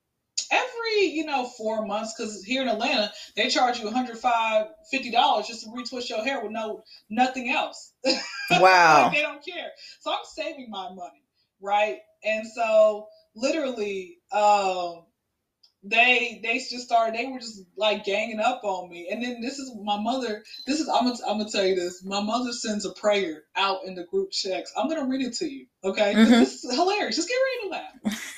every, 0.52 1.06
you 1.06 1.26
know, 1.26 1.46
four 1.46 1.86
months. 1.86 2.16
Cause 2.18 2.44
here 2.44 2.62
in 2.62 2.70
Atlanta, 2.70 3.12
they 3.36 3.50
charge 3.50 3.80
you 3.80 3.86
105 3.86 4.68
$50 4.94 5.48
just 5.48 5.64
to 5.64 5.70
retwist 5.70 6.10
your 6.10 6.24
hair 6.24 6.42
with 6.42 6.52
no, 6.52 6.84
nothing 7.10 7.50
else. 7.50 7.94
Wow. 8.50 9.04
like 9.04 9.14
they 9.14 9.22
don't 9.22 9.44
care. 9.44 9.72
So 10.00 10.10
I'm 10.10 10.20
saving 10.24 10.70
my 10.70 10.88
money. 10.94 11.22
Right. 11.60 11.98
And 12.24 12.48
so 12.48 13.08
literally, 13.36 14.20
um, 14.32 15.07
they 15.84 16.40
they 16.44 16.58
just 16.58 16.82
started 16.82 17.16
they 17.16 17.28
were 17.28 17.40
just 17.40 17.64
like 17.78 18.04
ganging 18.04 18.40
up 18.40 18.62
on 18.64 18.90
me. 18.90 19.10
And 19.12 19.24
then 19.24 19.42
this 19.42 19.60
is 19.60 19.72
my 19.84 20.00
mother 20.00 20.44
this 20.66 20.80
is 20.80 20.90
i'm 20.90 21.06
gonna, 21.06 21.18
I'm 21.28 21.38
gonna 21.38 21.50
tell 21.50 21.66
you 21.66 21.76
this. 21.76 22.04
My 22.04 22.22
mother 22.22 22.52
sends 22.52 22.86
a 22.86 22.94
prayer 22.94 23.44
out 23.56 23.80
in 23.86 23.96
the 23.96 24.06
group 24.06 24.32
checks. 24.32 24.72
I'm 24.78 24.90
gonna 24.90 25.08
read 25.08 25.22
it 25.22 25.34
to 25.36 25.50
you 25.50 25.68
okay? 25.84 26.14
Mm-hmm. 26.14 26.32
this, 26.32 26.64
is 26.64 26.76
hilarious. 26.76 27.16
Just 27.16 27.30
get 27.30 27.36
ready 27.36 27.68
to 27.68 27.70
laugh. 27.70 28.24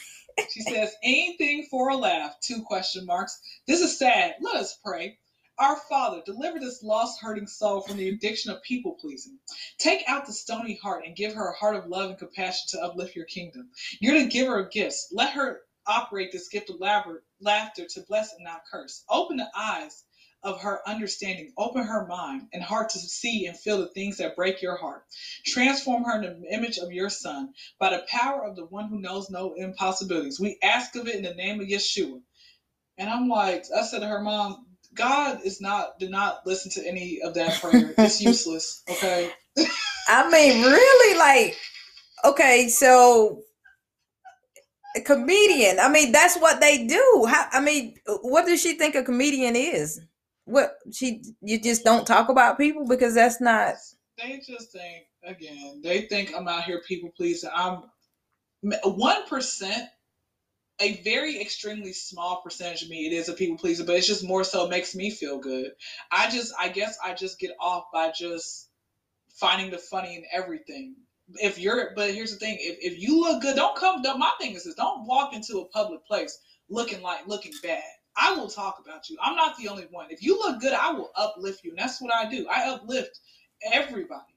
She 0.54 0.62
says 0.62 0.96
anything 1.04 1.68
for 1.70 1.90
a 1.90 1.98
laugh? 1.98 2.34
Two 2.42 2.64
question 2.64 3.06
marks. 3.06 3.40
This 3.68 3.82
is 3.82 4.00
sad. 4.00 4.36
Let 4.40 4.56
us 4.56 4.80
pray. 4.84 5.18
Our 5.60 5.76
Father, 5.90 6.22
deliver 6.26 6.60
this 6.60 6.82
lost, 6.82 7.22
hurting 7.22 7.46
soul 7.46 7.82
from 7.82 7.98
the 7.98 8.08
addiction 8.08 8.52
of 8.52 8.64
people 8.64 8.98
pleasing. 9.02 9.38
Take 9.78 10.06
out 10.08 10.26
the 10.26 10.32
stony 10.32 10.80
heart 10.82 11.04
and 11.06 11.16
give 11.16 11.34
her 11.34 11.50
a 11.50 11.56
heart 11.56 11.76
of 11.76 11.88
love 11.88 12.12
and 12.12 12.18
compassion 12.18 12.68
to 12.70 12.82
uplift 12.82 13.18
your 13.18 13.26
kingdom. 13.26 13.70
You're 14.00 14.18
the 14.18 14.30
giver 14.30 14.58
of 14.58 14.72
gifts. 14.72 15.10
Let 15.12 15.34
her 15.34 15.60
operate 15.90 16.32
this 16.32 16.48
gift 16.50 16.70
of 16.70 16.80
laughter 16.80 17.86
to 17.90 18.02
bless 18.08 18.34
and 18.34 18.44
not 18.44 18.62
curse. 18.72 19.04
Open 19.10 19.38
the 19.38 19.50
eyes 19.56 20.04
of 20.44 20.62
her 20.62 20.80
understanding, 20.88 21.52
open 21.58 21.84
her 21.84 22.08
mind 22.08 22.48
and 22.54 22.64
heart 22.64 22.90
to 22.90 23.00
see 23.00 23.46
and 23.48 23.60
feel 23.60 23.80
the 23.80 23.88
things 23.88 24.18
that 24.18 24.36
break 24.36 24.62
your 24.62 24.78
heart. 24.78 25.04
Transform 25.46 26.04
her 26.04 26.22
in 26.22 26.42
the 26.42 26.54
image 26.54 26.78
of 26.78 26.94
your 26.94 27.10
Son 27.10 27.54
by 27.80 27.90
the 27.90 28.06
power 28.10 28.46
of 28.46 28.56
the 28.56 28.66
one 28.66 28.88
who 28.88 29.02
knows 29.02 29.30
no 29.30 29.54
impossibilities. 29.58 30.40
We 30.40 30.58
ask 30.64 30.96
of 30.96 31.08
it 31.08 31.16
in 31.16 31.24
the 31.24 31.34
name 31.34 31.60
of 31.60 31.68
Yeshua. 31.68 32.22
And 32.98 33.10
I'm 33.10 33.28
like, 33.28 33.66
I 33.76 33.84
said 33.84 34.00
to 34.00 34.08
her 34.08 34.22
mom, 34.22 34.66
God 34.94 35.42
is 35.44 35.60
not, 35.62 36.00
did 36.00 36.10
not 36.10 36.46
listen 36.46 36.72
to 36.72 36.88
any 36.88 37.22
of 37.22 37.34
that 37.34 37.62
prayer. 37.62 37.94
It's 37.98 38.22
useless. 38.22 38.84
Okay. 38.90 39.32
I 40.08 40.30
mean, 40.30 40.64
really, 40.64 41.18
like, 41.18 41.58
okay, 42.24 42.70
so 42.70 43.44
a 44.96 45.02
comedian. 45.02 45.80
I 45.80 45.90
mean, 45.90 46.12
that's 46.12 46.38
what 46.38 46.60
they 46.62 46.86
do. 46.86 47.26
How, 47.28 47.48
I 47.52 47.62
mean, 47.62 47.96
what 48.22 48.46
does 48.46 48.62
she 48.62 48.78
think 48.78 48.96
a 48.96 49.04
comedian 49.04 49.56
is? 49.56 50.02
What 50.46 50.74
she 50.92 51.24
you 51.42 51.62
just 51.62 51.84
don't 51.84 52.08
talk 52.08 52.30
about 52.30 52.58
people 52.58 52.88
because 52.88 53.14
that's 53.14 53.40
not. 53.40 53.76
They 54.18 54.42
just 54.46 54.72
think 54.72 55.06
again. 55.24 55.82
They 55.84 56.02
think 56.02 56.34
I'm 56.36 56.48
out 56.48 56.64
here 56.64 56.82
people 56.88 57.12
pleasing. 57.16 57.52
I'm 57.54 57.84
one 58.84 59.28
percent. 59.28 59.90
A 60.82 61.02
very 61.04 61.42
extremely 61.42 61.92
small 61.92 62.42
percentage 62.42 62.84
of 62.84 62.90
me 62.90 63.06
it 63.06 63.12
is 63.12 63.28
a 63.28 63.34
people 63.34 63.58
pleaser, 63.58 63.84
but 63.84 63.98
it's 63.98 64.08
just 64.08 64.24
more 64.24 64.46
so 64.46 64.70
makes 64.70 64.96
me 64.96 65.12
feel 65.12 65.38
good. 65.38 65.72
I 66.10 66.30
just 66.30 66.54
I 66.58 66.70
guess 66.70 66.98
I 67.04 67.14
just 67.14 67.38
get 67.38 67.52
off 67.60 67.86
by 67.94 68.12
just 68.18 68.70
finding 69.40 69.72
the 69.72 69.78
funny 69.78 70.16
in 70.16 70.24
everything 70.32 70.96
if 71.36 71.60
you're 71.60 71.92
but 71.96 72.14
here's 72.14 72.32
the 72.32 72.38
thing 72.38 72.58
if, 72.60 72.78
if 72.82 73.00
you 73.00 73.20
look 73.20 73.42
good 73.42 73.56
don't 73.56 73.78
come 73.78 74.02
my 74.18 74.32
thing 74.40 74.54
is 74.54 74.64
this 74.64 74.76
don't 74.76 75.06
walk 75.06 75.34
into 75.34 75.60
a 75.60 75.66
public 75.66 76.06
place 76.06 76.40
looking 76.70 77.02
like 77.02 77.28
looking 77.28 77.54
bad. 77.64 77.84
I 78.18 78.34
will 78.34 78.50
talk 78.50 78.82
about 78.84 79.10
you. 79.10 79.18
I'm 79.22 79.36
not 79.36 79.58
the 79.58 79.70
only 79.70 79.88
one. 79.92 80.08
If 80.10 80.22
you 80.22 80.38
look 80.38 80.60
good 80.60 80.74
i 80.74 80.92
will 80.92 81.12
uplift 81.16 81.64
you 81.64 81.72
and 81.72 81.80
that's 81.80 82.02
what 82.02 82.14
i 82.14 82.30
do. 82.30 82.48
I 82.50 82.70
uplift 82.70 83.20
everybody. 83.72 84.36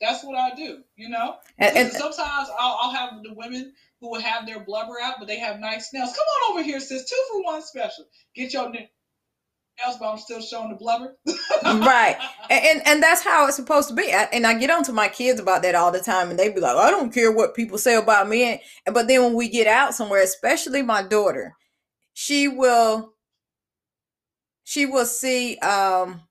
That's 0.00 0.24
what 0.24 0.36
i 0.36 0.54
do 0.54 0.82
you 0.96 1.08
know? 1.08 1.36
And, 1.58 1.76
and 1.76 1.92
sometimes 1.92 2.48
I'll, 2.58 2.78
I'll, 2.80 2.92
have 2.92 3.22
the 3.22 3.34
women 3.34 3.72
who 4.00 4.10
will 4.10 4.20
have 4.20 4.46
their 4.46 4.60
blubber 4.60 4.94
out 5.02 5.14
but 5.18 5.28
they 5.28 5.38
have 5.38 5.60
nice 5.60 5.92
nails. 5.92 6.10
Come 6.10 6.26
on 6.26 6.52
over 6.52 6.62
here 6.62 6.80
sis. 6.80 7.08
Two 7.08 7.22
for 7.30 7.42
one 7.44 7.62
special. 7.62 8.04
Get 8.34 8.52
your 8.52 8.70
else, 9.84 9.96
but 9.98 10.10
I'm 10.10 10.18
still 10.18 10.40
showing 10.40 10.70
the 10.70 10.76
blubber. 10.76 11.16
right, 11.64 12.16
and, 12.50 12.64
and, 12.64 12.82
and 12.86 13.02
that's 13.02 13.22
how 13.22 13.46
it's 13.46 13.56
supposed 13.56 13.88
to 13.88 13.94
be. 13.94 14.12
I, 14.12 14.28
and 14.32 14.46
I 14.46 14.54
get 14.58 14.70
on 14.70 14.84
to 14.84 14.92
my 14.92 15.08
kids 15.08 15.40
about 15.40 15.62
that 15.62 15.74
all 15.74 15.92
the 15.92 16.00
time, 16.00 16.30
and 16.30 16.38
they 16.38 16.50
be 16.50 16.60
like, 16.60 16.76
"I 16.76 16.90
don't 16.90 17.12
care 17.12 17.32
what 17.32 17.54
people 17.54 17.78
say 17.78 17.96
about 17.96 18.28
me." 18.28 18.60
And, 18.86 18.94
but 18.94 19.08
then 19.08 19.22
when 19.22 19.34
we 19.34 19.48
get 19.48 19.66
out 19.66 19.94
somewhere, 19.94 20.22
especially 20.22 20.82
my 20.82 21.02
daughter, 21.02 21.54
she 22.12 22.48
will 22.48 23.14
she 24.64 24.86
will 24.86 25.06
see 25.06 25.58
um 25.58 26.22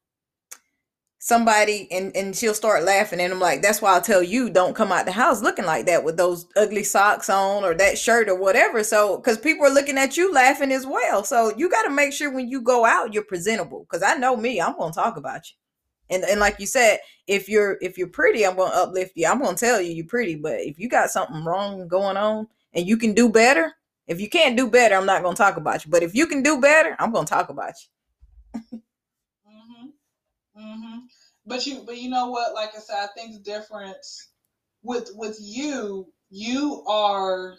somebody 1.24 1.88
and 1.91 2.15
and 2.15 2.36
she'll 2.36 2.51
start 2.51 2.84
laughing 2.84 3.22
and 3.22 3.32
I'm 3.32 3.39
like 3.39 3.61
that's 3.61 3.80
why 3.80 3.93
I'll 3.93 4.01
tell 4.01 4.24
you 4.24 4.49
don't 4.49 4.76
come 4.76 4.91
out 4.91 5.05
the 5.05 5.11
house 5.11 5.43
looking 5.43 5.65
like 5.65 5.86
that 5.86 6.03
with 6.03 6.17
those 6.17 6.47
ugly 6.55 6.84
socks 6.84 7.30
on 7.30 7.63
or 7.63 7.76
that 7.76 7.99
shirt 7.99 8.28
or 8.28 8.34
whatever. 8.34 8.84
So 8.84 9.19
cuz 9.19 9.38
people 9.38 9.67
are 9.67 9.74
looking 9.74 9.99
at 9.99 10.17
you 10.17 10.34
laughing 10.34 10.72
as 10.72 10.88
well. 10.88 11.24
So 11.24 11.55
you 11.55 11.69
got 11.69 11.84
to 11.84 11.91
make 11.91 12.11
sure 12.11 12.32
when 12.32 12.49
you 12.49 12.59
go 12.59 12.86
out 12.86 13.13
you're 13.13 13.24
presentable. 13.24 13.86
Cuz 13.86 14.01
I 14.01 14.15
know 14.15 14.36
me 14.36 14.59
I'm 14.59 14.76
going 14.76 14.91
to 14.93 14.99
talk 14.99 15.15
about 15.15 15.47
you. 15.47 15.55
And 16.09 16.24
and 16.24 16.39
like 16.39 16.59
you 16.59 16.65
said 16.65 16.99
if 17.28 17.47
you're 17.47 17.78
if 17.82 17.99
you're 17.99 18.07
pretty 18.07 18.43
I'm 18.43 18.55
going 18.55 18.72
to 18.72 18.78
uplift 18.78 19.11
you. 19.15 19.28
I'm 19.28 19.41
going 19.41 19.55
to 19.55 19.65
tell 19.65 19.80
you 19.80 19.93
you're 19.93 20.07
pretty. 20.07 20.36
But 20.36 20.61
if 20.61 20.80
you 20.80 20.89
got 20.89 21.11
something 21.11 21.43
wrong 21.45 21.88
going 21.88 22.17
on 22.17 22.47
and 22.74 22.88
you 22.88 22.97
can 22.97 23.13
do 23.13 23.30
better 23.30 23.72
if 24.07 24.19
you 24.19 24.28
can't 24.28 24.57
do 24.57 24.67
better 24.67 24.95
I'm 24.95 25.05
not 25.05 25.22
going 25.22 25.36
to 25.36 25.43
talk 25.43 25.57
about 25.57 25.86
you. 25.86 25.91
But 25.91 26.01
if 26.01 26.15
you 26.15 26.26
can 26.26 26.41
do 26.41 26.59
better 26.59 26.95
I'm 26.97 27.11
going 27.11 27.26
to 27.28 27.34
talk 27.34 27.49
about 27.49 27.76
you. 27.84 27.89
Mm-hmm. 30.57 31.11
But 31.46 31.66
you, 31.66 31.84
but 31.86 31.98
you 31.98 32.10
know 32.10 32.30
what? 32.30 32.54
Like 32.54 32.72
I 32.76 32.80
said, 32.80 32.98
I 32.98 33.08
think 33.16 33.34
the 33.34 33.39
difference 33.52 34.30
with 34.84 35.12
with 35.16 35.38
you, 35.42 36.08
you 36.30 36.84
are. 36.88 37.56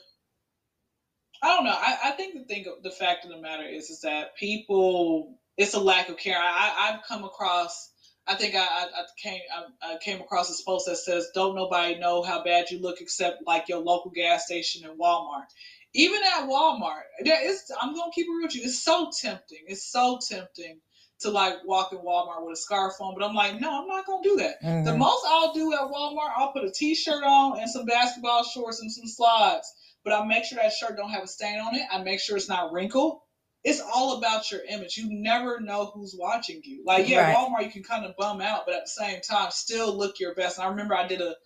I 1.42 1.48
don't 1.48 1.64
know. 1.64 1.76
I, 1.76 1.98
I 2.04 2.10
think 2.12 2.34
the 2.34 2.44
thing, 2.44 2.64
the 2.84 2.90
fact 2.90 3.24
of 3.24 3.32
the 3.32 3.40
matter 3.40 3.64
is, 3.64 3.90
is 3.90 4.02
that 4.02 4.36
people, 4.36 5.40
it's 5.56 5.74
a 5.74 5.80
lack 5.80 6.08
of 6.08 6.16
care. 6.16 6.38
I, 6.38 6.90
I've 6.92 7.04
come 7.04 7.24
across. 7.24 7.90
I 8.28 8.34
think 8.34 8.54
I, 8.54 8.60
I, 8.60 8.84
I 8.84 9.04
came 9.20 9.40
I, 9.52 9.94
I, 9.94 9.96
came 9.98 10.20
across 10.20 10.48
this 10.48 10.62
post 10.62 10.86
that 10.86 10.96
says, 10.98 11.30
"Don't 11.34 11.56
nobody 11.56 11.98
know 11.98 12.22
how 12.22 12.44
bad 12.44 12.70
you 12.70 12.80
look 12.80 13.00
except 13.00 13.44
like 13.44 13.68
your 13.68 13.80
local 13.80 14.12
gas 14.12 14.46
station 14.46 14.88
and 14.88 14.98
Walmart." 14.98 15.46
Even 15.94 16.20
at 16.22 16.48
Walmart, 16.48 17.02
there 17.24 17.44
is. 17.44 17.64
I'm 17.80 17.94
gonna 17.94 18.12
keep 18.14 18.26
it 18.26 18.30
real 18.30 18.46
with 18.46 18.54
you. 18.54 18.62
It's 18.62 18.80
so 18.82 19.10
tempting. 19.20 19.64
It's 19.66 19.90
so 19.90 20.20
tempting 20.26 20.78
to 21.22 21.30
like 21.30 21.64
walk 21.64 21.92
in 21.92 21.98
Walmart 21.98 22.44
with 22.44 22.54
a 22.54 22.56
scarf 22.60 22.94
on, 23.00 23.14
but 23.18 23.24
I'm 23.24 23.34
like, 23.34 23.60
no, 23.60 23.82
I'm 23.82 23.88
not 23.88 24.06
gonna 24.06 24.22
do 24.22 24.36
that. 24.36 24.60
The 24.60 24.92
Mhm. 24.92 24.98
most 24.98 25.24
I'll 25.26 25.52
do 25.52 25.72
at 25.72 25.80
Walmart, 25.80 26.32
I'll 26.36 26.52
put 26.52 26.64
a 26.64 26.70
t-shirt 26.70 27.24
on 27.24 27.58
and 27.58 27.70
some 27.70 27.86
basketball 27.86 28.44
shorts 28.44 28.80
and 28.80 28.92
some 28.92 29.06
slides. 29.06 29.72
But 30.04 30.12
I 30.14 30.24
make 30.24 30.44
sure 30.44 30.58
that 30.60 30.72
shirt 30.72 30.96
don't 30.96 31.10
have 31.10 31.22
a 31.24 31.28
stain 31.28 31.60
on 31.60 31.74
it. 31.76 31.86
I 31.90 31.98
make 31.98 32.20
sure 32.20 32.36
it's 32.36 32.48
not 32.48 32.72
wrinkled. 32.72 33.20
It's 33.64 33.80
all 33.80 34.18
about 34.18 34.50
your 34.50 34.62
image. 34.64 34.96
You 34.96 35.06
never 35.10 35.60
know 35.60 35.86
who's 35.86 36.16
watching 36.18 36.60
you. 36.64 36.82
Like, 36.84 37.08
yeah, 37.08 37.32
Right. 37.32 37.36
Walmart 37.36 37.64
you 37.64 37.70
can 37.70 37.84
kind 37.84 38.04
of 38.04 38.16
bum 38.16 38.40
out, 38.40 38.66
but 38.66 38.74
at 38.74 38.84
the 38.86 38.90
same 38.90 39.20
time, 39.20 39.52
still 39.52 39.96
look 39.96 40.18
your 40.18 40.34
best. 40.34 40.58
And 40.58 40.66
I 40.66 40.70
remember 40.70 40.96
I 40.96 41.06
did 41.06 41.20
a 41.20 41.36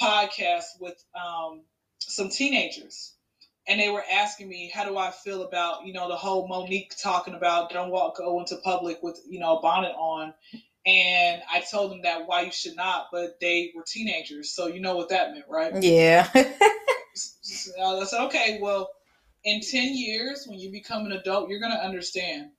podcast 0.00 0.80
with 0.80 0.94
um, 1.14 1.62
some 1.98 2.28
teenagers 2.28 3.15
and 3.68 3.80
they 3.80 3.90
were 3.90 4.04
asking 4.12 4.48
me 4.48 4.70
how 4.72 4.84
do 4.84 4.96
I 4.96 5.10
feel 5.10 5.42
about 5.42 5.86
you 5.86 5.92
know 5.92 6.08
the 6.08 6.16
whole 6.16 6.48
Mo'Nique 6.48 7.00
talking 7.00 7.34
about 7.34 7.70
don't 7.70 7.90
walk 7.90 8.18
go 8.18 8.38
into 8.40 8.56
public 8.56 9.02
with 9.02 9.20
you 9.28 9.38
know 9.40 9.58
a 9.58 9.62
bonnet 9.62 9.94
on, 9.96 10.32
and 10.84 11.42
I 11.52 11.60
told 11.60 11.90
them 11.90 12.02
that 12.02 12.26
why 12.26 12.42
you 12.42 12.52
should 12.52 12.76
not, 12.76 13.08
but 13.12 13.38
they 13.40 13.72
were 13.74 13.84
teenagers, 13.86 14.50
so 14.50 14.66
you 14.66 14.80
know 14.80 14.96
what 14.96 15.08
that 15.10 15.32
meant, 15.32 15.46
right? 15.48 15.82
Yeah. 15.82 16.28
Uh, 17.80 17.98
I 17.98 18.04
said 18.04 18.26
okay, 18.26 18.58
well, 18.60 18.90
in 19.44 19.62
ten 19.62 19.94
years 19.96 20.44
when 20.46 20.58
you 20.58 20.70
become 20.70 21.06
an 21.06 21.12
adult, 21.12 21.48
you're 21.48 21.60
gonna 21.60 21.74
understand. 21.74 22.50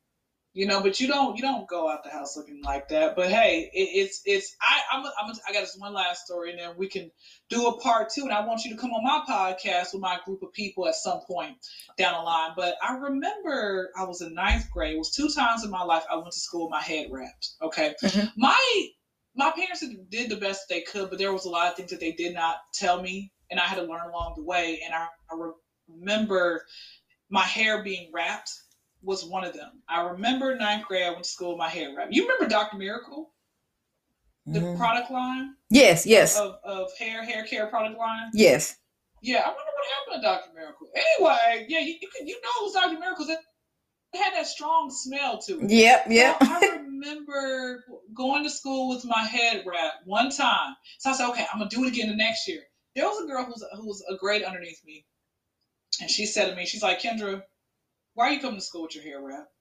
You 0.57 0.65
know, 0.65 0.81
but 0.81 0.99
you 0.99 1.07
don't 1.07 1.35
you 1.35 1.43
don't 1.43 1.67
go 1.67 1.87
out 1.87 2.03
the 2.03 2.09
house 2.09 2.35
looking 2.35 2.63
like 2.63 2.87
that. 2.87 3.15
But 3.15 3.29
hey, 3.29 3.69
it, 3.71 3.89
it's 3.93 4.21
it's 4.25 4.55
I 4.59 4.97
I'm, 4.97 5.05
a, 5.05 5.11
I'm 5.21 5.29
a, 5.29 5.33
I 5.47 5.53
got 5.53 5.59
this 5.59 5.75
one 5.77 5.93
last 5.93 6.25
story, 6.25 6.49
and 6.49 6.57
then 6.59 6.71
we 6.75 6.87
can 6.87 7.11
do 7.47 7.67
a 7.67 7.79
part 7.79 8.09
two. 8.09 8.23
And 8.23 8.31
I 8.31 8.43
want 8.43 8.65
you 8.65 8.71
to 8.71 8.81
come 8.81 8.89
on 8.89 9.03
my 9.03 9.23
podcast 9.29 9.93
with 9.93 10.01
my 10.01 10.17
group 10.25 10.41
of 10.41 10.51
people 10.53 10.87
at 10.87 10.95
some 10.95 11.19
point 11.27 11.57
down 11.95 12.15
the 12.15 12.21
line. 12.21 12.53
But 12.55 12.73
I 12.81 12.95
remember 12.95 13.91
I 13.95 14.05
was 14.05 14.21
in 14.21 14.33
ninth 14.33 14.67
grade. 14.71 14.95
It 14.95 14.97
was 14.97 15.11
two 15.11 15.29
times 15.29 15.63
in 15.63 15.69
my 15.69 15.83
life 15.83 16.05
I 16.11 16.15
went 16.15 16.31
to 16.31 16.39
school 16.39 16.65
with 16.65 16.71
my 16.71 16.81
head 16.81 17.05
wrapped. 17.11 17.51
Okay, 17.61 17.93
Mhm. 18.01 18.31
my 18.35 18.87
my 19.35 19.51
parents 19.51 19.85
did 20.09 20.31
the 20.31 20.37
best 20.37 20.69
they 20.69 20.81
could, 20.81 21.11
but 21.11 21.19
there 21.19 21.33
was 21.33 21.45
a 21.45 21.49
lot 21.51 21.69
of 21.69 21.75
things 21.77 21.91
that 21.91 21.99
they 21.99 22.13
did 22.13 22.33
not 22.33 22.55
tell 22.73 22.99
me, 22.99 23.31
and 23.51 23.59
I 23.59 23.65
had 23.65 23.75
to 23.75 23.83
learn 23.83 24.09
along 24.09 24.33
the 24.37 24.43
way. 24.43 24.81
And 24.83 24.95
I, 24.95 25.05
I 25.31 25.51
remember 25.87 26.65
my 27.29 27.43
hair 27.43 27.83
being 27.83 28.09
wrapped 28.11 28.49
was 29.07 29.23
one 29.25 29.45
of 29.45 29.53
them. 29.53 29.81
I 29.87 30.01
remember 30.01 30.53
ninth 30.55 30.85
grade. 30.85 31.03
I 31.03 31.09
went 31.11 31.23
to 31.23 31.29
school 31.29 31.51
with 31.51 31.59
my 31.59 31.69
hair 31.69 31.95
wrapped. 31.95 32.11
You 32.13 32.23
remember 32.23 32.47
Dr. 32.47 32.77
Miracle, 32.77 33.31
the 34.45 34.59
Mhm. 34.59 34.77
product 34.77 35.09
line 35.09 35.55
Yes, 35.69 36.05
yes, 36.05 36.37
of, 36.37 36.59
of 36.63 36.95
hair 36.97 37.23
hair 37.23 37.45
care 37.45 37.67
product 37.67 37.97
line? 37.97 38.29
yes. 38.33 38.75
Yeah, 39.21 39.39
I 39.39 39.47
wonder 39.47 39.63
what 39.63 39.87
happened 39.97 40.21
to 40.21 40.27
Dr. 40.27 40.53
Miracle. 40.53 40.87
Anyway, 40.95 41.65
yeah, 41.69 41.79
you, 41.79 41.95
you 42.01 42.07
can 42.15 42.27
you 42.27 42.39
know 42.41 42.49
it 42.61 42.63
was 42.65 42.73
Dr. 42.73 42.99
Miracle. 42.99 43.25
It 43.29 43.39
had 44.21 44.33
that 44.35 44.45
strong 44.47 44.91
smell 44.91 45.39
to 45.43 45.59
it. 45.61 45.69
Yep, 45.71 46.05
yep. 46.09 46.37
Well, 46.41 46.49
I 46.51 46.77
remember 46.81 47.83
going 48.13 48.43
to 48.43 48.49
school 48.49 48.89
with 48.89 49.05
my 49.05 49.23
head 49.23 49.63
wrapped 49.65 50.05
one 50.05 50.29
time. 50.29 50.75
So 50.99 51.09
I 51.09 51.13
said, 51.13 51.29
okay, 51.29 51.45
I'm 51.51 51.59
gonna 51.59 51.69
do 51.69 51.83
it 51.85 51.87
again 51.89 52.09
the 52.09 52.15
next 52.15 52.47
year. 52.47 52.61
There 52.95 53.05
was 53.05 53.23
a 53.23 53.27
girl 53.27 53.43
who 53.45 53.51
was 53.51 53.65
who 53.75 53.85
was 53.87 54.03
a 54.09 54.15
grade 54.17 54.43
underneath 54.43 54.81
me, 54.85 55.05
and 56.01 56.09
she 56.11 56.25
said 56.25 56.49
to 56.49 56.55
me, 56.55 56.65
she's 56.65 56.83
like, 56.83 56.99
Kendra, 57.01 57.41
why 58.17 58.29
are 58.29 58.31
you 58.31 58.39
coming 58.39 58.59
to 58.59 58.65
school 58.65 58.81
with 58.81 58.95
your 58.95 59.03
hair 59.03 59.21
wrapped? 59.21 59.51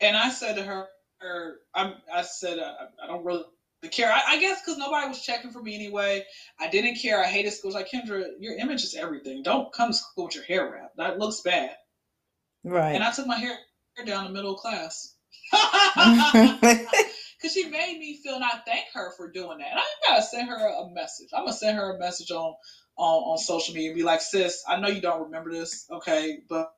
And 0.00 0.16
I 0.16 0.30
said 0.30 0.56
to 0.56 0.62
her, 0.62 0.86
her 1.20 1.56
I'm, 1.74 1.92
I 2.12 2.22
said, 2.22 2.58
I, 2.58 2.86
I 3.04 3.06
don't 3.06 3.22
really 3.22 3.44
care. 3.92 4.10
I, 4.10 4.22
I 4.28 4.40
guess 4.40 4.62
because 4.62 4.78
nobody 4.78 5.06
was 5.08 5.22
checking 5.22 5.50
for 5.50 5.62
me 5.62 5.74
anyway. 5.74 6.24
I 6.58 6.68
didn't 6.68 6.96
care. 6.96 7.22
I 7.22 7.26
hated 7.26 7.52
school. 7.52 7.76
I 7.76 7.80
was 7.80 7.82
like, 7.82 7.90
Kendra, 7.90 8.28
your 8.40 8.56
image 8.56 8.82
is 8.82 8.94
everything. 8.94 9.42
Don't 9.42 9.72
come 9.74 9.90
to 9.90 9.94
school 9.94 10.24
with 10.24 10.34
your 10.34 10.44
hair 10.44 10.70
wrapped. 10.72 10.96
That 10.96 11.18
looks 11.18 11.42
bad. 11.42 11.76
Right. 12.64 12.94
And 12.94 13.04
I 13.04 13.12
took 13.12 13.26
my 13.26 13.36
hair 13.36 13.58
down 14.06 14.24
the 14.24 14.30
middle 14.30 14.54
of 14.54 14.60
class. 14.60 15.14
Because 17.38 17.52
she 17.52 17.68
made 17.68 17.98
me 17.98 18.18
feel, 18.22 18.36
and 18.36 18.44
I 18.44 18.62
thank 18.64 18.86
her 18.94 19.12
for 19.14 19.30
doing 19.30 19.58
that. 19.58 19.68
And 19.70 19.78
I 19.78 20.08
gotta 20.08 20.22
send 20.22 20.48
her 20.48 20.56
a 20.56 20.88
message. 20.94 21.28
I'm 21.34 21.42
gonna 21.42 21.52
send 21.52 21.76
her 21.76 21.94
a 21.94 21.98
message 21.98 22.30
on 22.30 22.54
on, 22.96 23.22
on 23.22 23.38
social 23.38 23.74
media 23.74 23.90
and 23.90 23.96
be 23.98 24.02
like, 24.02 24.20
sis, 24.20 24.64
I 24.66 24.80
know 24.80 24.88
you 24.88 25.00
don't 25.00 25.24
remember 25.24 25.52
this, 25.52 25.86
okay, 25.90 26.38
but, 26.48 26.72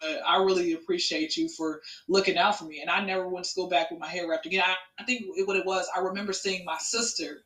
but 0.00 0.20
I 0.26 0.42
really 0.42 0.72
appreciate 0.72 1.36
you 1.36 1.48
for 1.48 1.80
looking 2.08 2.36
out 2.36 2.58
for 2.58 2.64
me. 2.64 2.80
And 2.80 2.90
I 2.90 3.04
never 3.04 3.28
went 3.28 3.44
to 3.44 3.50
school 3.50 3.68
back 3.68 3.90
with 3.90 4.00
my 4.00 4.08
hair 4.08 4.28
wrapped 4.28 4.46
again. 4.46 4.62
I, 4.64 4.74
I 4.98 5.04
think 5.04 5.24
what 5.46 5.56
it 5.56 5.66
was, 5.66 5.88
I 5.94 6.00
remember 6.00 6.32
seeing 6.32 6.64
my 6.64 6.78
sister 6.78 7.44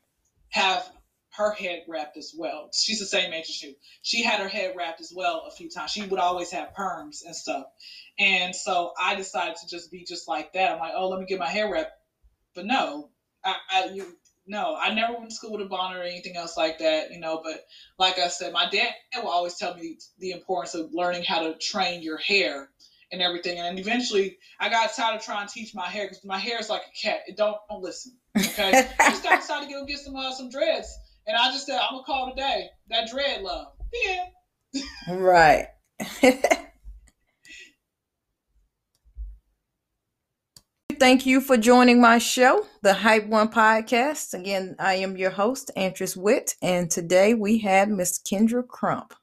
have 0.49 0.89
her 1.31 1.51
head 1.51 1.83
wrapped 1.87 2.17
as 2.17 2.33
well. 2.37 2.69
She's 2.73 2.99
the 2.99 3.05
same 3.05 3.31
age 3.31 3.45
as 3.49 3.61
you. 3.61 3.75
She 4.01 4.23
had 4.23 4.39
her 4.39 4.47
head 4.47 4.73
wrapped 4.75 4.99
as 4.99 5.13
well 5.15 5.45
a 5.47 5.51
few 5.51 5.69
times. 5.69 5.91
She 5.91 6.01
would 6.05 6.19
always 6.19 6.51
have 6.51 6.73
perms 6.73 7.23
and 7.25 7.35
stuff. 7.35 7.65
And 8.17 8.55
so 8.55 8.93
I 8.99 9.15
decided 9.15 9.55
to 9.57 9.67
just 9.69 9.91
be 9.91 10.03
just 10.03 10.27
like 10.27 10.53
that. 10.53 10.71
I'm 10.71 10.79
like, 10.79 10.93
oh, 10.95 11.07
let 11.07 11.19
me 11.19 11.25
get 11.25 11.39
my 11.39 11.47
hair 11.47 11.71
wrapped. 11.71 11.91
But 12.55 12.65
no, 12.65 13.09
I, 13.45 13.55
I 13.71 13.85
you 13.93 14.17
no, 14.49 14.75
I 14.75 14.93
never 14.95 15.13
went 15.13 15.29
to 15.29 15.35
school 15.35 15.51
with 15.51 15.61
a 15.61 15.69
bonnet 15.69 15.99
or 15.99 16.03
anything 16.03 16.35
else 16.35 16.57
like 16.57 16.79
that, 16.79 17.11
you 17.11 17.19
know. 17.19 17.39
But 17.43 17.65
like 17.99 18.17
I 18.17 18.27
said, 18.29 18.51
my 18.51 18.67
dad 18.67 18.93
will 19.15 19.29
always 19.29 19.55
tell 19.55 19.75
me 19.75 19.99
the 20.17 20.31
importance 20.31 20.73
of 20.73 20.89
learning 20.91 21.23
how 21.23 21.41
to 21.41 21.55
train 21.59 22.01
your 22.01 22.17
hair 22.17 22.71
and 23.11 23.21
everything. 23.21 23.59
And 23.59 23.77
eventually, 23.77 24.39
I 24.59 24.69
got 24.69 24.91
tired 24.95 25.17
of 25.17 25.23
trying 25.23 25.47
to 25.47 25.53
teach 25.53 25.75
my 25.75 25.85
hair 25.85 26.07
because 26.07 26.25
my 26.25 26.39
hair 26.39 26.59
is 26.59 26.67
like 26.67 26.81
a 26.81 27.07
cat. 27.07 27.19
It 27.27 27.37
don't 27.37 27.57
don't 27.69 27.83
listen. 27.83 28.17
Okay, 28.35 28.89
I 28.99 29.11
just 29.11 29.23
got 29.23 29.39
decided 29.39 29.67
to 29.67 29.73
go 29.73 29.85
get 29.85 29.99
some 29.99 30.15
uh, 30.15 30.33
some 30.33 30.49
dreads, 30.49 30.97
and 31.27 31.37
I 31.37 31.51
just 31.51 31.67
said 31.67 31.79
I'm 31.79 31.93
gonna 31.93 32.03
call 32.03 32.31
today 32.31 32.69
that 32.89 33.07
dread 33.07 33.43
love. 33.43 33.67
Yeah. 33.93 34.25
right. 35.15 35.67
Thank 40.99 41.25
you 41.25 41.39
for 41.39 41.55
joining 41.55 42.01
my 42.01 42.17
show, 42.17 42.65
the 42.81 42.93
Hype 42.93 43.27
One 43.27 43.47
Podcast. 43.47 44.33
Again, 44.33 44.75
I 44.79 44.95
am 44.95 45.15
your 45.15 45.29
host, 45.29 45.71
Antress 45.77 46.17
Witt, 46.17 46.55
and 46.61 46.91
today 46.91 47.33
we 47.33 47.59
had 47.59 47.89
Miss 47.89 48.19
Kendra 48.19 48.67
Crump. 48.67 49.13